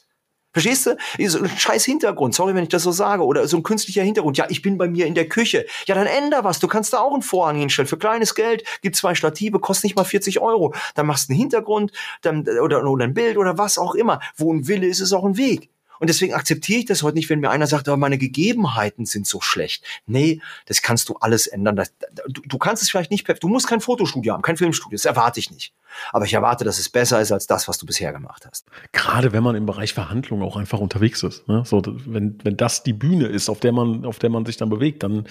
Verstehst 0.53 0.85
du? 0.85 0.97
So 1.27 1.39
ein 1.39 1.49
scheiß 1.49 1.85
Hintergrund, 1.85 2.35
sorry, 2.35 2.55
wenn 2.55 2.63
ich 2.63 2.69
das 2.69 2.83
so 2.83 2.91
sage. 2.91 3.23
Oder 3.23 3.47
so 3.47 3.57
ein 3.57 3.63
künstlicher 3.63 4.03
Hintergrund. 4.03 4.37
Ja, 4.37 4.47
ich 4.49 4.61
bin 4.61 4.77
bei 4.77 4.87
mir 4.87 5.05
in 5.05 5.15
der 5.15 5.29
Küche. 5.29 5.65
Ja, 5.85 5.95
dann 5.95 6.07
änder 6.07 6.43
was. 6.43 6.59
Du 6.59 6.67
kannst 6.67 6.93
da 6.93 6.99
auch 6.99 7.13
einen 7.13 7.21
Vorhang 7.21 7.57
hinstellen. 7.57 7.87
Für 7.87 7.97
kleines 7.97 8.35
Geld, 8.35 8.63
gibt 8.81 8.95
zwei 8.95 9.15
Stative, 9.15 9.59
kostet 9.59 9.85
nicht 9.85 9.95
mal 9.95 10.03
40 10.03 10.39
Euro. 10.39 10.73
Dann 10.95 11.05
machst 11.05 11.29
du 11.29 11.33
einen 11.33 11.39
Hintergrund 11.39 11.91
dann, 12.21 12.47
oder, 12.47 12.83
oder 12.83 13.05
ein 13.05 13.13
Bild 13.13 13.37
oder 13.37 13.57
was 13.57 13.77
auch 13.77 13.95
immer. 13.95 14.19
Wo 14.35 14.53
ein 14.53 14.67
Wille 14.67 14.87
ist, 14.87 14.99
ist 14.99 15.13
auch 15.13 15.25
ein 15.25 15.37
Weg. 15.37 15.69
Und 16.01 16.07
deswegen 16.07 16.33
akzeptiere 16.33 16.79
ich 16.79 16.85
das 16.85 17.03
heute 17.03 17.15
nicht, 17.15 17.29
wenn 17.29 17.39
mir 17.39 17.51
einer 17.51 17.67
sagt, 17.67 17.87
aber 17.87 17.95
meine 17.95 18.17
Gegebenheiten 18.17 19.05
sind 19.05 19.27
so 19.27 19.39
schlecht. 19.39 19.85
Nee, 20.07 20.41
das 20.65 20.81
kannst 20.81 21.09
du 21.09 21.17
alles 21.17 21.45
ändern. 21.45 21.75
Das, 21.75 21.93
du, 22.27 22.41
du 22.43 22.57
kannst 22.57 22.81
es 22.81 22.89
vielleicht 22.89 23.11
nicht, 23.11 23.27
du 23.39 23.47
musst 23.47 23.67
kein 23.67 23.81
Fotostudio 23.81 24.33
haben, 24.33 24.41
kein 24.41 24.57
Filmstudio, 24.57 24.95
das 24.95 25.05
erwarte 25.05 25.39
ich 25.39 25.51
nicht. 25.51 25.75
Aber 26.11 26.25
ich 26.25 26.33
erwarte, 26.33 26.65
dass 26.65 26.79
es 26.79 26.89
besser 26.89 27.21
ist 27.21 27.31
als 27.31 27.45
das, 27.45 27.67
was 27.67 27.77
du 27.77 27.85
bisher 27.85 28.11
gemacht 28.13 28.47
hast. 28.49 28.65
Gerade 28.93 29.31
wenn 29.31 29.43
man 29.43 29.55
im 29.55 29.67
Bereich 29.67 29.93
Verhandlungen 29.93 30.41
auch 30.41 30.55
einfach 30.55 30.79
unterwegs 30.79 31.21
ist. 31.21 31.47
Ne? 31.47 31.61
So, 31.67 31.83
wenn, 31.85 32.39
wenn 32.43 32.57
das 32.57 32.81
die 32.81 32.93
Bühne 32.93 33.27
ist, 33.27 33.47
auf 33.47 33.59
der 33.59 33.71
man, 33.71 34.03
auf 34.03 34.17
der 34.17 34.31
man 34.31 34.43
sich 34.43 34.57
dann 34.57 34.71
bewegt, 34.71 35.03
dann 35.03 35.27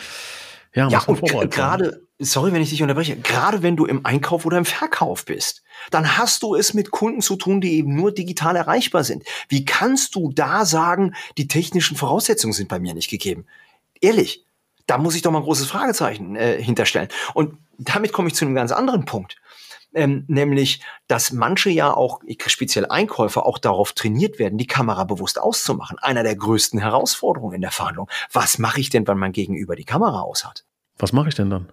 ja, 0.72 0.88
ja 0.88 1.00
und 1.00 1.50
gerade, 1.50 2.06
sorry, 2.20 2.52
wenn 2.52 2.62
ich 2.62 2.70
dich 2.70 2.82
unterbreche, 2.82 3.16
gerade 3.16 3.62
wenn 3.62 3.76
du 3.76 3.86
im 3.86 4.04
Einkauf 4.04 4.44
oder 4.44 4.58
im 4.58 4.64
Verkauf 4.64 5.24
bist, 5.24 5.62
dann 5.90 6.18
hast 6.18 6.42
du 6.42 6.54
es 6.54 6.74
mit 6.74 6.90
Kunden 6.90 7.22
zu 7.22 7.36
tun, 7.36 7.60
die 7.60 7.72
eben 7.74 7.94
nur 7.94 8.12
digital 8.12 8.56
erreichbar 8.56 9.04
sind. 9.04 9.24
Wie 9.48 9.64
kannst 9.64 10.14
du 10.14 10.30
da 10.32 10.64
sagen, 10.64 11.14
die 11.38 11.48
technischen 11.48 11.96
Voraussetzungen 11.96 12.52
sind 12.52 12.68
bei 12.68 12.78
mir 12.78 12.94
nicht 12.94 13.10
gegeben? 13.10 13.46
Ehrlich, 14.00 14.44
da 14.86 14.98
muss 14.98 15.14
ich 15.14 15.22
doch 15.22 15.30
mal 15.30 15.38
ein 15.38 15.44
großes 15.44 15.66
Fragezeichen 15.66 16.36
äh, 16.36 16.62
hinterstellen. 16.62 17.08
Und 17.34 17.56
damit 17.78 18.12
komme 18.12 18.28
ich 18.28 18.34
zu 18.34 18.44
einem 18.44 18.54
ganz 18.54 18.72
anderen 18.72 19.04
Punkt. 19.04 19.36
Ähm, 19.92 20.24
nämlich, 20.28 20.82
dass 21.08 21.32
manche 21.32 21.70
ja 21.70 21.92
auch, 21.92 22.20
speziell 22.46 22.86
Einkäufer, 22.86 23.44
auch 23.44 23.58
darauf 23.58 23.92
trainiert 23.92 24.38
werden, 24.38 24.56
die 24.56 24.66
Kamera 24.68 25.02
bewusst 25.04 25.40
auszumachen. 25.40 25.98
Einer 25.98 26.22
der 26.22 26.36
größten 26.36 26.78
Herausforderungen 26.78 27.56
in 27.56 27.60
der 27.60 27.72
Verhandlung. 27.72 28.08
Was 28.32 28.58
mache 28.58 28.80
ich 28.80 28.90
denn, 28.90 29.06
wenn 29.08 29.18
mein 29.18 29.32
Gegenüber 29.32 29.74
die 29.74 29.84
Kamera 29.84 30.20
aus 30.20 30.44
hat? 30.44 30.64
Was 30.98 31.12
mache 31.12 31.30
ich 31.30 31.34
denn 31.34 31.50
dann? 31.50 31.72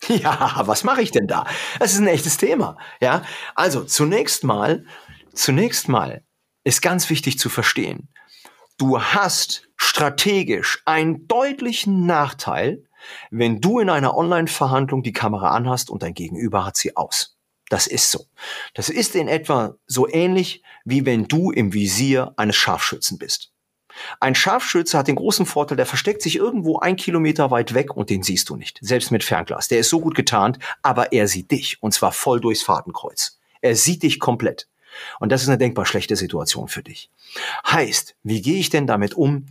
Ja, 0.08 0.62
was 0.64 0.84
mache 0.84 1.02
ich 1.02 1.10
denn 1.10 1.26
da? 1.26 1.44
Das 1.78 1.92
ist 1.92 1.98
ein 1.98 2.06
echtes 2.06 2.36
Thema. 2.36 2.76
Ja, 3.00 3.22
also 3.54 3.84
zunächst 3.84 4.44
mal, 4.44 4.84
zunächst 5.32 5.88
mal 5.88 6.22
ist 6.64 6.82
ganz 6.82 7.10
wichtig 7.10 7.38
zu 7.38 7.48
verstehen. 7.48 8.08
Du 8.78 9.00
hast 9.00 9.68
strategisch 9.76 10.82
einen 10.84 11.26
deutlichen 11.26 12.06
Nachteil, 12.06 12.84
wenn 13.30 13.60
du 13.60 13.80
in 13.80 13.90
einer 13.90 14.16
Online-Verhandlung 14.16 15.02
die 15.02 15.12
Kamera 15.12 15.50
anhast 15.50 15.90
und 15.90 16.02
dein 16.02 16.14
Gegenüber 16.14 16.64
hat 16.64 16.76
sie 16.76 16.96
aus. 16.96 17.36
Das 17.68 17.86
ist 17.86 18.10
so. 18.10 18.26
Das 18.74 18.88
ist 18.88 19.14
in 19.14 19.28
etwa 19.28 19.74
so 19.86 20.08
ähnlich, 20.08 20.62
wie 20.84 21.04
wenn 21.04 21.28
du 21.28 21.50
im 21.50 21.72
Visier 21.72 22.32
eines 22.36 22.56
Scharfschützen 22.56 23.18
bist. 23.18 23.52
Ein 24.20 24.34
Scharfschütze 24.34 24.98
hat 24.98 25.08
den 25.08 25.16
großen 25.16 25.46
Vorteil, 25.46 25.76
der 25.76 25.86
versteckt 25.86 26.22
sich 26.22 26.36
irgendwo 26.36 26.78
ein 26.78 26.96
Kilometer 26.96 27.50
weit 27.50 27.74
weg 27.74 27.96
und 27.96 28.10
den 28.10 28.22
siehst 28.22 28.48
du 28.48 28.56
nicht. 28.56 28.78
Selbst 28.80 29.10
mit 29.10 29.24
Fernglas. 29.24 29.68
Der 29.68 29.78
ist 29.78 29.90
so 29.90 30.00
gut 30.00 30.14
getarnt, 30.14 30.58
aber 30.82 31.12
er 31.12 31.28
sieht 31.28 31.50
dich 31.50 31.82
und 31.82 31.92
zwar 31.92 32.12
voll 32.12 32.40
durchs 32.40 32.62
Fadenkreuz. 32.62 33.38
Er 33.60 33.74
sieht 33.74 34.02
dich 34.02 34.20
komplett. 34.20 34.68
Und 35.20 35.30
das 35.30 35.42
ist 35.42 35.48
eine 35.48 35.58
denkbar 35.58 35.86
schlechte 35.86 36.16
Situation 36.16 36.68
für 36.68 36.82
dich. 36.82 37.10
Heißt, 37.66 38.16
wie 38.22 38.42
gehe 38.42 38.58
ich 38.58 38.70
denn 38.70 38.86
damit 38.86 39.14
um, 39.14 39.46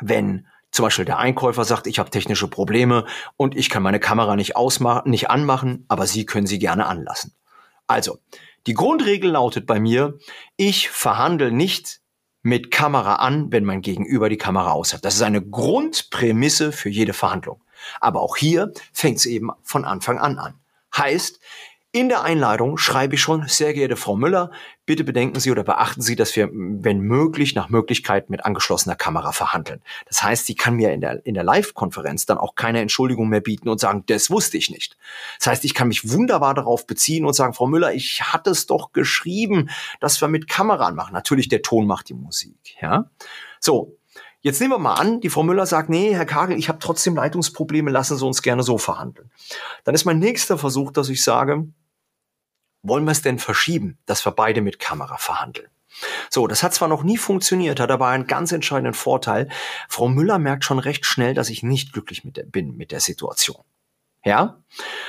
wenn 0.00 0.46
zum 0.70 0.84
Beispiel 0.84 1.04
der 1.04 1.18
Einkäufer 1.18 1.64
sagt, 1.64 1.86
ich 1.86 1.98
habe 1.98 2.10
technische 2.10 2.48
Probleme 2.48 3.06
und 3.36 3.56
ich 3.56 3.68
kann 3.68 3.82
meine 3.82 4.00
Kamera 4.00 4.36
nicht 4.36 4.56
ausmachen, 4.56 5.10
nicht 5.10 5.30
anmachen, 5.30 5.84
aber 5.88 6.06
Sie 6.06 6.24
können 6.24 6.46
sie 6.46 6.58
gerne 6.58 6.86
anlassen. 6.86 7.34
Also, 7.86 8.18
die 8.66 8.74
Grundregel 8.74 9.32
lautet 9.32 9.66
bei 9.66 9.80
mir, 9.80 10.18
ich 10.56 10.88
verhandle 10.88 11.52
nicht 11.52 12.00
mit 12.42 12.70
Kamera 12.70 13.16
an, 13.16 13.52
wenn 13.52 13.64
mein 13.64 13.82
Gegenüber 13.82 14.28
die 14.28 14.36
Kamera 14.36 14.72
aus 14.72 14.92
hat. 14.92 15.04
Das 15.04 15.14
ist 15.14 15.22
eine 15.22 15.42
Grundprämisse 15.42 16.72
für 16.72 16.88
jede 16.88 17.12
Verhandlung. 17.12 17.60
Aber 18.00 18.20
auch 18.20 18.36
hier 18.36 18.72
fängt 18.92 19.18
es 19.18 19.26
eben 19.26 19.50
von 19.62 19.84
Anfang 19.84 20.18
an 20.18 20.38
an. 20.38 20.54
Heißt, 20.96 21.40
in 21.94 22.08
der 22.08 22.22
Einladung 22.22 22.78
schreibe 22.78 23.16
ich 23.16 23.20
schon, 23.20 23.46
sehr 23.48 23.74
geehrte 23.74 23.96
Frau 23.96 24.16
Müller, 24.16 24.50
bitte 24.86 25.04
bedenken 25.04 25.38
Sie 25.40 25.50
oder 25.50 25.62
beachten 25.62 26.00
Sie, 26.00 26.16
dass 26.16 26.34
wir, 26.34 26.48
wenn 26.50 27.00
möglich, 27.00 27.54
nach 27.54 27.68
Möglichkeit 27.68 28.30
mit 28.30 28.46
angeschlossener 28.46 28.96
Kamera 28.96 29.32
verhandeln. 29.32 29.82
Das 30.06 30.22
heißt, 30.22 30.46
sie 30.46 30.54
kann 30.54 30.74
mir 30.74 30.92
in 30.92 31.02
der, 31.02 31.24
in 31.26 31.34
der 31.34 31.44
Live-Konferenz 31.44 32.24
dann 32.24 32.38
auch 32.38 32.54
keine 32.54 32.80
Entschuldigung 32.80 33.28
mehr 33.28 33.42
bieten 33.42 33.68
und 33.68 33.78
sagen, 33.78 34.04
das 34.06 34.30
wusste 34.30 34.56
ich 34.56 34.70
nicht. 34.70 34.96
Das 35.38 35.48
heißt, 35.48 35.64
ich 35.66 35.74
kann 35.74 35.88
mich 35.88 36.10
wunderbar 36.10 36.54
darauf 36.54 36.86
beziehen 36.86 37.26
und 37.26 37.34
sagen, 37.34 37.52
Frau 37.52 37.66
Müller, 37.66 37.92
ich 37.92 38.22
hatte 38.22 38.50
es 38.50 38.66
doch 38.66 38.92
geschrieben, 38.92 39.68
dass 40.00 40.18
wir 40.18 40.28
mit 40.28 40.48
Kamera 40.48 40.90
machen. 40.92 41.12
Natürlich, 41.12 41.50
der 41.50 41.60
Ton 41.60 41.86
macht 41.86 42.08
die 42.08 42.14
Musik, 42.14 42.76
ja. 42.80 43.10
So. 43.60 43.98
Jetzt 44.44 44.60
nehmen 44.60 44.72
wir 44.72 44.78
mal 44.78 44.94
an, 44.94 45.20
die 45.20 45.30
Frau 45.30 45.44
Müller 45.44 45.66
sagt, 45.66 45.88
nee, 45.88 46.12
Herr 46.16 46.26
Kagel, 46.26 46.58
ich 46.58 46.68
habe 46.68 46.80
trotzdem 46.80 47.14
Leitungsprobleme, 47.14 47.92
lassen 47.92 48.16
Sie 48.16 48.26
uns 48.26 48.42
gerne 48.42 48.64
so 48.64 48.76
verhandeln. 48.76 49.30
Dann 49.84 49.94
ist 49.94 50.04
mein 50.04 50.18
nächster 50.18 50.58
Versuch, 50.58 50.90
dass 50.90 51.08
ich 51.10 51.22
sage, 51.22 51.68
wollen 52.82 53.04
wir 53.04 53.12
es 53.12 53.22
denn 53.22 53.38
verschieben, 53.38 53.98
dass 54.06 54.24
wir 54.24 54.32
beide 54.32 54.60
mit 54.60 54.78
Kamera 54.78 55.16
verhandeln? 55.16 55.68
So, 56.30 56.46
das 56.46 56.62
hat 56.62 56.74
zwar 56.74 56.88
noch 56.88 57.02
nie 57.02 57.18
funktioniert, 57.18 57.80
hat 57.80 57.90
aber 57.90 58.08
einen 58.08 58.26
ganz 58.26 58.52
entscheidenden 58.52 58.94
Vorteil. 58.94 59.48
Frau 59.88 60.08
Müller 60.08 60.38
merkt 60.38 60.64
schon 60.64 60.78
recht 60.78 61.04
schnell, 61.04 61.34
dass 61.34 61.50
ich 61.50 61.62
nicht 61.62 61.92
glücklich 61.92 62.24
mit 62.24 62.36
der, 62.36 62.44
bin 62.44 62.76
mit 62.76 62.92
der 62.92 63.00
Situation. 63.00 63.62
Ja, 64.24 64.62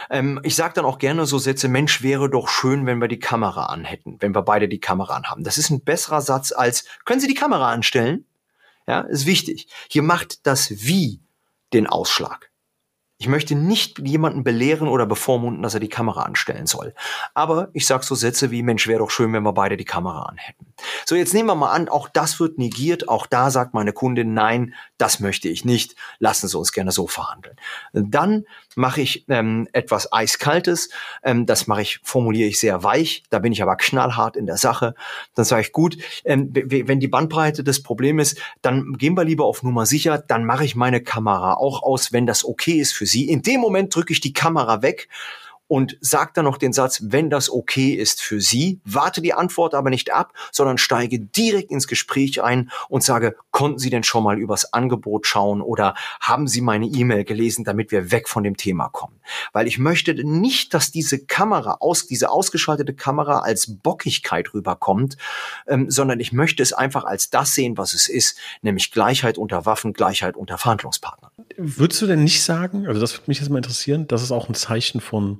ähm, 0.09 0.39
ich 0.43 0.55
sage 0.55 0.73
dann 0.73 0.85
auch 0.85 0.97
gerne 0.97 1.27
so 1.27 1.37
Sätze, 1.37 1.67
Mensch, 1.67 2.01
wäre 2.01 2.29
doch 2.29 2.49
schön, 2.49 2.87
wenn 2.87 2.99
wir 2.99 3.07
die 3.07 3.19
Kamera 3.19 3.67
anhätten, 3.67 4.17
wenn 4.19 4.33
wir 4.33 4.41
beide 4.41 4.67
die 4.67 4.79
Kamera 4.79 5.15
anhaben. 5.15 5.43
Das 5.43 5.59
ist 5.59 5.69
ein 5.69 5.83
besserer 5.83 6.21
Satz 6.21 6.51
als, 6.51 6.85
können 7.05 7.19
Sie 7.19 7.27
die 7.27 7.35
Kamera 7.35 7.71
anstellen? 7.71 8.25
Ja, 8.87 9.01
ist 9.01 9.27
wichtig. 9.27 9.67
Hier 9.87 10.01
macht 10.01 10.45
das 10.47 10.71
Wie 10.71 11.21
den 11.73 11.85
Ausschlag. 11.87 12.51
Ich 13.23 13.29
möchte 13.29 13.55
nicht 13.55 13.99
jemanden 14.05 14.43
belehren 14.43 14.89
oder 14.89 15.05
bevormunden, 15.05 15.63
dass 15.63 15.73
er 15.73 15.79
die 15.79 15.87
Kamera 15.87 16.23
anstellen 16.23 16.67
soll. 16.67 16.93
Aber 17.33 17.69
ich 17.71 17.87
sage 17.87 18.03
so 18.03 18.15
Sätze 18.15 18.51
wie, 18.51 18.63
Mensch, 18.63 18.85
wäre 18.85 18.99
doch 18.99 19.11
schön, 19.11 19.31
wenn 19.31 19.43
wir 19.43 19.53
beide 19.53 19.77
die 19.77 19.85
Kamera 19.85 20.23
anhätten. 20.23 20.73
So, 21.05 21.15
jetzt 21.15 21.33
nehmen 21.33 21.47
wir 21.47 21.55
mal 21.55 21.71
an, 21.71 21.87
auch 21.87 22.09
das 22.09 22.41
wird 22.41 22.57
negiert. 22.57 23.07
Auch 23.07 23.25
da 23.25 23.49
sagt 23.49 23.73
meine 23.73 23.93
Kundin, 23.93 24.33
nein, 24.33 24.73
das 24.97 25.21
möchte 25.21 25.47
ich 25.47 25.63
nicht. 25.63 25.95
Lassen 26.19 26.49
Sie 26.49 26.57
uns 26.57 26.73
gerne 26.73 26.91
so 26.91 27.07
verhandeln. 27.07 27.55
Dann 27.93 28.43
mache 28.75 29.01
ich 29.01 29.25
ähm, 29.29 29.67
etwas 29.73 30.11
Eiskaltes. 30.11 30.89
Ähm, 31.23 31.45
das 31.45 31.67
mache 31.67 31.81
ich, 31.81 31.99
formuliere 32.03 32.49
ich 32.49 32.59
sehr 32.59 32.83
weich. 32.83 33.23
Da 33.29 33.39
bin 33.39 33.51
ich 33.51 33.61
aber 33.61 33.75
knallhart 33.75 34.35
in 34.35 34.45
der 34.45 34.57
Sache. 34.57 34.95
Dann 35.35 35.45
sage 35.45 35.61
ich, 35.63 35.71
gut, 35.71 35.97
ähm, 36.25 36.49
wenn 36.53 36.99
die 36.99 37.07
Bandbreite 37.07 37.63
des 37.63 37.83
Problems 37.83 38.33
ist, 38.33 38.41
dann 38.61 38.93
gehen 38.93 39.15
wir 39.15 39.23
lieber 39.23 39.45
auf 39.45 39.63
Nummer 39.63 39.85
sicher. 39.85 40.17
Dann 40.17 40.45
mache 40.45 40.65
ich 40.65 40.75
meine 40.75 41.01
Kamera 41.01 41.55
auch 41.55 41.83
aus, 41.83 42.13
wenn 42.13 42.25
das 42.25 42.45
okay 42.45 42.73
ist 42.73 42.93
für 42.93 43.05
Sie. 43.05 43.29
In 43.29 43.41
dem 43.41 43.61
Moment 43.61 43.95
drücke 43.95 44.13
ich 44.13 44.21
die 44.21 44.33
Kamera 44.33 44.81
weg 44.81 45.09
und 45.67 45.97
sagt 46.01 46.37
dann 46.37 46.45
noch 46.45 46.57
den 46.57 46.73
Satz, 46.73 47.01
wenn 47.05 47.29
das 47.29 47.49
okay 47.49 47.93
ist 47.93 48.21
für 48.21 48.41
Sie, 48.41 48.79
warte 48.85 49.21
die 49.21 49.33
Antwort 49.33 49.73
aber 49.73 49.89
nicht 49.89 50.11
ab, 50.11 50.33
sondern 50.51 50.77
steige 50.77 51.19
direkt 51.19 51.71
ins 51.71 51.87
Gespräch 51.87 52.43
ein 52.43 52.69
und 52.89 53.03
sage, 53.03 53.35
konnten 53.51 53.79
Sie 53.79 53.89
denn 53.89 54.03
schon 54.03 54.23
mal 54.23 54.37
übers 54.37 54.73
Angebot 54.73 55.25
schauen 55.25 55.61
oder 55.61 55.95
haben 56.19 56.47
Sie 56.47 56.61
meine 56.61 56.85
E-Mail 56.85 57.23
gelesen, 57.23 57.63
damit 57.63 57.91
wir 57.91 58.11
weg 58.11 58.29
von 58.29 58.43
dem 58.43 58.57
Thema 58.57 58.89
kommen? 58.89 59.19
Weil 59.51 59.67
ich 59.67 59.79
möchte 59.79 60.13
nicht, 60.13 60.73
dass 60.73 60.91
diese 60.91 61.25
Kamera, 61.25 61.77
aus, 61.79 62.07
diese 62.07 62.29
ausgeschaltete 62.29 62.93
Kamera 62.93 63.39
als 63.39 63.77
Bockigkeit 63.77 64.53
rüberkommt, 64.53 65.17
ähm, 65.67 65.89
sondern 65.89 66.19
ich 66.19 66.33
möchte 66.33 66.61
es 66.61 66.73
einfach 66.73 67.05
als 67.05 67.29
das 67.29 67.55
sehen, 67.55 67.77
was 67.77 67.93
es 67.93 68.07
ist, 68.07 68.37
nämlich 68.61 68.91
Gleichheit 68.91 69.37
unter 69.37 69.65
Waffen, 69.65 69.93
Gleichheit 69.93 70.35
unter 70.35 70.57
Verhandlungspartnern. 70.57 71.31
Würdest 71.57 72.01
du 72.01 72.07
denn 72.07 72.23
nicht 72.23 72.43
sagen, 72.43 72.87
also 72.87 72.99
das 72.99 73.13
würde 73.13 73.23
mich 73.27 73.39
jetzt 73.39 73.49
mal 73.49 73.57
interessieren, 73.57 74.07
dass 74.07 74.21
es 74.21 74.31
auch 74.31 74.49
ein 74.49 74.55
Zeichen 74.55 75.01
von 75.01 75.39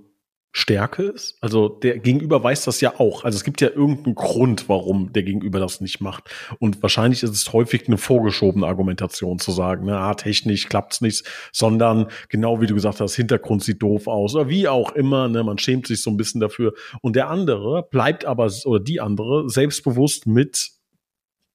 Stärke 0.56 1.02
ist. 1.02 1.36
Also 1.42 1.68
der 1.68 1.98
Gegenüber 1.98 2.44
weiß 2.44 2.66
das 2.66 2.80
ja 2.80 3.00
auch. 3.00 3.24
Also 3.24 3.38
es 3.38 3.44
gibt 3.44 3.60
ja 3.60 3.70
irgendeinen 3.70 4.14
Grund, 4.14 4.70
warum 4.70 5.12
der 5.12 5.24
Gegenüber 5.24 5.60
das 5.60 5.82
nicht 5.82 6.00
macht. 6.00 6.30
Und 6.60 6.84
wahrscheinlich 6.84 7.24
ist 7.24 7.32
es 7.32 7.52
häufig 7.52 7.88
eine 7.88 7.98
vorgeschobene 7.98 8.68
Argumentation 8.68 9.40
zu 9.40 9.52
sagen, 9.52 9.88
na, 9.88 10.12
ah, 10.12 10.14
technisch 10.14 10.70
klappt's 10.70 11.02
nicht, 11.02 11.26
sondern 11.52 12.08
genau 12.30 12.62
wie 12.62 12.68
du 12.68 12.76
gesagt 12.76 13.02
hast, 13.02 13.16
Hintergrund 13.16 13.64
sieht 13.64 13.82
doof 13.82 14.08
aus 14.08 14.36
oder 14.36 14.48
wie 14.48 14.68
auch 14.68 14.92
immer, 14.92 15.28
ne, 15.28 15.44
man 15.44 15.58
schämt 15.58 15.88
sich 15.88 16.04
so 16.04 16.12
ein 16.12 16.18
bisschen 16.18 16.40
dafür. 16.40 16.76
Und 17.02 17.16
der 17.16 17.30
andere 17.30 17.88
bleibt 17.90 18.26
aber, 18.26 18.52
oder 18.66 18.80
die 18.80 19.02
andere, 19.02 19.50
selbstbewusst 19.50 20.28
mit 20.28 20.70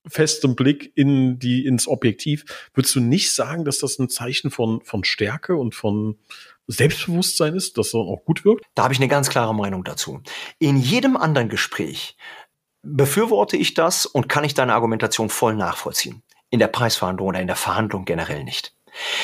festem 0.07 0.55
Blick 0.55 0.91
in 0.95 1.39
die, 1.39 1.65
ins 1.65 1.87
Objektiv. 1.87 2.69
Würdest 2.73 2.95
du 2.95 2.99
nicht 2.99 3.31
sagen, 3.31 3.63
dass 3.63 3.79
das 3.79 3.97
ein 3.97 4.09
Zeichen 4.09 4.51
von, 4.51 4.81
von 4.81 5.05
Stärke 5.05 5.55
und 5.55 5.73
von, 5.75 6.17
Selbstbewusstsein 6.71 7.55
ist, 7.55 7.77
das 7.77 7.91
dann 7.91 8.01
auch 8.01 8.23
gut 8.25 8.45
wirkt? 8.45 8.63
Da 8.75 8.83
habe 8.83 8.93
ich 8.93 8.99
eine 8.99 9.07
ganz 9.07 9.29
klare 9.29 9.55
Meinung 9.55 9.83
dazu. 9.83 10.21
In 10.59 10.77
jedem 10.77 11.17
anderen 11.17 11.49
Gespräch 11.49 12.15
befürworte 12.83 13.57
ich 13.57 13.73
das 13.73 14.05
und 14.05 14.29
kann 14.29 14.43
ich 14.43 14.53
deine 14.53 14.73
Argumentation 14.73 15.29
voll 15.29 15.55
nachvollziehen. 15.55 16.21
In 16.51 16.59
der 16.59 16.67
Preisverhandlung 16.67 17.29
oder 17.29 17.41
in 17.41 17.47
der 17.47 17.55
Verhandlung 17.55 18.05
generell 18.05 18.43
nicht. 18.43 18.75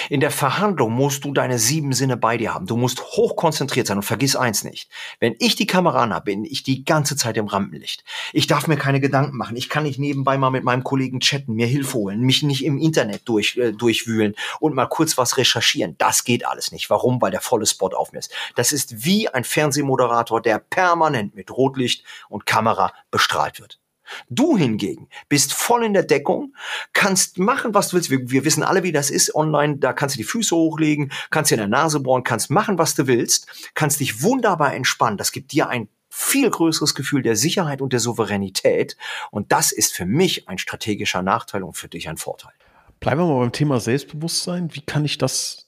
In 0.10 0.20
der 0.20 0.32
Verhandlung 0.32 0.94
musst 0.94 1.26
du 1.26 1.34
deine 1.34 1.60
sieben 1.60 1.94
Sinne 1.94 2.18
bei 2.18 2.38
dir 2.38 2.54
haben. 2.54 2.66
Du 2.66 2.78
musst 2.78 3.02
hochkonzentriert 3.02 3.88
sein 3.88 3.98
und 3.98 4.04
vergiss 4.04 4.36
eins 4.36 4.64
nicht. 4.64 4.90
Wenn 5.20 5.36
ich 5.40 5.56
die 5.56 5.68
Kamera 5.68 6.04
an 6.04 6.14
habe, 6.14 6.26
bin 6.26 6.46
ich 6.46 6.64
die 6.64 6.84
ganze 6.84 7.16
Zeit 7.16 7.38
im 7.38 7.48
Rampenlicht. 7.48 8.04
Ich 8.34 8.48
darf 8.48 8.68
mir 8.68 8.78
keine 8.78 9.00
Gedanken 9.00 9.38
machen. 9.38 9.56
Ich 9.56 9.70
kann 9.70 9.84
nicht 9.84 10.00
nebenbei 10.00 10.38
mal 10.38 10.50
mit 10.50 10.64
meinem 10.64 10.84
Kollegen 10.84 11.20
chatten, 11.20 11.54
mir 11.54 11.68
Hilfe 11.68 11.94
holen, 11.96 12.22
mich 12.22 12.44
nicht 12.44 12.64
im 12.64 12.78
Internet 12.78 13.22
durch, 13.26 13.58
äh, 13.58 13.72
durchwühlen 13.72 14.36
und 14.60 14.76
mal 14.76 14.88
kurz 14.88 15.18
was 15.18 15.38
recherchieren. 15.38 15.96
Das 15.98 16.24
geht 16.24 16.46
alles 16.46 16.72
nicht. 16.72 16.90
Warum? 16.90 17.22
Weil 17.22 17.32
der 17.32 17.42
volle 17.42 17.66
Spot 17.66 17.90
auf 17.90 18.12
mir 18.12 18.20
ist. 18.20 18.32
Das 18.56 18.72
ist 18.72 19.06
wie 19.06 19.30
ein 19.30 19.44
Fernsehmoderator, 19.44 20.42
der 20.42 20.60
permanent 20.60 21.36
mit 21.36 21.52
Rotlicht 21.52 22.04
und 22.30 22.46
Kamera 22.46 22.94
bestrahlt 23.12 23.60
wird. 23.60 23.80
Du 24.30 24.58
hingegen 24.58 25.08
bist 25.30 25.53
voll 25.53 25.86
in 25.86 25.93
der 25.93 26.03
Deckung, 26.03 26.53
kannst 26.93 27.38
machen, 27.38 27.74
was 27.74 27.89
du 27.89 27.95
willst. 27.95 28.10
Wir, 28.10 28.30
wir, 28.30 28.45
wissen 28.45 28.64
alle, 28.64 28.84
wie 28.84 28.91
das 28.91 29.10
ist 29.10 29.36
online. 29.36 29.78
Da 29.78 29.93
kannst 29.93 30.16
du 30.16 30.18
die 30.18 30.24
Füße 30.24 30.56
hochlegen, 30.56 31.12
kannst 31.30 31.51
dir 31.51 31.56
in 31.56 31.60
der 31.60 31.68
Nase 31.68 31.99
bohren, 31.99 32.24
kannst 32.24 32.49
machen, 32.49 32.78
was 32.78 32.95
du 32.95 33.08
willst, 33.08 33.47
kannst 33.74 33.99
dich 33.99 34.22
wunderbar 34.22 34.74
entspannen. 34.74 35.18
Das 35.18 35.32
gibt 35.32 35.51
dir 35.51 35.70
ein 35.70 35.89
viel 36.10 36.49
größeres 36.49 36.95
Gefühl 36.95 37.24
der 37.24 37.36
Sicherheit 37.36 37.82
und 37.82 37.91
der 37.91 37.99
Souveränität. 37.99 38.95
Und 39.32 39.51
das 39.51 39.72
ist 39.72 39.93
für 39.93 40.06
mich 40.06 40.47
ein 40.47 40.58
strategischer 40.58 41.22
Nachteil 41.22 41.64
und 41.64 41.76
für 41.76 41.89
dich 41.89 42.08
ein 42.08 42.18
Vorteil. 42.18 42.53
Bleiben 43.01 43.20
wir 43.20 43.28
mal 43.28 43.39
beim 43.39 43.51
Thema 43.51 43.80
Selbstbewusstsein. 43.82 44.74
Wie 44.74 44.82
kann 44.82 45.03
ich 45.03 45.18
das 45.18 45.68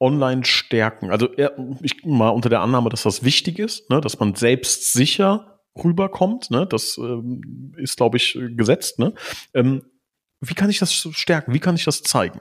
online 0.00 0.44
stärken? 0.44 1.10
Also 1.10 1.28
ich 1.82 2.04
mal 2.04 2.30
unter 2.30 2.48
der 2.48 2.60
Annahme, 2.60 2.90
dass 2.90 3.04
das 3.04 3.22
wichtig 3.22 3.58
ist, 3.58 3.88
ne, 3.88 4.00
dass 4.00 4.18
man 4.18 4.34
selbstsicher 4.34 5.57
rüberkommt. 5.84 6.50
Ne? 6.50 6.66
Das 6.66 6.98
ähm, 6.98 7.74
ist, 7.76 7.96
glaube 7.96 8.16
ich, 8.16 8.38
gesetzt. 8.56 8.98
Ne? 8.98 9.14
Ähm, 9.54 9.82
wie 10.40 10.54
kann 10.54 10.70
ich 10.70 10.78
das 10.78 10.92
stärken? 10.92 11.52
Wie 11.52 11.60
kann 11.60 11.74
ich 11.74 11.84
das 11.84 12.02
zeigen? 12.02 12.40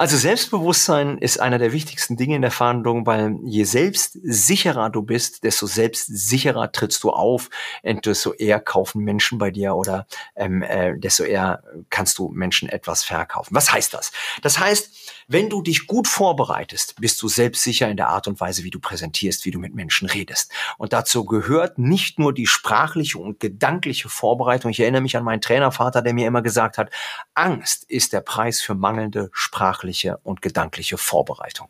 Also 0.00 0.16
Selbstbewusstsein 0.16 1.18
ist 1.18 1.40
einer 1.40 1.58
der 1.58 1.72
wichtigsten 1.72 2.16
Dinge 2.16 2.34
in 2.34 2.40
der 2.40 2.50
Verhandlung, 2.50 3.04
weil 3.04 3.36
je 3.44 3.64
selbstsicherer 3.64 4.88
du 4.88 5.02
bist, 5.02 5.44
desto 5.44 5.66
selbstsicherer 5.66 6.72
trittst 6.72 7.04
du 7.04 7.10
auf, 7.10 7.50
und 7.82 8.06
desto 8.06 8.32
eher 8.32 8.60
kaufen 8.60 9.04
Menschen 9.04 9.36
bei 9.36 9.50
dir 9.50 9.74
oder 9.74 10.06
ähm, 10.36 10.62
äh, 10.62 10.98
desto 10.98 11.24
eher 11.24 11.62
kannst 11.90 12.16
du 12.16 12.30
Menschen 12.30 12.70
etwas 12.70 13.04
verkaufen. 13.04 13.54
Was 13.54 13.74
heißt 13.74 13.92
das? 13.92 14.10
Das 14.40 14.58
heißt, 14.58 15.19
wenn 15.30 15.48
du 15.48 15.62
dich 15.62 15.86
gut 15.86 16.08
vorbereitest, 16.08 16.96
bist 17.00 17.22
du 17.22 17.28
selbstsicher 17.28 17.88
in 17.88 17.96
der 17.96 18.08
Art 18.08 18.26
und 18.26 18.40
Weise, 18.40 18.64
wie 18.64 18.70
du 18.70 18.80
präsentierst, 18.80 19.44
wie 19.44 19.52
du 19.52 19.60
mit 19.60 19.76
Menschen 19.76 20.08
redest. 20.08 20.50
Und 20.76 20.92
dazu 20.92 21.24
gehört 21.24 21.78
nicht 21.78 22.18
nur 22.18 22.34
die 22.34 22.48
sprachliche 22.48 23.16
und 23.16 23.38
gedankliche 23.38 24.08
Vorbereitung. 24.08 24.72
Ich 24.72 24.80
erinnere 24.80 25.02
mich 25.02 25.16
an 25.16 25.22
meinen 25.22 25.40
Trainervater, 25.40 26.02
der 26.02 26.14
mir 26.14 26.26
immer 26.26 26.42
gesagt 26.42 26.78
hat, 26.78 26.90
Angst 27.34 27.84
ist 27.84 28.12
der 28.12 28.22
Preis 28.22 28.60
für 28.60 28.74
mangelnde 28.74 29.30
sprachliche 29.32 30.18
und 30.24 30.42
gedankliche 30.42 30.98
Vorbereitung. 30.98 31.68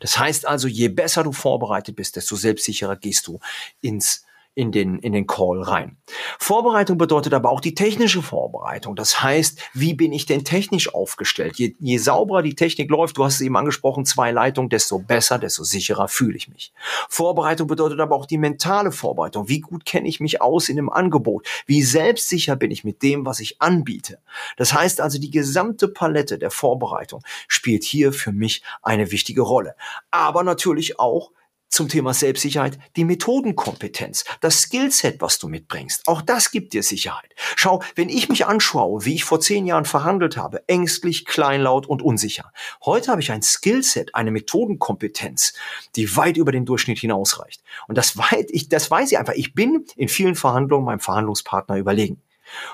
Das 0.00 0.18
heißt 0.18 0.48
also, 0.48 0.66
je 0.66 0.88
besser 0.88 1.22
du 1.22 1.32
vorbereitet 1.32 1.96
bist, 1.96 2.16
desto 2.16 2.34
selbstsicherer 2.34 2.96
gehst 2.96 3.26
du 3.26 3.40
ins 3.82 4.24
in 4.54 4.70
den, 4.70 4.98
in 4.98 5.12
den 5.12 5.26
Call 5.26 5.62
rein. 5.62 5.96
Vorbereitung 6.38 6.98
bedeutet 6.98 7.32
aber 7.32 7.50
auch 7.50 7.60
die 7.60 7.74
technische 7.74 8.20
Vorbereitung. 8.20 8.96
Das 8.96 9.22
heißt, 9.22 9.58
wie 9.72 9.94
bin 9.94 10.12
ich 10.12 10.26
denn 10.26 10.44
technisch 10.44 10.94
aufgestellt? 10.94 11.56
Je, 11.56 11.74
je 11.78 11.96
sauberer 11.96 12.42
die 12.42 12.54
Technik 12.54 12.90
läuft, 12.90 13.16
du 13.16 13.24
hast 13.24 13.36
es 13.36 13.40
eben 13.40 13.56
angesprochen, 13.56 14.04
zwei 14.04 14.30
Leitungen, 14.30 14.68
desto 14.68 14.98
besser, 14.98 15.38
desto 15.38 15.64
sicherer 15.64 16.06
fühle 16.06 16.36
ich 16.36 16.48
mich. 16.48 16.72
Vorbereitung 17.08 17.66
bedeutet 17.66 18.00
aber 18.00 18.14
auch 18.14 18.26
die 18.26 18.36
mentale 18.36 18.92
Vorbereitung. 18.92 19.48
Wie 19.48 19.60
gut 19.60 19.86
kenne 19.86 20.08
ich 20.08 20.20
mich 20.20 20.42
aus 20.42 20.68
in 20.68 20.76
dem 20.76 20.90
Angebot? 20.90 21.46
Wie 21.66 21.82
selbstsicher 21.82 22.56
bin 22.56 22.70
ich 22.70 22.84
mit 22.84 23.02
dem, 23.02 23.24
was 23.24 23.40
ich 23.40 23.62
anbiete? 23.62 24.18
Das 24.58 24.74
heißt 24.74 25.00
also, 25.00 25.18
die 25.18 25.30
gesamte 25.30 25.88
Palette 25.88 26.38
der 26.38 26.50
Vorbereitung 26.50 27.22
spielt 27.48 27.84
hier 27.84 28.12
für 28.12 28.32
mich 28.32 28.62
eine 28.82 29.10
wichtige 29.10 29.40
Rolle. 29.40 29.76
Aber 30.10 30.42
natürlich 30.42 30.98
auch 30.98 31.30
zum 31.72 31.88
Thema 31.88 32.14
Selbstsicherheit 32.14 32.78
die 32.96 33.04
Methodenkompetenz, 33.04 34.24
das 34.40 34.60
Skillset, 34.60 35.20
was 35.20 35.38
du 35.38 35.48
mitbringst. 35.48 36.02
Auch 36.06 36.22
das 36.22 36.50
gibt 36.50 36.74
dir 36.74 36.82
Sicherheit. 36.82 37.34
Schau, 37.56 37.82
wenn 37.96 38.08
ich 38.08 38.28
mich 38.28 38.46
anschaue, 38.46 39.04
wie 39.04 39.14
ich 39.14 39.24
vor 39.24 39.40
zehn 39.40 39.66
Jahren 39.66 39.86
verhandelt 39.86 40.36
habe, 40.36 40.68
ängstlich, 40.68 41.24
kleinlaut 41.24 41.86
und 41.86 42.02
unsicher. 42.02 42.52
Heute 42.84 43.10
habe 43.10 43.22
ich 43.22 43.32
ein 43.32 43.42
Skillset, 43.42 44.14
eine 44.14 44.30
Methodenkompetenz, 44.30 45.54
die 45.96 46.16
weit 46.16 46.36
über 46.36 46.52
den 46.52 46.66
Durchschnitt 46.66 46.98
hinausreicht. 46.98 47.62
Und 47.88 47.96
das 47.96 48.16
weit, 48.18 48.50
ich, 48.50 48.68
das 48.68 48.90
weiß 48.90 49.10
ich 49.10 49.18
einfach. 49.18 49.34
Ich 49.34 49.54
bin 49.54 49.86
in 49.96 50.08
vielen 50.08 50.34
Verhandlungen 50.34 50.84
meinem 50.84 51.00
Verhandlungspartner 51.00 51.76
überlegen. 51.78 52.20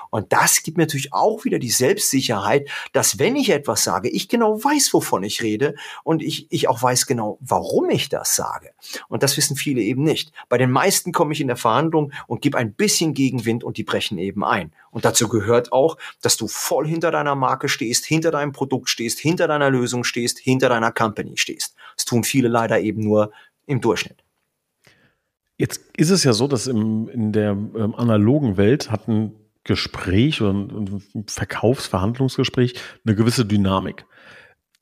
Und 0.09 0.31
das 0.31 0.63
gibt 0.63 0.77
mir 0.77 0.83
natürlich 0.83 1.13
auch 1.13 1.45
wieder 1.45 1.59
die 1.59 1.69
Selbstsicherheit, 1.69 2.69
dass 2.93 3.19
wenn 3.19 3.35
ich 3.35 3.49
etwas 3.49 3.83
sage, 3.83 4.09
ich 4.09 4.29
genau 4.29 4.63
weiß, 4.63 4.93
wovon 4.93 5.23
ich 5.23 5.41
rede 5.41 5.75
und 6.03 6.21
ich, 6.21 6.47
ich 6.49 6.67
auch 6.67 6.81
weiß 6.81 7.05
genau, 7.05 7.37
warum 7.41 7.89
ich 7.89 8.09
das 8.09 8.35
sage. 8.35 8.71
Und 9.07 9.23
das 9.23 9.37
wissen 9.37 9.55
viele 9.55 9.81
eben 9.81 10.03
nicht. 10.03 10.31
Bei 10.47 10.57
den 10.57 10.71
meisten 10.71 11.11
komme 11.11 11.33
ich 11.33 11.41
in 11.41 11.47
der 11.47 11.57
Verhandlung 11.57 12.11
und 12.27 12.41
gebe 12.41 12.57
ein 12.57 12.73
bisschen 12.73 13.13
Gegenwind 13.13 13.63
und 13.63 13.77
die 13.77 13.83
brechen 13.83 14.17
eben 14.17 14.43
ein. 14.43 14.71
Und 14.91 15.05
dazu 15.05 15.27
gehört 15.27 15.71
auch, 15.71 15.97
dass 16.21 16.37
du 16.37 16.47
voll 16.47 16.87
hinter 16.87 17.11
deiner 17.11 17.35
Marke 17.35 17.69
stehst, 17.69 18.05
hinter 18.05 18.31
deinem 18.31 18.51
Produkt 18.51 18.89
stehst, 18.89 19.19
hinter 19.19 19.47
deiner 19.47 19.69
Lösung 19.69 20.03
stehst, 20.03 20.39
hinter 20.39 20.69
deiner 20.69 20.91
Company 20.91 21.37
stehst. 21.37 21.75
Das 21.95 22.05
tun 22.05 22.23
viele 22.23 22.47
leider 22.47 22.79
eben 22.79 23.01
nur 23.01 23.31
im 23.65 23.81
Durchschnitt. 23.81 24.23
Jetzt 25.57 25.81
ist 25.97 26.09
es 26.09 26.23
ja 26.23 26.31
so, 26.33 26.47
dass 26.47 26.67
im, 26.67 27.09
in 27.09 27.33
der 27.33 27.51
ähm, 27.51 27.93
analogen 27.95 28.55
Welt 28.55 28.89
hatten 28.91 29.33
Gespräch 29.69 30.41
oder 30.41 30.53
ein 30.53 31.03
Verkaufsverhandlungsgespräch 31.27 32.73
eine 33.05 33.15
gewisse 33.15 33.45
Dynamik. 33.45 34.05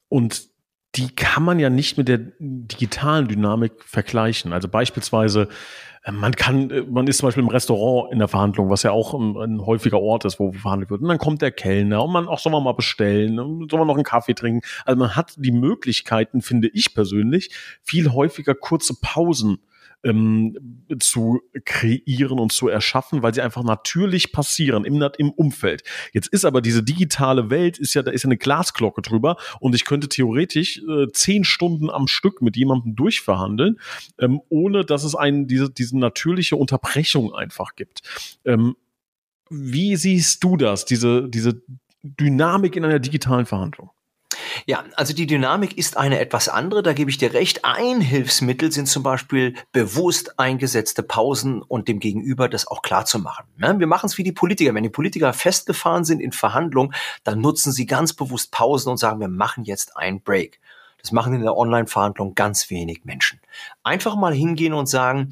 Und 0.07 0.47
die 0.95 1.13
kann 1.13 1.43
man 1.43 1.59
ja 1.59 1.69
nicht 1.69 1.97
mit 1.97 2.07
der 2.07 2.19
digitalen 2.39 3.27
Dynamik 3.27 3.83
vergleichen. 3.83 4.53
Also 4.53 4.69
beispielsweise, 4.69 5.49
äh, 6.03 6.13
man 6.13 6.31
kann, 6.31 6.71
äh, 6.71 6.83
man 6.83 7.05
ist 7.05 7.17
zum 7.17 7.27
Beispiel 7.27 7.43
im 7.43 7.49
Restaurant 7.49 8.13
in 8.13 8.19
der 8.19 8.29
Verhandlung, 8.29 8.69
was 8.69 8.83
ja 8.83 8.91
auch 8.91 9.13
ein, 9.13 9.35
ein 9.35 9.65
häufiger 9.65 9.99
Ort 9.99 10.23
ist, 10.23 10.39
wo 10.39 10.53
verhandelt 10.53 10.89
wird. 10.89 11.01
Und 11.01 11.09
dann 11.09 11.17
kommt 11.17 11.41
der 11.41 11.51
Kellner 11.51 12.01
und 12.03 12.13
man 12.13 12.29
auch 12.29 12.39
soll 12.39 12.53
man 12.53 12.63
mal 12.63 12.71
bestellen, 12.71 13.35
soll 13.35 13.79
man 13.79 13.88
noch 13.88 13.95
einen 13.95 14.05
Kaffee 14.05 14.33
trinken. 14.33 14.61
Also 14.85 14.97
man 14.97 15.17
hat 15.17 15.33
die 15.35 15.51
Möglichkeiten, 15.51 16.41
finde 16.41 16.69
ich 16.69 16.93
persönlich, 16.95 17.51
viel 17.83 18.13
häufiger 18.13 18.55
kurze 18.55 18.95
Pausen 19.01 19.59
ähm, 20.04 20.86
zu 21.00 21.41
kreieren 21.66 22.39
und 22.39 22.52
zu 22.52 22.68
erschaffen, 22.68 23.24
weil 23.24 23.34
sie 23.34 23.41
einfach 23.41 23.64
natürlich 23.64 24.32
passieren 24.32 24.86
im, 24.86 25.02
im 25.18 25.32
Umfeld. 25.32 25.84
Jetzt 26.14 26.28
ist 26.28 26.45
aber 26.45 26.62
diese 26.62 26.84
digitale 26.84 27.50
Welt, 27.50 27.78
ist 27.78 27.93
ja, 27.93 28.04
da 28.04 28.12
ist 28.12 28.24
ja 28.24 28.28
eine 28.28 28.38
Glasglocke 28.38 29.02
drüber 29.02 29.38
und 29.60 29.76
ich 29.76 29.86
könnte 29.86 30.10
theoretisch 30.10 30.82
äh, 30.88 31.08
zehn 31.12 31.43
Stunden 31.43 31.89
am 31.89 32.08
Stück 32.08 32.41
mit 32.41 32.56
jemandem 32.56 32.95
durchverhandeln, 32.95 33.80
ähm, 34.20 34.41
ohne 34.50 34.86
dass 34.86 35.04
es 35.04 35.16
einen 35.16 35.48
diese, 35.48 35.70
diese 35.70 35.98
natürliche 35.98 36.56
Unterbrechung 36.56 37.34
einfach 37.34 37.76
gibt. 37.76 38.02
Ähm, 38.45 38.76
wie 39.50 39.95
siehst 39.95 40.43
du 40.43 40.58
das, 40.58 40.86
diese, 40.86 41.30
diese 41.30 41.62
Dynamik 42.04 42.76
in 42.76 42.86
einer 42.86 43.00
digitalen 43.00 43.45
Verhandlung? 43.45 43.89
Ja, 44.66 44.84
also 44.95 45.14
die 45.14 45.28
Dynamik 45.28 45.78
ist 45.78 45.97
eine 45.97 46.20
etwas 46.20 46.49
andere, 46.49 46.84
da 46.84 46.93
gebe 46.93 47.10
ich 47.10 47.18
dir 47.18 47.34
recht. 47.34 47.66
Ein 47.66 48.01
Hilfsmittel 48.01 48.72
sind 48.72 48.88
zum 48.88 49.03
Beispiel 49.03 49.55
bewusst 49.72 50.39
eingesetzte 50.39 51.03
Pausen 51.03 51.62
und 51.62 51.88
dem 51.88 51.99
Gegenüber 51.99 52.49
das 52.49 52.68
auch 52.68 52.82
klar 52.82 53.05
zu 53.05 53.20
machen. 53.20 53.45
Ja, 53.60 53.78
wir 53.78 53.88
machen 53.88 54.08
es 54.08 54.18
wie 54.18 54.24
die 54.24 54.32
Politiker. 54.32 54.74
Wenn 54.74 54.84
die 54.84 54.89
Politiker 54.89 55.34
festgefahren 55.34 56.05
sind 56.05 56.20
in 56.20 56.32
Verhandlungen, 56.32 56.93
dann 57.24 57.41
nutzen 57.41 57.72
sie 57.72 57.86
ganz 57.86 58.14
bewusst 58.14 58.51
Pausen 58.51 58.89
und 58.89 58.97
sagen, 58.97 59.20
wir 59.20 59.28
machen 59.28 59.64
jetzt 59.64 59.97
einen 59.97 60.22
Break. 60.22 60.60
Das 61.01 61.12
machen 61.12 61.34
in 61.34 61.41
der 61.41 61.55
Online-Verhandlung 61.55 62.36
ganz 62.36 62.70
wenig 62.70 63.05
Menschen. 63.05 63.39
Einfach 63.84 64.16
mal 64.16 64.34
hingehen 64.34 64.74
und 64.74 64.88
sagen, 64.88 65.32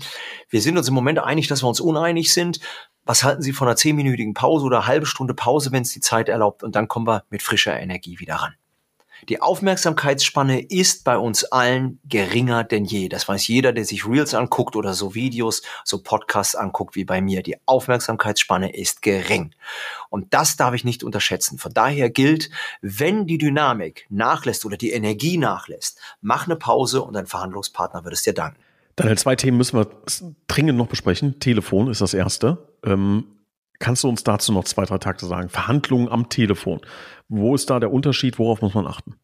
wir 0.50 0.62
sind 0.62 0.78
uns 0.78 0.88
im 0.88 0.94
Moment 0.94 1.20
einig, 1.20 1.48
dass 1.48 1.64
wir 1.64 1.68
uns 1.68 1.82
uneinig 1.82 2.34
sind. 2.34 2.60
Was 3.04 3.24
halten 3.24 3.42
Sie 3.42 3.54
von 3.54 3.68
einer 3.68 3.76
zehnminütigen 3.76 4.34
Pause 4.34 4.66
oder 4.66 4.88
halbe 4.88 5.06
Stunde 5.06 5.34
Pause, 5.34 5.72
wenn 5.72 5.84
es 5.84 5.90
die 5.90 6.00
Zeit 6.00 6.30
erlaubt? 6.30 6.64
Und 6.64 6.76
dann 6.76 6.88
kommen 6.88 7.08
wir 7.08 7.24
mit 7.30 7.44
frischer 7.44 7.80
Energie 7.80 8.20
wieder 8.20 8.36
ran. 8.36 8.56
Die 9.30 9.42
Aufmerksamkeitsspanne 9.42 10.62
ist 10.62 11.04
bei 11.04 11.18
uns 11.18 11.46
allen 11.46 12.00
geringer 12.06 12.64
denn 12.64 12.86
je. 12.86 13.10
Das 13.10 13.28
weiß 13.28 13.48
jeder, 13.48 13.74
der 13.74 13.86
sich 13.86 14.06
Reels 14.08 14.34
anguckt 14.34 14.76
oder 14.76 14.94
so 14.94 15.16
Videos, 15.16 15.62
so 15.84 16.02
Podcasts 16.02 16.56
anguckt 16.56 16.96
wie 16.96 17.06
bei 17.06 17.22
mir. 17.22 17.42
Die 17.42 17.58
Aufmerksamkeitsspanne 17.66 18.76
ist 18.76 19.02
gering. 19.02 19.54
Und 20.10 20.34
das 20.34 20.58
darf 20.58 20.74
ich 20.74 20.84
nicht 20.84 21.04
unterschätzen. 21.04 21.58
Von 21.58 21.74
daher 21.74 22.10
gilt, 22.10 22.50
wenn 22.82 23.26
die 23.26 23.38
Dynamik 23.38 24.06
nachlässt 24.10 24.66
oder 24.66 24.78
die 24.78 24.92
Energie 24.92 25.38
nachlässt, 25.38 26.00
mach 26.22 26.46
eine 26.46 26.56
Pause 26.56 27.02
und 27.02 27.14
dein 27.14 27.28
Verhandlungspartner 27.28 28.04
wird 28.04 28.14
es 28.14 28.24
dir 28.24 28.34
danken. 28.34 28.60
Daniel, 28.96 29.18
zwei 29.18 29.36
Themen 29.36 29.58
müssen 29.58 29.78
wir 29.78 29.90
dringend 30.48 30.78
noch 30.78 30.88
besprechen. 30.88 31.40
Telefon 31.40 31.90
ist 31.90 32.02
das 32.02 32.14
erste. 32.14 32.70
Ähm, 32.84 33.26
kannst 33.80 34.04
du 34.04 34.10
uns 34.10 34.24
dazu 34.24 34.54
noch 34.54 34.64
zwei, 34.64 34.86
drei 34.86 34.98
Takte 35.00 35.26
sagen? 35.26 35.50
Verhandlungen 35.50 36.08
am 36.08 36.30
Telefon. 36.30 36.80
Wo 37.28 37.56
ist 37.56 37.70
da 37.70 37.80
der 37.80 37.92
Unterschied? 37.92 38.40
Worauf 38.40 38.62
muss 38.62 38.74
man 38.74 38.88
achten? 38.88 39.16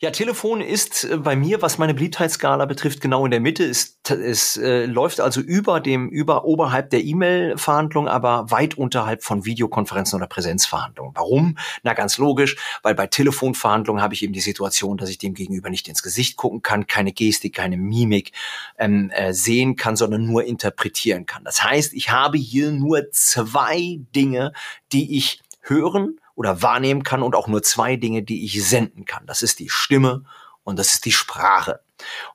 Ja, 0.00 0.10
Telefon 0.10 0.60
ist 0.60 1.04
äh, 1.04 1.16
bei 1.16 1.36
mir, 1.36 1.62
was 1.62 1.78
meine 1.78 1.94
Beliebtheitsskala 1.94 2.66
betrifft, 2.66 3.00
genau 3.00 3.24
in 3.24 3.30
der 3.30 3.40
Mitte. 3.40 3.64
Es, 3.64 3.98
es 4.08 4.56
äh, 4.56 4.86
läuft 4.86 5.20
also 5.20 5.40
über 5.40 5.80
dem, 5.80 6.08
über 6.08 6.44
oberhalb 6.44 6.90
der 6.90 7.04
E-Mail-Verhandlung, 7.04 8.08
aber 8.08 8.50
weit 8.50 8.76
unterhalb 8.76 9.22
von 9.22 9.44
Videokonferenzen 9.44 10.16
oder 10.16 10.26
Präsenzverhandlungen. 10.26 11.14
Warum? 11.14 11.58
Na, 11.82 11.94
ganz 11.94 12.18
logisch, 12.18 12.56
weil 12.82 12.94
bei 12.94 13.06
Telefonverhandlungen 13.06 14.02
habe 14.02 14.14
ich 14.14 14.22
eben 14.22 14.32
die 14.32 14.40
Situation, 14.40 14.96
dass 14.96 15.10
ich 15.10 15.18
dem 15.18 15.34
Gegenüber 15.34 15.70
nicht 15.70 15.88
ins 15.88 16.02
Gesicht 16.02 16.36
gucken 16.36 16.62
kann, 16.62 16.86
keine 16.86 17.12
Gestik, 17.12 17.54
keine 17.54 17.76
Mimik 17.76 18.32
ähm, 18.78 19.10
äh, 19.10 19.32
sehen 19.32 19.76
kann, 19.76 19.96
sondern 19.96 20.26
nur 20.26 20.44
interpretieren 20.44 21.26
kann. 21.26 21.44
Das 21.44 21.62
heißt, 21.62 21.94
ich 21.94 22.10
habe 22.10 22.38
hier 22.38 22.72
nur 22.72 23.10
zwei 23.12 24.00
Dinge, 24.14 24.52
die 24.92 25.16
ich 25.16 25.40
hören 25.60 26.18
oder 26.34 26.62
wahrnehmen 26.62 27.02
kann 27.02 27.22
und 27.22 27.34
auch 27.34 27.48
nur 27.48 27.62
zwei 27.62 27.96
Dinge, 27.96 28.22
die 28.22 28.44
ich 28.44 28.66
senden 28.66 29.04
kann. 29.04 29.26
Das 29.26 29.42
ist 29.42 29.58
die 29.60 29.68
Stimme 29.68 30.24
und 30.62 30.78
das 30.78 30.94
ist 30.94 31.04
die 31.04 31.12
Sprache. 31.12 31.80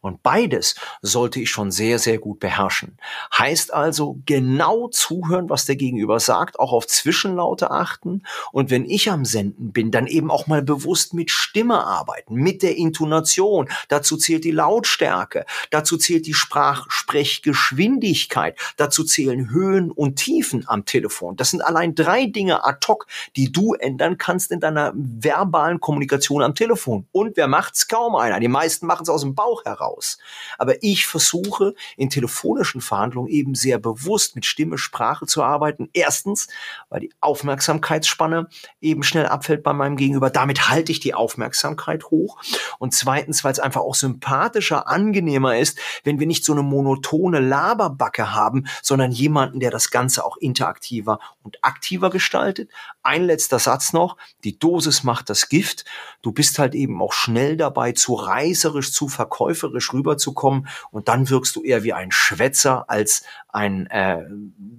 Und 0.01 0.23
beides 0.23 0.75
sollte 1.01 1.39
ich 1.39 1.49
schon 1.49 1.71
sehr, 1.71 1.99
sehr 1.99 2.17
gut 2.17 2.39
beherrschen. 2.39 2.97
Heißt 3.37 3.73
also 3.73 4.19
genau 4.25 4.87
zuhören, 4.89 5.49
was 5.49 5.65
der 5.65 5.75
Gegenüber 5.75 6.19
sagt, 6.19 6.59
auch 6.59 6.73
auf 6.73 6.87
Zwischenlaute 6.87 7.71
achten 7.71 8.23
und 8.51 8.69
wenn 8.69 8.85
ich 8.85 9.09
am 9.09 9.25
Senden 9.25 9.71
bin, 9.71 9.89
dann 9.91 10.07
eben 10.07 10.31
auch 10.31 10.47
mal 10.47 10.61
bewusst 10.61 11.13
mit 11.13 11.31
Stimme 11.31 11.83
arbeiten, 11.83 12.35
mit 12.35 12.63
der 12.63 12.77
Intonation. 12.77 13.69
Dazu 13.87 14.17
zählt 14.17 14.43
die 14.43 14.51
Lautstärke, 14.51 15.45
dazu 15.69 15.97
zählt 15.97 16.25
die 16.25 16.33
Sprachsprechgeschwindigkeit, 16.33 18.57
dazu 18.77 19.03
zählen 19.03 19.49
Höhen 19.49 19.91
und 19.91 20.15
Tiefen 20.17 20.63
am 20.67 20.85
Telefon. 20.85 21.35
Das 21.35 21.51
sind 21.51 21.61
allein 21.61 21.95
drei 21.95 22.25
Dinge 22.25 22.65
ad 22.65 22.85
hoc, 22.87 23.07
die 23.35 23.51
du 23.51 23.73
ändern 23.73 24.17
kannst 24.17 24.51
in 24.51 24.59
deiner 24.59 24.93
verbalen 24.95 25.79
Kommunikation 25.79 26.41
am 26.41 26.55
Telefon. 26.55 27.05
Und 27.11 27.37
wer 27.37 27.47
macht's? 27.47 27.87
Kaum 27.87 28.15
einer. 28.15 28.39
Die 28.39 28.47
meisten 28.47 28.85
machen 28.85 29.03
es 29.03 29.09
aus 29.09 29.21
dem 29.21 29.35
Bauch 29.35 29.58
heraus. 29.65 30.17
Aber 30.57 30.81
ich 30.83 31.05
versuche 31.07 31.73
in 31.97 32.09
telefonischen 32.09 32.81
Verhandlungen 32.81 33.29
eben 33.29 33.55
sehr 33.55 33.79
bewusst 33.79 34.35
mit 34.35 34.45
Stimme, 34.45 34.77
Sprache 34.77 35.25
zu 35.25 35.43
arbeiten. 35.43 35.89
Erstens, 35.93 36.47
weil 36.89 37.01
die 37.01 37.13
Aufmerksamkeitsspanne 37.19 38.47
eben 38.81 39.03
schnell 39.03 39.25
abfällt 39.25 39.63
bei 39.63 39.73
meinem 39.73 39.97
Gegenüber. 39.97 40.29
Damit 40.29 40.69
halte 40.69 40.91
ich 40.91 40.99
die 40.99 41.13
Aufmerksamkeit 41.13 42.05
hoch. 42.05 42.41
Und 42.79 42.93
zweitens, 42.93 43.43
weil 43.43 43.51
es 43.51 43.59
einfach 43.59 43.81
auch 43.81 43.95
sympathischer, 43.95 44.87
angenehmer 44.87 45.57
ist, 45.57 45.79
wenn 46.03 46.19
wir 46.19 46.27
nicht 46.27 46.45
so 46.45 46.53
eine 46.53 46.63
monotone 46.63 47.39
Laberbacke 47.39 48.33
haben, 48.33 48.67
sondern 48.81 49.11
jemanden, 49.11 49.59
der 49.59 49.71
das 49.71 49.91
Ganze 49.91 50.25
auch 50.25 50.37
interaktiver 50.37 51.19
und 51.43 51.63
aktiver 51.63 52.09
gestaltet. 52.09 52.69
Ein 53.03 53.23
letzter 53.25 53.59
Satz 53.59 53.93
noch. 53.93 54.17
Die 54.43 54.57
Dosis 54.57 55.03
macht 55.03 55.29
das 55.29 55.49
Gift. 55.49 55.85
Du 56.21 56.31
bist 56.31 56.59
halt 56.59 56.75
eben 56.75 57.01
auch 57.01 57.13
schnell 57.13 57.57
dabei, 57.57 57.91
zu 57.91 58.13
reißerisch, 58.13 58.91
zu 58.91 59.07
verkäuferisch 59.07 59.48
rüberzukommen 59.93 60.67
und 60.91 61.07
dann 61.07 61.29
wirkst 61.29 61.55
du 61.55 61.63
eher 61.63 61.83
wie 61.83 61.93
ein 61.93 62.11
Schwätzer 62.11 62.89
als 62.89 63.23
ein 63.47 63.87
äh, 63.87 64.23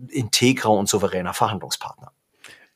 integrer 0.08 0.70
und 0.70 0.88
souveräner 0.88 1.34
Verhandlungspartner. 1.34 2.12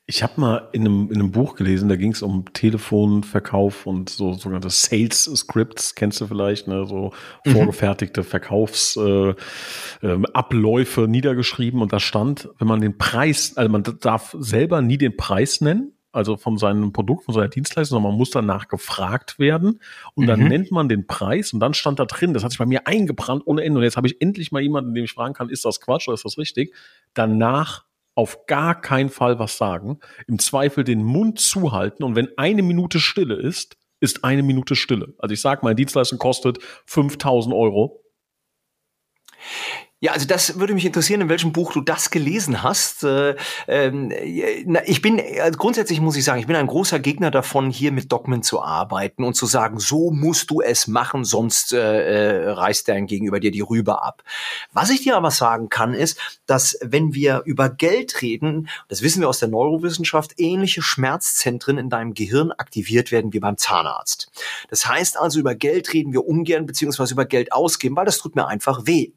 Ich 0.07 0.21
habe 0.21 0.39
mal 0.39 0.69
in 0.71 0.81
einem, 0.81 1.09
in 1.09 1.15
einem 1.15 1.31
Buch 1.31 1.55
gelesen, 1.55 1.89
da 1.89 1.95
ging 1.95 2.11
es 2.11 2.21
um 2.21 2.45
Telefonverkauf 2.53 3.87
und 3.87 4.09
so 4.09 4.33
sogenannte 4.33 4.69
Sales 4.69 5.23
Scripts, 5.23 5.95
kennst 5.95 6.21
du 6.21 6.27
vielleicht, 6.27 6.67
ne? 6.67 6.85
so 6.85 7.11
mhm. 7.43 7.51
vorgefertigte 7.51 8.23
Verkaufsabläufe 8.23 11.01
äh, 11.01 11.03
äh, 11.03 11.07
niedergeschrieben 11.07 11.81
und 11.81 11.91
da 11.91 11.99
stand, 11.99 12.49
wenn 12.59 12.67
man 12.67 12.81
den 12.81 12.99
Preis, 12.99 13.57
also 13.57 13.71
man 13.71 13.83
darf 13.99 14.35
selber 14.37 14.83
nie 14.83 14.99
den 14.99 15.17
Preis 15.17 15.59
nennen, 15.59 15.94
also 16.15 16.37
von 16.37 16.57
seinem 16.57 16.93
Produkt, 16.93 17.25
von 17.25 17.33
seiner 17.33 17.47
Dienstleistung, 17.49 17.97
sondern 17.97 18.11
man 18.11 18.17
muss 18.17 18.29
danach 18.29 18.67
gefragt 18.67 19.39
werden 19.39 19.81
und 20.13 20.27
dann 20.27 20.41
mhm. 20.41 20.47
nennt 20.47 20.71
man 20.71 20.89
den 20.89 21.07
Preis 21.07 21.53
und 21.53 21.59
dann 21.59 21.73
stand 21.73 21.99
da 21.99 22.05
drin, 22.05 22.33
das 22.33 22.43
hat 22.43 22.51
sich 22.51 22.59
bei 22.59 22.65
mir 22.65 22.87
eingebrannt 22.87 23.43
ohne 23.45 23.63
Ende 23.63 23.79
und 23.79 23.83
jetzt 23.83 23.97
habe 23.97 24.07
ich 24.07 24.21
endlich 24.21 24.51
mal 24.51 24.61
jemanden, 24.61 24.93
den 24.93 25.03
ich 25.03 25.11
fragen 25.11 25.33
kann, 25.33 25.49
ist 25.49 25.65
das 25.65 25.81
Quatsch 25.81 26.07
oder 26.07 26.15
ist 26.15 26.25
das 26.25 26.37
richtig? 26.37 26.73
Danach 27.13 27.85
auf 28.15 28.45
gar 28.47 28.79
keinen 28.79 29.09
Fall 29.09 29.39
was 29.39 29.57
sagen, 29.57 29.99
im 30.27 30.39
Zweifel 30.39 30.83
den 30.83 31.03
Mund 31.03 31.39
zuhalten 31.39 32.03
und 32.03 32.15
wenn 32.15 32.29
eine 32.37 32.63
Minute 32.63 32.99
Stille 32.99 33.35
ist, 33.35 33.77
ist 33.99 34.23
eine 34.23 34.43
Minute 34.43 34.75
Stille. 34.75 35.13
Also 35.17 35.33
ich 35.33 35.41
sage, 35.41 35.61
meine 35.63 35.75
Dienstleistung 35.75 36.19
kostet 36.19 36.59
5000 36.85 37.53
Euro. 37.53 38.03
Ja, 40.05 40.11
also 40.11 40.27
das 40.27 40.59
würde 40.59 40.75
mich 40.75 40.85
interessieren, 40.85 41.21
in 41.21 41.29
welchem 41.29 41.51
Buch 41.51 41.73
du 41.73 41.81
das 41.81 42.11
gelesen 42.11 42.61
hast. 42.61 43.03
Äh, 43.03 43.35
ähm, 43.67 44.13
ich 44.85 45.01
bin, 45.01 45.19
also 45.41 45.57
grundsätzlich 45.57 45.99
muss 45.99 46.15
ich 46.15 46.23
sagen, 46.23 46.39
ich 46.39 46.45
bin 46.45 46.55
ein 46.55 46.67
großer 46.67 46.99
Gegner 46.99 47.31
davon, 47.31 47.71
hier 47.71 47.91
mit 47.91 48.11
Dogmen 48.11 48.43
zu 48.43 48.61
arbeiten 48.61 49.23
und 49.23 49.33
zu 49.33 49.47
sagen, 49.47 49.79
so 49.79 50.11
musst 50.11 50.51
du 50.51 50.61
es 50.61 50.85
machen, 50.85 51.23
sonst 51.23 51.73
äh, 51.73 51.79
äh, 51.79 52.49
reißt 52.51 52.87
dein 52.87 53.07
Gegenüber 53.07 53.39
dir 53.39 53.49
die 53.49 53.61
Rübe 53.61 54.03
ab. 54.03 54.21
Was 54.71 54.91
ich 54.91 55.01
dir 55.01 55.17
aber 55.17 55.31
sagen 55.31 55.69
kann, 55.69 55.95
ist, 55.95 56.19
dass 56.45 56.77
wenn 56.83 57.15
wir 57.15 57.41
über 57.45 57.69
Geld 57.71 58.21
reden, 58.21 58.69
das 58.89 59.01
wissen 59.01 59.21
wir 59.21 59.27
aus 59.27 59.39
der 59.39 59.49
Neurowissenschaft, 59.49 60.33
ähnliche 60.37 60.83
Schmerzzentren 60.83 61.79
in 61.79 61.89
deinem 61.89 62.13
Gehirn 62.13 62.51
aktiviert 62.51 63.11
werden 63.11 63.33
wie 63.33 63.39
beim 63.39 63.57
Zahnarzt. 63.57 64.31
Das 64.69 64.85
heißt 64.85 65.17
also, 65.19 65.39
über 65.39 65.55
Geld 65.55 65.91
reden 65.93 66.13
wir 66.13 66.27
ungern, 66.27 66.67
beziehungsweise 66.67 67.15
über 67.15 67.25
Geld 67.25 67.51
ausgeben, 67.51 67.95
weil 67.95 68.05
das 68.05 68.19
tut 68.19 68.35
mir 68.35 68.45
einfach 68.45 68.85
weh. 68.85 69.13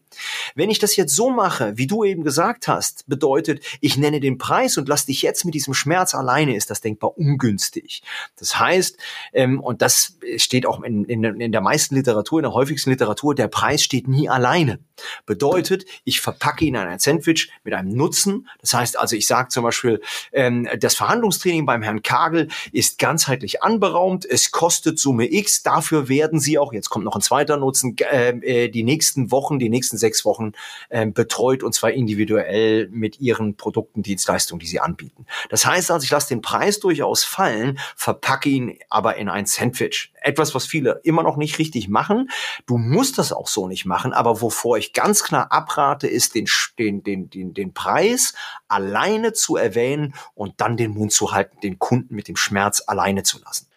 Wenn 0.55 0.71
ich 0.71 0.78
das 0.79 0.97
jetzt 0.97 1.15
so 1.15 1.31
mache, 1.31 1.77
wie 1.77 1.87
du 1.87 2.05
eben 2.05 2.25
gesagt 2.25 2.69
hast, 2.69 3.07
bedeutet, 3.07 3.65
ich 3.81 3.97
nenne 3.97 4.21
den 4.21 4.39
Preis 4.39 4.79
und 4.79 4.89
lass 4.89 5.07
dich 5.07 5.23
jetzt 5.23 5.45
mit 5.45 5.55
diesem 5.55 5.75
Schmerz 5.75 6.15
alleine, 6.15 6.57
ist 6.57 6.71
das 6.71 6.81
denkbar 6.81 7.17
ungünstig. 7.17 8.03
Das 8.37 8.59
heißt, 8.59 8.99
ähm, 9.33 9.61
und 9.61 9.83
das 9.83 10.19
steht 10.37 10.67
auch 10.67 10.83
in, 10.83 11.05
in, 11.05 11.25
in 11.25 11.53
der 11.53 11.61
meisten 11.61 11.95
Literatur, 11.95 12.41
in 12.41 12.45
der 12.45 12.55
häufigsten 12.55 12.91
Literatur, 12.91 13.35
der 13.35 13.49
Preis 13.49 13.83
steht 13.83 14.09
nie 14.09 14.29
alleine. 14.29 14.79
Bedeutet, 15.27 15.85
ich 16.05 16.21
verpacke 16.21 16.65
ihn 16.65 16.75
in 16.75 16.81
ein 16.81 16.99
Sandwich 16.99 17.51
mit 17.65 17.75
einem 17.75 17.91
Nutzen. 17.91 18.49
Das 18.61 18.75
heißt 18.75 18.99
also, 18.99 19.17
ich 19.17 19.27
sage 19.27 19.49
zum 19.49 19.65
Beispiel, 19.65 20.01
ähm, 20.33 20.69
das 20.81 20.95
Verhandlungstraining 20.95 21.67
beim 21.67 21.83
Herrn 21.83 22.03
Kagel 22.03 22.49
ist 22.73 22.99
ganzheitlich 22.99 23.63
anberaumt. 23.63 24.25
Es 24.25 24.51
kostet 24.51 24.99
Summe 24.99 25.33
X. 25.33 25.63
Dafür 25.63 26.09
werden 26.09 26.41
Sie 26.41 26.59
auch, 26.59 26.73
jetzt 26.73 26.91
kommt 26.91 27.05
noch 27.05 27.15
ein 27.15 27.23
zweiter 27.23 27.57
Nutzen, 27.57 27.97
äh, 27.99 28.31
äh 28.31 28.69
die 28.69 28.83
nächsten 28.83 29.31
Wochen, 29.31 29.59
die 29.59 29.69
nächsten 29.69 29.99
sechs 29.99 30.25
Wochen 30.25 30.53
äh, 30.89 31.07
betreut 31.07 31.63
und 31.63 31.75
zwar 31.75 31.93
individuell 31.93 32.89
mit 32.91 33.21
Ihren 33.21 33.57
Produkten, 33.57 34.03
Dienstleistungen, 34.03 34.61
die 34.61 34.67
Sie 34.67 34.81
anbieten. 34.81 35.27
Das 35.51 35.67
heißt 35.67 35.91
also, 35.91 36.05
ich 36.05 36.11
lasse 36.11 36.29
den 36.29 36.43
Preis 36.43 36.81
durchaus 36.81 37.25
fallen, 37.25 37.79
verpacke 37.97 38.49
ihn 38.49 38.79
aber 38.89 39.17
in 39.17 39.29
ein 39.29 39.47
Sandwich. 39.47 40.13
Etwas, 40.21 40.55
was 40.55 40.67
viele 40.67 41.01
immer 41.05 41.23
noch 41.23 41.37
nicht 41.37 41.59
richtig 41.59 41.89
machen. 41.89 42.31
Du 42.67 42.77
musst 42.77 43.19
das 43.19 43.33
auch 43.33 43.49
so 43.49 43.69
nicht 43.69 43.87
machen, 43.87 44.13
aber 44.13 44.41
wovor 44.41 44.79
ich 44.79 44.93
ganz 44.93 45.23
klar 45.23 45.53
abrate, 45.53 46.07
ist 46.07 46.35
den, 46.35 46.47
den, 46.79 47.03
den, 47.03 47.31
den, 47.31 47.55
den 47.55 47.73
Preis 47.73 48.35
alleine 48.69 49.33
zu 49.33 49.57
erwähnen 49.57 50.15
und 50.35 50.61
dann 50.61 50.77
den 50.77 50.93
Mund 50.93 51.13
zu 51.13 51.33
halten, 51.33 51.59
den 51.61 51.79
Kunden 51.79 52.15
mit 52.15 52.29
dem 52.29 52.37
Schmerz 52.37 52.83
alleine 52.87 53.23
zu 53.23 53.41
lassen. 53.41 53.69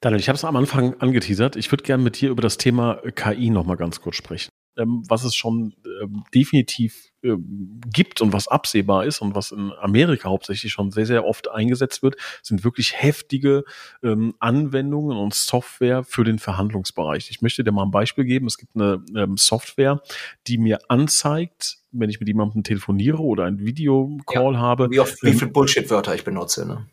Daniel, 0.00 0.20
ich 0.20 0.28
habe 0.28 0.36
es 0.36 0.44
am 0.44 0.56
Anfang 0.56 0.94
angeteasert. 1.00 1.54
Ich 1.54 1.70
würde 1.70 1.84
gerne 1.84 2.02
mit 2.02 2.20
dir 2.20 2.30
über 2.30 2.42
das 2.42 2.58
Thema 2.58 3.00
KI 3.14 3.50
noch 3.50 3.64
mal 3.64 3.76
ganz 3.76 4.00
kurz 4.00 4.16
sprechen. 4.16 4.50
Ähm, 4.76 5.02
was 5.08 5.24
es 5.24 5.34
schon 5.34 5.74
ähm, 6.02 6.24
definitiv 6.34 7.12
ähm, 7.22 7.80
gibt 7.92 8.20
und 8.20 8.32
was 8.32 8.48
absehbar 8.48 9.04
ist 9.04 9.20
und 9.20 9.34
was 9.34 9.52
in 9.52 9.72
Amerika 9.80 10.28
hauptsächlich 10.28 10.72
schon 10.72 10.90
sehr, 10.90 11.06
sehr 11.06 11.24
oft 11.24 11.50
eingesetzt 11.50 12.02
wird, 12.02 12.16
sind 12.42 12.64
wirklich 12.64 13.00
heftige 13.00 13.64
ähm, 14.02 14.34
Anwendungen 14.40 15.16
und 15.16 15.34
Software 15.34 16.04
für 16.04 16.24
den 16.24 16.38
Verhandlungsbereich. 16.38 17.30
Ich 17.30 17.42
möchte 17.42 17.64
dir 17.64 17.72
mal 17.72 17.84
ein 17.84 17.90
Beispiel 17.90 18.24
geben. 18.24 18.46
Es 18.46 18.58
gibt 18.58 18.74
eine 18.74 19.04
ähm, 19.14 19.36
Software, 19.36 20.02
die 20.46 20.58
mir 20.58 20.78
anzeigt, 20.88 21.78
wenn 21.92 22.10
ich 22.10 22.18
mit 22.18 22.28
jemandem 22.28 22.64
telefoniere 22.64 23.22
oder 23.22 23.44
ein 23.44 23.60
Videocall 23.60 24.54
ja, 24.54 24.58
habe. 24.58 24.90
Wie, 24.90 25.00
oft, 25.00 25.22
wie 25.22 25.30
ähm, 25.30 25.38
viel 25.38 25.48
Bullshit-Wörter 25.48 26.14
ich 26.14 26.24
benutze. 26.24 26.66
Ne? 26.66 26.88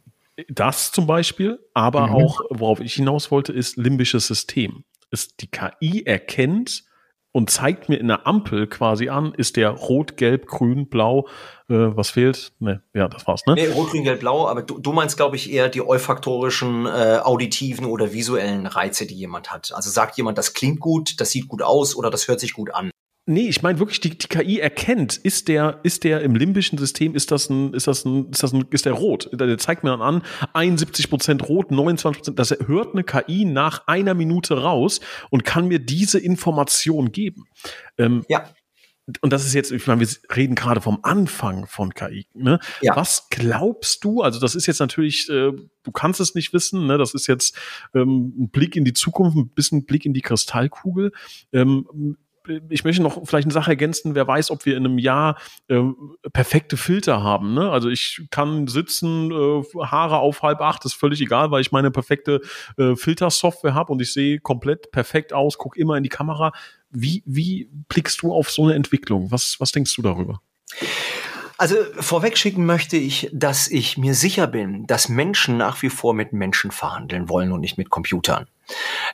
Das 0.48 0.92
zum 0.92 1.08
Beispiel, 1.08 1.60
aber 1.74 2.08
mhm. 2.08 2.14
auch, 2.14 2.42
worauf 2.50 2.80
ich 2.80 2.94
hinaus 2.94 3.32
wollte, 3.32 3.54
ist 3.54 3.78
limbisches 3.78 4.28
System. 4.28 4.84
Ist 5.12 5.42
die 5.42 5.48
KI 5.48 6.04
erkennt, 6.06 6.84
und 7.32 7.50
zeigt 7.50 7.90
mir 7.90 7.98
in 7.98 8.08
der 8.08 8.26
Ampel 8.26 8.68
quasi 8.68 9.10
an, 9.10 9.34
ist 9.34 9.56
der 9.56 9.70
rot, 9.70 10.18
gelb, 10.18 10.48
grün, 10.48 10.90
blau, 10.90 11.28
äh, 11.70 11.74
was 11.74 12.10
fehlt? 12.10 12.54
Ne, 12.60 12.82
ja, 12.94 13.08
das 13.08 13.28
war's, 13.28 13.46
ne? 13.46 13.54
Nee, 13.54 13.68
rot, 13.68 13.92
grün, 13.92 14.04
gelb, 14.04 14.22
blau, 14.22 14.48
aber 14.48 14.64
du, 14.64 14.80
du 14.80 14.92
meinst, 14.92 15.18
glaube 15.18 15.36
ich, 15.36 15.52
eher 15.52 15.70
die 15.70 15.82
olfaktorischen, 15.82 16.86
äh, 16.88 17.20
auditiven 17.22 17.86
oder 17.86 18.14
visuellen 18.14 18.66
Reize, 18.66 19.06
die 19.06 19.16
jemand 19.16 19.52
hat. 19.52 19.72
Also 19.74 19.90
sagt 19.90 20.18
jemand, 20.18 20.38
das 20.38 20.54
klingt 20.54 20.80
gut, 20.80 21.20
das 21.22 21.30
sieht 21.32 21.48
gut 21.48 21.62
aus 21.62 21.96
oder 21.96 22.10
das 22.10 22.28
hört 22.28 22.40
sich 22.40 22.54
gut 22.54 22.74
an. 22.74 22.92
Nee, 23.30 23.48
ich 23.48 23.62
meine 23.62 23.78
wirklich, 23.78 24.00
die, 24.00 24.18
die 24.18 24.28
KI 24.28 24.60
erkennt, 24.60 25.16
ist 25.16 25.50
der, 25.50 25.82
ist 25.84 26.04
der 26.04 26.22
im 26.22 26.34
limbischen 26.34 26.80
System, 26.80 27.14
ist 27.14 27.30
das 27.30 27.48
ein, 27.48 27.76
ist 27.76 27.86
das 27.86 28.04
ein, 28.04 28.32
ist 28.32 28.42
das 28.42 28.54
ein, 28.54 28.66
ist 28.72 28.88
der 28.88 28.94
rot? 28.94 29.30
Der 29.32 29.56
zeigt 29.60 29.84
mir 29.84 29.92
dann 29.92 30.02
an, 30.02 30.24
71 30.54 31.12
Prozent 31.12 31.48
rot, 31.48 31.70
29 31.70 32.18
Prozent, 32.18 32.40
das 32.40 32.58
hört 32.66 32.96
eine 32.96 33.04
KI 33.04 33.46
nach 33.46 33.86
einer 33.86 34.16
Minute 34.16 34.60
raus 34.60 35.00
und 35.30 35.46
kann 35.46 35.68
mir 35.68 35.78
diese 35.78 36.18
Information 36.18 37.12
geben. 37.12 37.46
Ähm, 38.00 38.26
ja. 38.30 38.50
Und 39.22 39.32
das 39.32 39.46
ist 39.46 39.54
jetzt, 39.54 39.72
ich 39.72 39.86
meine, 39.86 40.02
wir 40.02 40.08
reden 40.36 40.56
gerade 40.56 40.82
vom 40.82 40.98
Anfang 41.04 41.68
von 41.68 41.94
KI. 41.94 42.26
Ne? 42.34 42.60
Ja. 42.82 42.96
Was 42.96 43.28
glaubst 43.30 44.04
du? 44.04 44.24
Also 44.24 44.40
das 44.40 44.56
ist 44.56 44.66
jetzt 44.66 44.80
natürlich, 44.80 45.30
äh, 45.30 45.52
du 45.84 45.92
kannst 45.92 46.20
es 46.20 46.34
nicht 46.34 46.52
wissen. 46.52 46.88
Ne? 46.88 46.98
Das 46.98 47.14
ist 47.14 47.28
jetzt 47.28 47.56
ähm, 47.94 48.34
ein 48.40 48.50
Blick 48.50 48.76
in 48.76 48.86
die 48.86 48.94
Zukunft, 48.94 49.38
ein 49.38 49.50
bisschen 49.50 49.86
Blick 49.86 50.08
in 50.08 50.14
die 50.14 50.22
Kristallkugel. 50.22 51.12
Ähm, 51.54 52.18
ich 52.70 52.84
möchte 52.84 53.02
noch 53.02 53.26
vielleicht 53.26 53.46
eine 53.46 53.54
Sache 53.54 53.72
ergänzen, 53.72 54.16
wer 54.16 54.28
weiß, 54.28 54.52
ob 54.52 54.66
wir 54.66 54.78
in 54.78 54.86
einem 54.86 54.98
Jahr 54.98 55.38
äh, 55.68 55.82
perfekte 56.34 56.78
Filter 56.78 57.24
haben. 57.24 57.54
Ne? 57.54 57.70
Also 57.70 57.90
ich 57.90 58.28
kann 58.32 58.68
sitzen, 58.68 59.32
äh, 59.32 59.64
Haare 59.86 60.20
auf 60.20 60.42
halb 60.42 60.62
acht, 60.62 60.86
ist 60.86 60.94
völlig 60.94 61.22
egal, 61.22 61.52
weil 61.52 61.62
ich 61.62 61.72
meine 61.72 61.92
perfekte 61.92 62.42
äh, 62.78 62.96
Filtersoftware 62.96 63.74
habe 63.74 63.92
und 63.92 64.02
ich 64.02 64.14
sehe 64.14 64.40
komplett 64.40 64.92
perfekt 64.92 65.34
aus, 65.34 65.58
gucke 65.58 65.80
immer 65.80 65.98
in 65.98 66.04
die 66.04 66.10
Kamera. 66.10 66.52
Wie, 66.90 67.24
wie 67.26 67.70
blickst 67.88 68.22
du 68.22 68.34
auf 68.34 68.50
so 68.50 68.64
eine 68.64 68.74
Entwicklung? 68.74 69.32
Was, 69.32 69.60
was 69.60 69.72
denkst 69.72 69.96
du 69.96 70.02
darüber? 70.02 70.42
Also 71.60 71.76
vorweg 72.00 72.38
schicken 72.38 72.66
möchte 72.66 72.96
ich, 72.96 73.30
dass 73.34 73.68
ich 73.68 73.98
mir 73.98 74.16
sicher 74.16 74.48
bin, 74.48 74.88
dass 74.88 75.10
Menschen 75.10 75.58
nach 75.58 75.82
wie 75.82 75.90
vor 75.90 76.14
mit 76.14 76.32
Menschen 76.32 76.72
verhandeln 76.72 77.28
wollen 77.28 77.52
und 77.52 77.60
nicht 77.60 77.78
mit 77.78 77.90
Computern. 77.90 78.48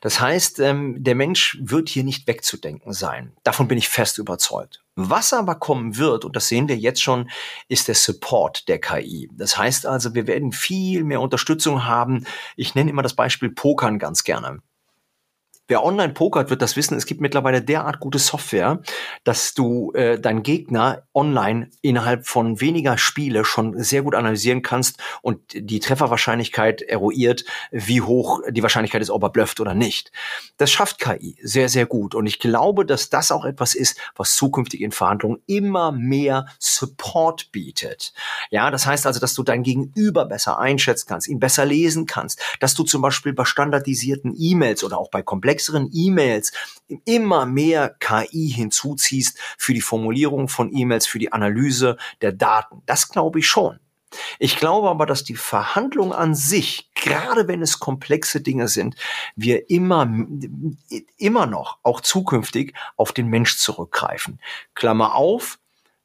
Das 0.02 0.20
heißt, 0.20 0.60
ähm, 0.60 1.04
der 1.04 1.16
Mensch 1.16 1.58
wird 1.60 1.89
hier 1.89 2.04
nicht 2.04 2.28
wegzudenken 2.28 2.93
sein. 2.93 3.32
Davon 3.41 3.68
bin 3.68 3.80
ich 3.80 3.89
fest 3.89 4.20
überzeugt. 4.20 4.84
Was 4.96 5.34
aber 5.34 5.56
kommen 5.56 5.98
wird, 5.98 6.24
und 6.24 6.36
das 6.36 6.48
sehen 6.48 6.68
wir 6.68 6.78
jetzt 6.78 7.02
schon, 7.02 7.32
ist 7.68 7.88
der 7.88 7.96
Support 7.96 8.68
der 8.68 8.80
KI. 8.80 9.28
Das 9.34 9.58
heißt 9.58 9.88
also, 9.88 10.14
wir 10.14 10.28
werden 10.28 10.52
viel 10.52 11.04
mehr 11.04 11.22
Unterstützung 11.22 11.86
haben. 11.86 12.28
Ich 12.56 12.76
nenne 12.76 12.91
immer 12.91 13.02
das 13.02 13.16
Beispiel 13.16 13.50
Pokern 13.50 13.98
ganz 13.98 14.24
gerne. 14.24 14.60
Wer 15.68 15.84
online 15.84 16.13
pokert, 16.13 16.51
wird 16.51 16.61
das 16.61 16.76
wissen. 16.76 16.95
Es 16.95 17.07
gibt 17.07 17.22
mittlerweile 17.22 17.59
derart 17.59 17.99
gute 17.99 18.20
Software, 18.20 18.84
dass 19.24 19.55
du 19.55 19.91
äh, 19.93 20.20
deinen 20.20 20.43
Gegner 20.43 21.07
online 21.16 21.72
innerhalb 21.82 22.28
von 22.28 22.61
weniger 22.61 22.99
Spiele 22.99 23.45
schon 23.45 23.82
sehr 23.82 24.03
gut 24.03 24.13
analysieren 24.13 24.61
kannst 24.61 25.01
und 25.24 25.39
die 25.55 25.80
Trefferwahrscheinlichkeit 25.80 26.84
eruiert, 26.84 27.45
wie 27.72 28.01
hoch 28.01 28.41
die 28.47 28.61
Wahrscheinlichkeit 28.61 29.01
ist, 29.01 29.09
ob 29.09 29.24
er 29.24 29.32
blufft 29.32 29.59
oder 29.59 29.74
nicht. 29.74 30.11
Das 30.57 30.70
schafft 30.70 30.99
KI 30.99 31.36
sehr, 31.41 31.68
sehr 31.68 31.88
gut. 31.88 32.13
Und 32.13 32.28
ich 32.28 32.38
glaube, 32.38 32.86
dass 32.86 33.09
das 33.09 33.32
auch 33.32 33.43
etwas 33.43 33.74
ist, 33.74 33.99
was 34.16 34.36
zukünftig 34.36 34.82
in 34.82 34.91
Verhandlungen 34.91 35.41
immer 35.47 35.91
mehr 35.91 36.45
Support 36.59 37.51
bietet. 37.51 38.13
Ja, 38.51 38.70
das 38.70 38.86
heißt 38.86 39.07
also, 39.07 39.20
dass 39.20 39.34
du 39.34 39.41
dein 39.41 39.63
Gegenüber 39.63 40.26
besser 40.26 40.59
einschätzen 40.59 41.07
kannst, 41.09 41.28
ihn 41.28 41.39
besser 41.39 41.66
lesen 41.66 42.05
kannst, 42.05 42.39
dass 42.59 42.76
du 42.76 42.84
zum 42.84 43.01
Beispiel 43.01 43.34
bei 43.34 43.45
standardisierten 43.45 44.36
E-Mails 44.38 44.84
oder 44.84 44.99
auch 44.99 45.09
bei 45.09 45.24
komplexen 45.24 45.55
komplexeren 45.56 45.89
E-Mails 45.93 46.51
immer 47.06 47.45
mehr 47.45 47.95
KI 47.99 48.49
hinzuziehst 48.49 49.39
für 49.58 49.74
die 49.74 49.82
Formulierung 49.82 50.49
von 50.49 50.76
E-Mails, 50.76 51.08
für 51.08 51.20
die 51.20 51.32
Analyse 51.32 51.97
der 52.22 52.34
Daten. 52.34 52.82
Das 52.86 53.10
glaube 53.10 53.39
ich 53.39 53.47
schon. 53.47 53.80
Ich 54.39 54.58
glaube 54.58 54.89
aber, 54.89 55.06
dass 55.06 55.24
die 55.24 55.36
Verhandlung 55.36 56.14
an 56.14 56.36
sich, 56.36 56.89
gerade 56.93 57.47
wenn 57.47 57.62
es 57.62 57.80
komplexe 57.80 58.41
Dinge 58.41 58.68
sind, 58.68 58.95
wir 59.36 59.70
immer, 59.70 60.10
immer 61.18 61.45
noch, 61.45 61.80
auch 61.84 62.01
zukünftig, 62.01 62.74
auf 62.97 63.12
den 63.12 63.28
Mensch 63.28 63.58
zurückgreifen. 63.58 64.39
Klammer 64.74 65.16
auf, 65.16 65.60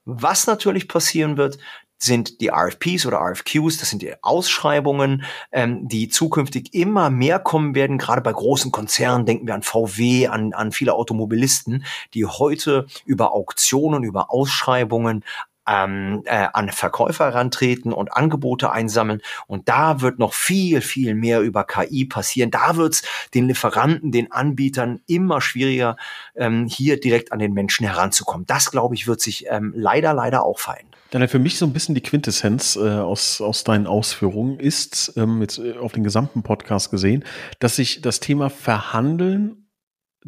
was 0.04 0.46
natürlich 0.46 0.88
passieren 0.88 1.36
wird, 1.36 1.58
sind 2.02 2.40
die 2.40 2.48
RFPs 2.48 3.06
oder 3.06 3.18
RFQs, 3.18 3.78
das 3.78 3.90
sind 3.90 4.02
die 4.02 4.14
Ausschreibungen, 4.22 5.24
ähm, 5.52 5.86
die 5.86 6.08
zukünftig 6.08 6.74
immer 6.74 7.10
mehr 7.10 7.38
kommen 7.38 7.74
werden. 7.74 7.98
Gerade 7.98 8.22
bei 8.22 8.32
großen 8.32 8.72
Konzernen 8.72 9.26
denken 9.26 9.46
wir 9.46 9.54
an 9.54 9.62
VW, 9.62 10.26
an, 10.28 10.52
an 10.54 10.72
viele 10.72 10.94
Automobilisten, 10.94 11.84
die 12.14 12.26
heute 12.26 12.86
über 13.04 13.32
Auktionen, 13.32 14.02
über 14.02 14.30
Ausschreibungen 14.32 15.24
ähm, 15.68 16.22
äh, 16.24 16.48
an 16.52 16.70
Verkäufer 16.70 17.26
herantreten 17.26 17.92
und 17.92 18.12
Angebote 18.12 18.72
einsammeln. 18.72 19.20
Und 19.46 19.68
da 19.68 20.00
wird 20.00 20.18
noch 20.18 20.32
viel, 20.32 20.80
viel 20.80 21.14
mehr 21.14 21.40
über 21.40 21.64
KI 21.64 22.06
passieren. 22.06 22.50
Da 22.50 22.76
wird 22.76 22.94
es 22.94 23.02
den 23.34 23.46
Lieferanten, 23.46 24.10
den 24.10 24.32
Anbietern 24.32 25.00
immer 25.06 25.40
schwieriger, 25.40 25.96
ähm, 26.34 26.66
hier 26.66 26.98
direkt 26.98 27.32
an 27.32 27.38
den 27.38 27.52
Menschen 27.52 27.86
heranzukommen. 27.86 28.46
Das, 28.46 28.70
glaube 28.70 28.94
ich, 28.94 29.06
wird 29.06 29.20
sich 29.20 29.46
ähm, 29.48 29.72
leider, 29.76 30.14
leider 30.14 30.44
auch 30.44 30.58
verändern. 30.58 30.89
Dann 31.10 31.26
für 31.28 31.38
mich 31.38 31.58
so 31.58 31.66
ein 31.66 31.72
bisschen 31.72 31.94
die 31.94 32.02
Quintessenz 32.02 32.76
äh, 32.76 32.80
aus, 32.80 33.40
aus 33.40 33.64
deinen 33.64 33.86
Ausführungen 33.86 34.60
ist, 34.60 35.12
ähm, 35.16 35.42
jetzt 35.42 35.58
äh, 35.58 35.76
auf 35.76 35.92
den 35.92 36.04
gesamten 36.04 36.42
Podcast 36.42 36.90
gesehen, 36.90 37.24
dass 37.58 37.76
sich 37.76 38.00
das 38.00 38.20
Thema 38.20 38.48
Verhandeln 38.48 39.68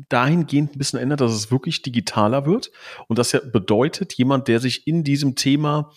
dahingehend 0.08 0.74
ein 0.74 0.78
bisschen 0.78 0.98
ändert, 0.98 1.20
dass 1.20 1.32
es 1.32 1.50
wirklich 1.50 1.82
digitaler 1.82 2.46
wird. 2.46 2.70
Und 3.08 3.18
das 3.18 3.32
ja 3.32 3.40
bedeutet, 3.40 4.14
jemand, 4.14 4.48
der 4.48 4.58
sich 4.58 4.86
in 4.86 5.04
diesem 5.04 5.36
Thema 5.36 5.92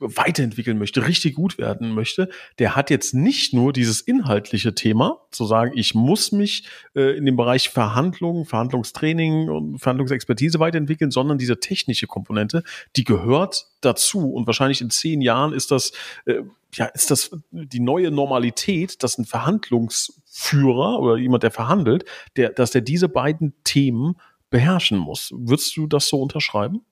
weiterentwickeln 0.00 0.78
möchte, 0.78 1.06
richtig 1.06 1.34
gut 1.34 1.58
werden 1.58 1.94
möchte, 1.94 2.28
der 2.58 2.76
hat 2.76 2.90
jetzt 2.90 3.14
nicht 3.14 3.52
nur 3.52 3.72
dieses 3.72 4.00
inhaltliche 4.00 4.74
Thema, 4.74 5.18
zu 5.30 5.44
sagen, 5.44 5.72
ich 5.74 5.94
muss 5.94 6.32
mich 6.32 6.68
äh, 6.94 7.16
in 7.16 7.26
dem 7.26 7.36
Bereich 7.36 7.68
Verhandlungen, 7.68 8.44
Verhandlungstraining 8.44 9.48
und 9.48 9.78
Verhandlungsexpertise 9.78 10.60
weiterentwickeln, 10.60 11.10
sondern 11.10 11.38
diese 11.38 11.58
technische 11.60 12.06
Komponente, 12.06 12.62
die 12.96 13.04
gehört 13.04 13.66
dazu. 13.80 14.30
Und 14.32 14.46
wahrscheinlich 14.46 14.80
in 14.80 14.90
zehn 14.90 15.20
Jahren 15.20 15.52
ist 15.52 15.70
das, 15.70 15.92
äh, 16.26 16.42
ja, 16.74 16.86
ist 16.86 17.10
das 17.10 17.30
die 17.50 17.80
neue 17.80 18.10
Normalität, 18.10 19.02
dass 19.02 19.18
ein 19.18 19.24
Verhandlungsführer 19.24 21.00
oder 21.00 21.16
jemand, 21.16 21.42
der 21.42 21.50
verhandelt, 21.50 22.04
der, 22.36 22.50
dass 22.50 22.70
der 22.70 22.82
diese 22.82 23.08
beiden 23.08 23.54
Themen 23.64 24.14
beherrschen 24.50 24.98
muss. 24.98 25.32
Würdest 25.34 25.76
du 25.76 25.86
das 25.86 26.08
so 26.08 26.20
unterschreiben? 26.20 26.82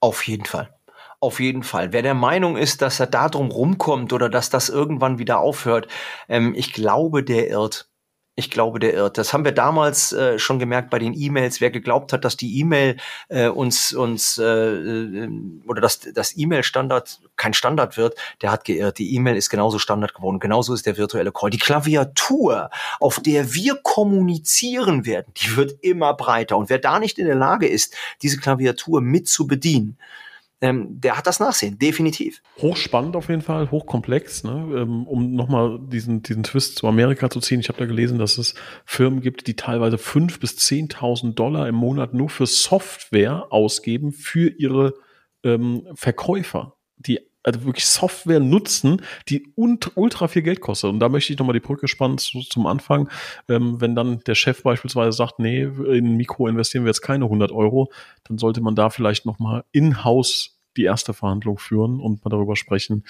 Auf 0.00 0.26
jeden 0.26 0.44
Fall. 0.44 0.77
Auf 1.20 1.40
jeden 1.40 1.64
Fall. 1.64 1.92
Wer 1.92 2.02
der 2.02 2.14
Meinung 2.14 2.56
ist, 2.56 2.80
dass 2.80 3.00
er 3.00 3.08
da 3.08 3.28
drum 3.28 3.50
rumkommt 3.50 4.12
oder 4.12 4.28
dass 4.28 4.50
das 4.50 4.68
irgendwann 4.68 5.18
wieder 5.18 5.40
aufhört, 5.40 5.88
ähm, 6.28 6.54
ich 6.56 6.72
glaube, 6.72 7.24
der 7.24 7.48
irrt. 7.48 7.88
Ich 8.36 8.52
glaube, 8.52 8.78
der 8.78 8.94
irrt. 8.94 9.18
Das 9.18 9.32
haben 9.32 9.44
wir 9.44 9.50
damals 9.50 10.12
äh, 10.12 10.38
schon 10.38 10.60
gemerkt 10.60 10.90
bei 10.90 11.00
den 11.00 11.12
E-Mails. 11.12 11.60
Wer 11.60 11.72
geglaubt 11.72 12.12
hat, 12.12 12.24
dass 12.24 12.36
die 12.36 12.60
E-Mail 12.60 12.96
äh, 13.28 13.48
uns 13.48 13.92
uns 13.92 14.38
äh, 14.38 14.44
äh 14.44 15.28
oder 15.66 15.80
dass 15.80 15.98
das 15.98 16.36
E-Mail-Standard 16.36 17.18
kein 17.34 17.52
Standard 17.52 17.96
wird, 17.96 18.14
der 18.40 18.52
hat 18.52 18.64
geirrt. 18.64 18.98
Die 18.98 19.12
E-Mail 19.16 19.34
ist 19.36 19.50
genauso 19.50 19.80
Standard 19.80 20.14
geworden. 20.14 20.38
Genauso 20.38 20.72
ist 20.72 20.86
der 20.86 20.96
virtuelle 20.96 21.32
Call. 21.32 21.50
Die 21.50 21.58
Klaviatur, 21.58 22.70
auf 23.00 23.18
der 23.18 23.54
wir 23.54 23.74
kommunizieren 23.82 25.04
werden, 25.04 25.32
die 25.36 25.56
wird 25.56 25.72
immer 25.82 26.14
breiter. 26.14 26.56
Und 26.56 26.70
wer 26.70 26.78
da 26.78 27.00
nicht 27.00 27.18
in 27.18 27.26
der 27.26 27.34
Lage 27.34 27.66
ist, 27.66 27.96
diese 28.22 28.38
Klaviatur 28.38 29.00
mit 29.00 29.28
zu 29.28 29.48
bedienen, 29.48 29.98
ähm, 30.60 31.00
der 31.00 31.16
hat 31.16 31.26
das 31.26 31.38
Nachsehen, 31.38 31.78
definitiv. 31.78 32.42
Hochspannend 32.60 33.14
auf 33.14 33.28
jeden 33.28 33.42
Fall, 33.42 33.70
hochkomplex. 33.70 34.42
Ne? 34.44 34.50
Ähm, 34.76 35.06
um 35.06 35.34
nochmal 35.34 35.78
diesen, 35.80 36.22
diesen 36.22 36.42
Twist 36.42 36.78
zu 36.78 36.88
Amerika 36.88 37.30
zu 37.30 37.40
ziehen. 37.40 37.60
Ich 37.60 37.68
habe 37.68 37.78
da 37.78 37.86
gelesen, 37.86 38.18
dass 38.18 38.38
es 38.38 38.54
Firmen 38.84 39.20
gibt, 39.20 39.46
die 39.46 39.54
teilweise 39.54 39.96
5.000 39.96 40.40
bis 40.40 40.56
10.000 40.58 41.34
Dollar 41.34 41.68
im 41.68 41.76
Monat 41.76 42.12
nur 42.12 42.28
für 42.28 42.46
Software 42.46 43.52
ausgeben 43.52 44.12
für 44.12 44.48
ihre 44.48 44.94
ähm, 45.44 45.86
Verkäufer, 45.94 46.76
die 46.96 47.20
also 47.42 47.64
wirklich 47.64 47.86
Software 47.86 48.40
nutzen, 48.40 49.02
die 49.28 49.52
ultra 49.54 50.28
viel 50.28 50.42
Geld 50.42 50.60
kostet. 50.60 50.90
Und 50.90 51.00
da 51.00 51.08
möchte 51.08 51.32
ich 51.32 51.38
nochmal 51.38 51.54
die 51.54 51.60
Brücke 51.60 51.88
spannen 51.88 52.18
zu, 52.18 52.40
zum 52.40 52.66
Anfang. 52.66 53.08
Ähm, 53.48 53.80
wenn 53.80 53.94
dann 53.94 54.20
der 54.20 54.34
Chef 54.34 54.62
beispielsweise 54.62 55.16
sagt, 55.16 55.38
nee, 55.38 55.62
in 55.62 56.16
Mikro 56.16 56.46
investieren 56.46 56.84
wir 56.84 56.90
jetzt 56.90 57.02
keine 57.02 57.24
100 57.24 57.52
Euro, 57.52 57.90
dann 58.24 58.38
sollte 58.38 58.60
man 58.60 58.74
da 58.74 58.90
vielleicht 58.90 59.26
nochmal 59.26 59.64
in-house 59.72 60.58
die 60.76 60.84
erste 60.84 61.12
Verhandlung 61.12 61.58
führen 61.58 62.00
und 62.00 62.24
mal 62.24 62.30
darüber 62.30 62.56
sprechen, 62.56 63.04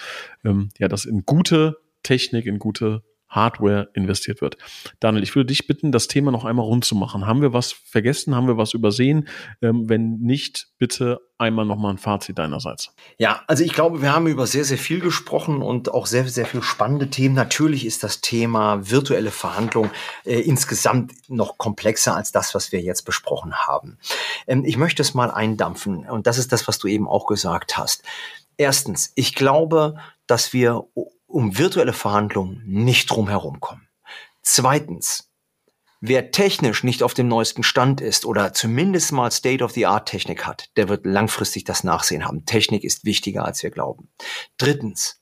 ähm, 0.44 0.70
ja, 0.78 0.88
dass 0.88 1.04
in 1.04 1.24
gute 1.24 1.78
Technik, 2.02 2.46
in 2.46 2.58
gute 2.58 3.02
Hardware 3.28 3.90
investiert 3.94 4.40
wird. 4.40 4.56
Daniel, 5.00 5.22
ich 5.22 5.34
würde 5.34 5.48
dich 5.48 5.66
bitten, 5.66 5.92
das 5.92 6.08
Thema 6.08 6.30
noch 6.30 6.44
einmal 6.44 6.64
rund 6.64 6.84
zu 6.84 6.94
machen. 6.94 7.26
Haben 7.26 7.42
wir 7.42 7.52
was 7.52 7.72
vergessen? 7.72 8.34
Haben 8.34 8.46
wir 8.46 8.56
was 8.56 8.74
übersehen? 8.74 9.28
Ähm, 9.60 9.88
wenn 9.88 10.18
nicht, 10.18 10.68
bitte 10.78 11.20
einmal 11.38 11.64
nochmal 11.64 11.92
ein 11.92 11.98
Fazit 11.98 12.38
deinerseits. 12.38 12.92
Ja, 13.18 13.42
also 13.46 13.62
ich 13.62 13.72
glaube, 13.72 14.02
wir 14.02 14.12
haben 14.12 14.26
über 14.26 14.46
sehr, 14.46 14.64
sehr 14.64 14.78
viel 14.78 15.00
gesprochen 15.00 15.62
und 15.62 15.92
auch 15.92 16.06
sehr, 16.06 16.26
sehr 16.28 16.46
viel 16.46 16.62
spannende 16.62 17.10
Themen. 17.10 17.34
Natürlich 17.34 17.86
ist 17.86 18.02
das 18.02 18.20
Thema 18.20 18.90
virtuelle 18.90 19.30
Verhandlung 19.30 19.90
äh, 20.24 20.40
insgesamt 20.40 21.12
noch 21.28 21.58
komplexer 21.58 22.16
als 22.16 22.32
das, 22.32 22.54
was 22.54 22.72
wir 22.72 22.80
jetzt 22.80 23.02
besprochen 23.02 23.54
haben. 23.54 23.98
Ähm, 24.46 24.64
ich 24.64 24.76
möchte 24.76 25.02
es 25.02 25.14
mal 25.14 25.30
eindampfen 25.30 26.08
und 26.08 26.26
das 26.26 26.38
ist 26.38 26.52
das, 26.52 26.66
was 26.66 26.78
du 26.78 26.88
eben 26.88 27.06
auch 27.06 27.26
gesagt 27.26 27.78
hast. 27.78 28.02
Erstens, 28.56 29.12
ich 29.14 29.36
glaube, 29.36 29.94
dass 30.26 30.52
wir 30.52 30.84
um 31.28 31.58
virtuelle 31.58 31.92
Verhandlungen 31.92 32.62
nicht 32.66 33.10
drum 33.10 33.28
herum 33.28 33.60
kommen. 33.60 33.88
Zweitens, 34.42 35.30
wer 36.00 36.30
technisch 36.30 36.82
nicht 36.82 37.02
auf 37.02 37.14
dem 37.14 37.28
neuesten 37.28 37.62
Stand 37.62 38.00
ist 38.00 38.24
oder 38.24 38.54
zumindest 38.54 39.12
mal 39.12 39.30
State-of-the-Art-Technik 39.30 40.46
hat, 40.46 40.70
der 40.76 40.88
wird 40.88 41.06
langfristig 41.06 41.64
das 41.64 41.84
Nachsehen 41.84 42.24
haben. 42.24 42.46
Technik 42.46 42.82
ist 42.82 43.04
wichtiger, 43.04 43.44
als 43.44 43.62
wir 43.62 43.70
glauben. 43.70 44.10
Drittens, 44.56 45.20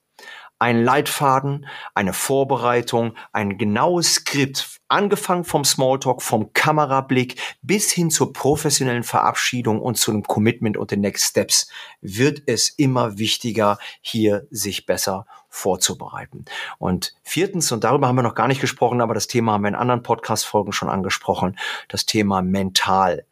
ein 0.59 0.83
Leitfaden, 0.83 1.67
eine 1.95 2.15
Vorbereitung, 2.15 3.15
ein 3.33 3.59
genaues 3.59 4.15
Skript, 4.15 4.81
angefangen 4.89 5.45
vom 5.45 5.65
Smalltalk, 5.65 6.23
vom 6.23 6.53
Kamerablick 6.53 7.39
bis 7.61 7.91
hin 7.91 8.11
zur 8.11 8.33
professionellen 8.33 9.03
Verabschiedung 9.03 9.81
und 9.81 9.97
zu 9.97 10.13
einem 10.13 10.23
Commitment 10.23 10.77
und 10.77 10.93
den 10.93 11.01
Next 11.01 11.27
Steps, 11.27 11.69
wird 12.01 12.43
es 12.47 12.71
immer 12.71 13.19
wichtiger, 13.19 13.79
hier 14.01 14.47
sich 14.51 14.87
besser 14.87 15.27
vorzubereiten. 15.57 16.45
Und 16.79 17.15
viertens, 17.23 17.73
und 17.73 17.83
darüber 17.83 18.09
haben 18.09 18.17
wir 18.17 18.23
noch 18.23 18.35
gar 18.35 18.47
nicht 18.47 18.61
gesprochen, 18.61 19.01
aber 19.01 19.15
das 19.15 19.27
Thema 19.27 19.53
haben 19.53 19.63
wir 19.63 19.69
in 19.69 19.75
anderen 19.75 20.03
Podcast-Folgen 20.03 20.73
schon 20.73 20.91
angesprochen, 20.91 21.59
das 21.89 22.05
Thema 22.05 22.43
mental 22.43 23.25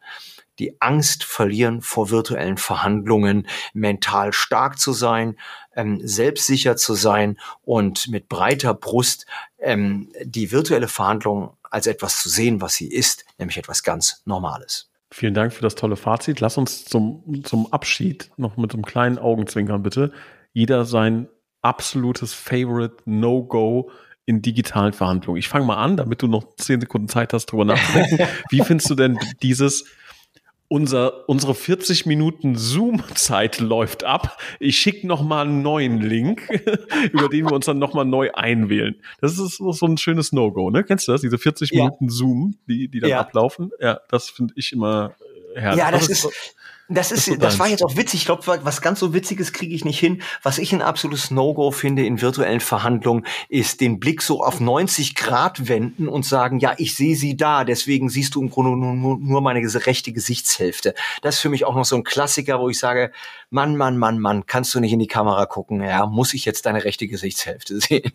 die 0.57 0.81
Angst 0.81 1.25
verlieren 1.25 1.81
vor 1.81 2.09
virtuellen 2.11 2.57
Verhandlungen, 2.57 3.45
mental 3.73 4.31
stark 4.31 4.79
zu 4.79 4.93
sein, 4.93 5.35
ähm, 5.75 5.99
selbstsicher 6.01 6.77
zu 6.77 6.93
sein 6.93 7.37
und 7.63 8.07
mit 8.07 8.29
breiter 8.29 8.73
Brust 8.73 9.25
ähm, 9.59 10.09
die 10.23 10.53
virtuelle 10.53 10.87
Verhandlung 10.87 11.57
als 11.63 11.87
etwas 11.87 12.21
zu 12.21 12.29
sehen, 12.29 12.61
was 12.61 12.75
sie 12.75 12.87
ist, 12.87 13.25
nämlich 13.37 13.57
etwas 13.57 13.83
ganz 13.83 14.21
Normales. 14.23 14.89
Vielen 15.11 15.33
Dank 15.33 15.51
für 15.51 15.61
das 15.61 15.75
tolle 15.75 15.97
Fazit. 15.97 16.39
Lass 16.39 16.57
uns 16.57 16.85
zum, 16.85 17.43
zum 17.43 17.71
Abschied 17.73 18.31
noch 18.37 18.55
mit 18.55 18.73
einem 18.73 18.85
kleinen 18.85 19.19
Augenzwinkern 19.19 19.83
bitte 19.83 20.13
jeder 20.55 20.85
sein 20.85 21.27
absolutes 21.65 22.33
Favorite 22.33 22.97
No-Go 23.05 23.89
in 24.25 24.41
digitalen 24.41 24.93
Verhandlungen. 24.93 25.39
Ich 25.39 25.49
fange 25.49 25.65
mal 25.65 25.77
an, 25.77 25.97
damit 25.97 26.21
du 26.21 26.27
noch 26.27 26.55
zehn 26.55 26.79
Sekunden 26.79 27.09
Zeit 27.09 27.33
hast, 27.33 27.47
drüber 27.47 27.65
nachzudenken. 27.65 28.27
Wie 28.49 28.61
findest 28.61 28.89
du 28.89 28.95
denn 28.95 29.19
dieses 29.41 29.85
unser, 30.67 31.29
unsere 31.29 31.53
40 31.53 32.07
Minuten 32.07 32.55
Zoom-Zeit 32.55 33.59
läuft 33.59 34.03
ab. 34.03 34.39
Ich 34.59 34.79
schicke 34.79 35.05
noch 35.05 35.21
mal 35.21 35.45
einen 35.45 35.61
neuen 35.61 36.01
Link, 36.01 36.49
über 37.11 37.29
den 37.29 37.45
wir 37.45 37.53
uns 37.53 37.67
dann 37.67 37.77
noch 37.77 37.93
mal 37.93 38.03
neu 38.03 38.31
einwählen. 38.33 38.95
Das 39.21 39.37
ist 39.37 39.57
so 39.57 39.85
ein 39.85 39.97
schönes 39.97 40.31
No-Go, 40.31 40.71
ne? 40.71 40.83
Kennst 40.83 41.07
du 41.07 41.11
das? 41.11 41.21
Diese 41.21 41.37
40 41.37 41.69
ja. 41.69 41.83
Minuten 41.83 42.09
Zoom, 42.09 42.57
die, 42.67 42.87
die 42.87 42.99
dann 42.99 43.11
ja. 43.11 43.19
ablaufen? 43.19 43.71
Ja, 43.79 43.99
das 44.09 44.29
finde 44.29 44.55
ich 44.57 44.73
immer 44.73 45.13
äh, 45.55 45.61
herrlich. 45.61 45.79
Ja, 45.79 45.91
das, 45.91 46.07
das 46.07 46.25
ist, 46.25 46.55
das 46.87 47.11
ist, 47.11 47.41
das 47.41 47.57
war 47.57 47.67
jetzt 47.67 47.83
auch 47.83 47.95
witzig. 47.95 48.21
Ich 48.21 48.25
glaube, 48.25 48.43
was 48.63 48.81
ganz 48.81 48.99
so 48.99 49.13
Witziges 49.13 49.53
kriege 49.53 49.73
ich 49.73 49.85
nicht 49.85 49.99
hin. 49.99 50.21
Was 50.43 50.59
ich 50.59 50.71
ein 50.71 50.83
absolutes 50.83 51.31
No-Go 51.31 51.71
finde 51.71 52.05
in 52.05 52.21
virtuellen 52.21 52.59
Verhandlungen, 52.59 53.25
ist 53.49 53.81
den 53.81 53.99
Blick 53.99 54.21
so 54.21 54.43
auf 54.43 54.59
90 54.59 55.15
Grad 55.15 55.67
wenden 55.67 56.07
und 56.07 56.25
sagen, 56.25 56.59
ja, 56.59 56.75
ich 56.77 56.95
sehe 56.95 57.15
sie 57.15 57.35
da, 57.35 57.63
deswegen 57.63 58.09
siehst 58.09 58.35
du 58.35 58.41
im 58.41 58.51
Grunde 58.51 58.71
nur, 58.77 59.17
nur 59.17 59.41
meine 59.41 59.61
rechte 59.61 60.13
Gesichtshälfte. 60.13 60.93
Das 61.23 61.35
ist 61.35 61.41
für 61.41 61.49
mich 61.49 61.65
auch 61.65 61.75
noch 61.75 61.85
so 61.85 61.95
ein 61.95 62.03
Klassiker, 62.03 62.59
wo 62.59 62.69
ich 62.69 62.77
sage, 62.77 63.11
Mann, 63.49 63.77
Mann, 63.77 63.97
Mann, 63.97 64.19
Mann, 64.19 64.45
kannst 64.45 64.75
du 64.75 64.79
nicht 64.79 64.93
in 64.93 64.99
die 64.99 65.07
Kamera 65.07 65.47
gucken? 65.47 65.81
Ja, 65.81 66.05
muss 66.05 66.33
ich 66.35 66.45
jetzt 66.45 66.67
deine 66.67 66.83
rechte 66.83 67.07
Gesichtshälfte 67.07 67.79
sehen? 67.79 68.11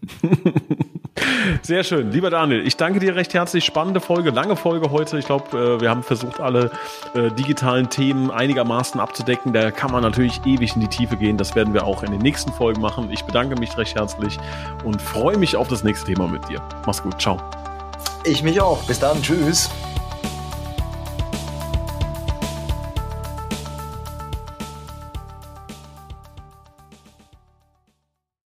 Sehr 1.63 1.85
schön. 1.85 2.11
Lieber 2.11 2.31
Daniel, 2.31 2.67
ich 2.67 2.77
danke 2.77 3.01
dir 3.01 3.15
recht 3.15 3.35
herzlich. 3.35 3.65
Spannende 3.65 4.01
Folge, 4.01 4.31
lange 4.31 4.57
Folge 4.57 4.91
heute. 4.91 5.19
Ich 5.19 5.27
glaube, 5.27 5.57
äh, 5.57 5.81
wir 5.81 5.91
haben 5.91 6.03
versucht, 6.03 6.41
alle 6.41 6.71
äh, 7.15 7.31
digitalen 7.31 7.91
Themen 7.91 8.31
einigermaßen 8.31 9.01
abzudecken. 9.01 9.53
Da 9.53 9.71
kann 9.71 9.91
man 9.91 10.03
natürlich 10.03 10.41
ewig 10.45 10.75
in 10.75 10.81
die 10.81 10.89
Tiefe 10.89 11.17
gehen. 11.17 11.37
Das 11.37 11.55
werden 11.55 11.75
wir 11.75 11.85
auch 11.85 12.03
in 12.03 12.13
den 12.13 12.21
nächsten 12.21 12.53
Folgen 12.53 12.81
machen. 12.81 13.11
Ich 13.11 13.25
bedanke 13.25 13.59
mich 13.59 13.77
recht 13.77 13.95
herzlich 13.95 14.39
und 14.85 15.01
freue 15.01 15.39
mich 15.39 15.57
auf 15.57 15.69
das 15.69 15.85
nächste 15.85 16.07
Thema 16.07 16.29
mit 16.29 16.49
dir. 16.49 16.61
Mach's 16.87 17.03
gut. 17.03 17.21
Ciao. 17.21 17.39
Ich 18.25 18.43
mich 18.43 18.61
auch. 18.61 18.83
Bis 18.85 18.99
dann. 18.99 19.21
Tschüss. 19.23 19.71